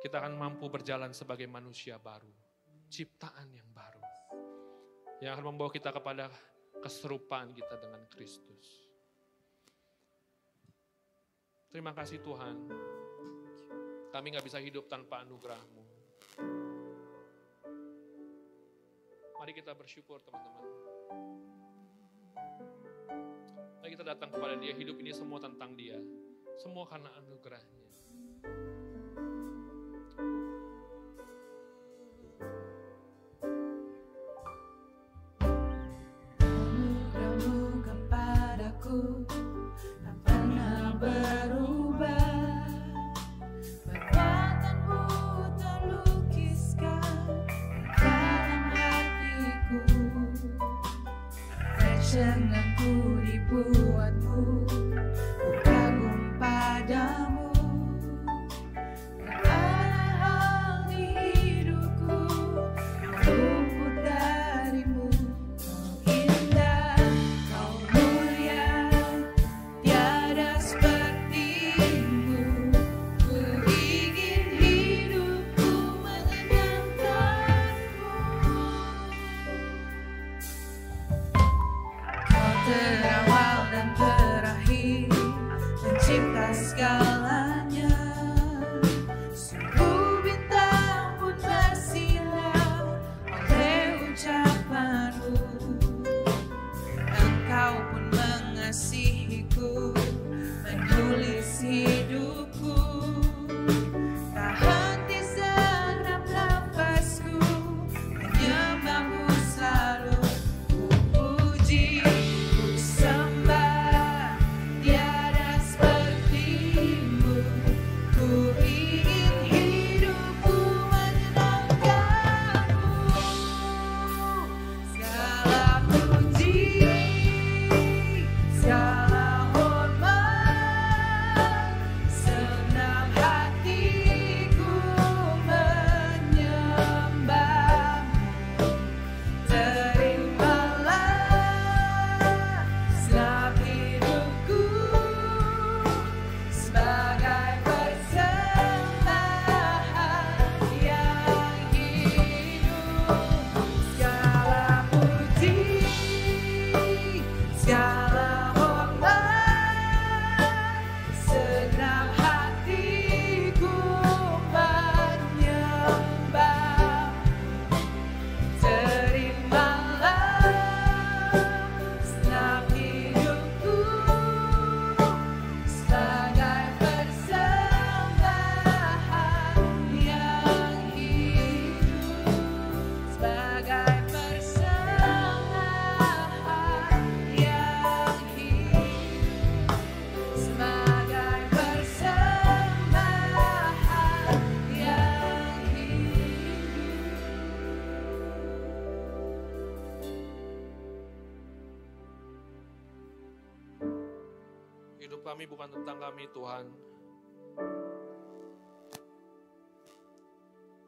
kita 0.03 0.20
akan 0.20 0.36
mampu 0.36 0.68
berjalan 0.68 1.16
sebagai 1.16 1.47
manusia 1.47 1.95
baru, 1.95 2.28
ciptaan 2.91 3.56
yang 3.56 3.70
baru, 3.72 4.03
yang 5.24 5.32
akan 5.39 5.56
membawa 5.56 5.72
kita 5.72 5.95
kepada 5.95 6.28
keserupaan 6.84 7.56
kita 7.56 7.80
dengan 7.80 8.03
Kristus. 8.12 8.84
Terima 11.72 11.95
kasih 11.95 12.20
Tuhan, 12.20 12.68
kami 14.16 14.32
nggak 14.32 14.47
bisa 14.47 14.63
hidup 14.63 14.88
tanpa 14.88 15.28
anugerah-Mu. 15.28 15.84
Mari 19.36 19.51
kita 19.51 19.76
bersyukur 19.76 20.24
teman-teman 20.24 20.66
kita 23.95 24.11
datang 24.11 24.28
kepada 24.28 24.59
dia, 24.59 24.76
hidup 24.76 24.99
ini 24.99 25.16
semua 25.16 25.39
tentang 25.39 25.72
dia. 25.80 25.95
Semua 26.59 26.84
karena 26.84 27.07
anugerahnya. 27.16 27.85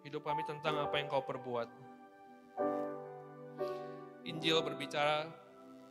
Hidup 0.08 0.24
kami 0.24 0.40
tentang 0.48 0.80
apa 0.80 0.96
yang 0.96 1.12
kau 1.12 1.20
perbuat. 1.20 1.68
Injil 4.24 4.64
berbicara 4.64 5.28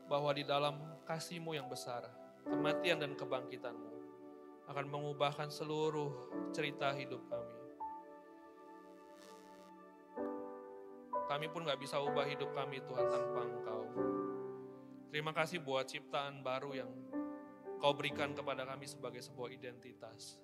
bahwa 0.08 0.32
di 0.32 0.40
dalam 0.40 0.80
kasihmu 1.04 1.52
yang 1.52 1.68
besar, 1.68 2.08
kematian 2.48 2.96
dan 2.96 3.12
kebangkitanmu 3.12 3.92
akan 4.72 4.86
mengubahkan 4.88 5.52
seluruh 5.52 6.32
cerita 6.48 6.96
hidup 6.96 7.20
kami. 7.28 7.56
Kami 11.28 11.46
pun 11.52 11.68
gak 11.68 11.76
bisa 11.76 12.00
ubah 12.00 12.24
hidup 12.24 12.56
kami 12.56 12.80
Tuhan 12.88 13.12
tanpa 13.12 13.44
Engkau. 13.44 13.84
Terima 15.12 15.36
kasih 15.36 15.60
buat 15.60 15.92
ciptaan 15.92 16.40
baru 16.40 16.72
yang 16.72 16.92
Kau 17.76 17.92
berikan 17.92 18.32
kepada 18.32 18.64
kami 18.64 18.88
sebagai 18.88 19.20
sebuah 19.20 19.52
identitas. 19.52 20.40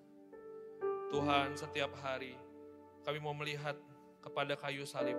Tuhan, 1.09 1.57
setiap 1.57 1.97
hari 2.05 2.37
kami 3.03 3.19
mau 3.19 3.35
melihat 3.35 3.75
kepada 4.23 4.55
kayu 4.55 4.87
salib 4.87 5.19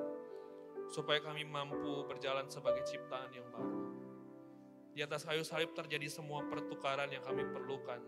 supaya 0.87 1.19
kami 1.19 1.43
mampu 1.43 2.07
berjalan 2.07 2.47
sebagai 2.47 2.83
ciptaan 2.87 3.31
yang 3.35 3.47
baru. 3.51 3.91
Di 4.93 5.01
atas 5.01 5.25
kayu 5.25 5.41
salib 5.41 5.73
terjadi 5.73 6.05
semua 6.05 6.45
pertukaran 6.45 7.09
yang 7.09 7.25
kami 7.25 7.43
perlukan. 7.49 7.99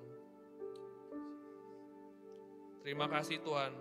Terima 2.86 3.10
kasih 3.10 3.42
Tuhan. 3.42 3.74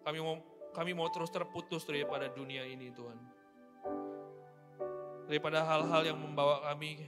Kami 0.00 0.18
mau 0.24 0.40
kami 0.74 0.90
mau 0.96 1.06
terus 1.12 1.30
terputus 1.30 1.84
daripada 1.84 2.32
dunia 2.32 2.64
ini 2.64 2.88
Tuhan. 2.90 3.18
Daripada 5.28 5.62
hal-hal 5.62 6.02
yang 6.08 6.18
membawa 6.18 6.64
kami 6.72 7.04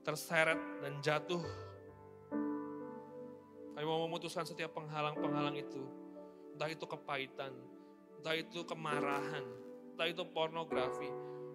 terseret 0.00 0.58
dan 0.80 0.98
jatuh. 1.04 1.44
Kami 3.76 3.84
mau 3.84 4.00
memutuskan 4.08 4.48
setiap 4.48 4.72
penghalang-penghalang 4.72 5.56
itu. 5.60 5.99
Entah 6.60 6.76
itu 6.76 6.84
kepahitan, 6.84 7.56
entah 8.20 8.36
itu 8.36 8.60
kemarahan, 8.68 9.40
entah 9.96 10.04
itu 10.04 10.28
pornografi, 10.28 11.08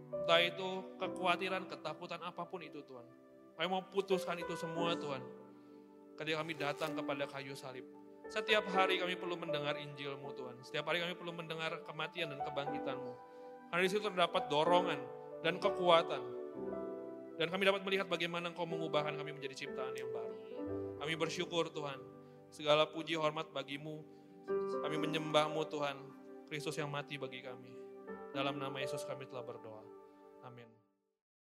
entah 0.10 0.42
itu 0.42 0.82
kekhawatiran, 0.98 1.70
ketakutan, 1.70 2.18
apa 2.26 2.42
pun 2.42 2.66
itu 2.66 2.82
Tuhan. 2.82 3.06
Kami 3.54 3.70
mau 3.70 3.86
putuskan 3.86 4.34
itu 4.42 4.58
semua 4.58 4.98
Tuhan. 4.98 5.22
Ketika 6.18 6.42
kami 6.42 6.58
datang 6.58 6.98
kepada 6.98 7.30
kayu 7.30 7.54
salib. 7.54 7.86
Setiap 8.34 8.66
hari 8.74 8.98
kami 8.98 9.14
perlu 9.14 9.38
mendengar 9.38 9.78
Injilmu 9.78 10.34
Tuhan. 10.34 10.58
Setiap 10.66 10.90
hari 10.90 11.06
kami 11.06 11.14
perlu 11.14 11.38
mendengar 11.38 11.86
kematian 11.86 12.34
dan 12.34 12.42
kebangkitanmu. 12.42 13.14
Karena 13.70 13.82
di 13.86 13.90
situ 13.94 14.02
terdapat 14.10 14.50
dorongan 14.50 14.98
dan 15.46 15.62
kekuatan 15.62 16.24
dan 17.38 17.54
kami 17.54 17.70
dapat 17.70 17.86
melihat 17.86 18.10
bagaimana 18.10 18.50
Engkau 18.50 18.66
mengubahkan 18.66 19.14
kami 19.14 19.38
menjadi 19.38 19.54
ciptaan 19.54 19.94
yang 19.94 20.10
baru. 20.10 20.34
Kami 20.98 21.14
bersyukur 21.14 21.70
Tuhan. 21.70 22.02
Segala 22.50 22.90
puji 22.90 23.14
hormat 23.20 23.54
bagimu. 23.54 24.02
Kami 24.54 24.96
menyembahmu 25.02 25.62
Tuhan. 25.68 25.98
Kristus 26.46 26.78
yang 26.78 26.94
mati 26.94 27.18
bagi 27.18 27.42
kami. 27.42 27.74
Dalam 28.30 28.62
nama 28.62 28.78
Yesus 28.78 29.02
kami 29.04 29.26
telah 29.26 29.42
berdoa. 29.42 29.75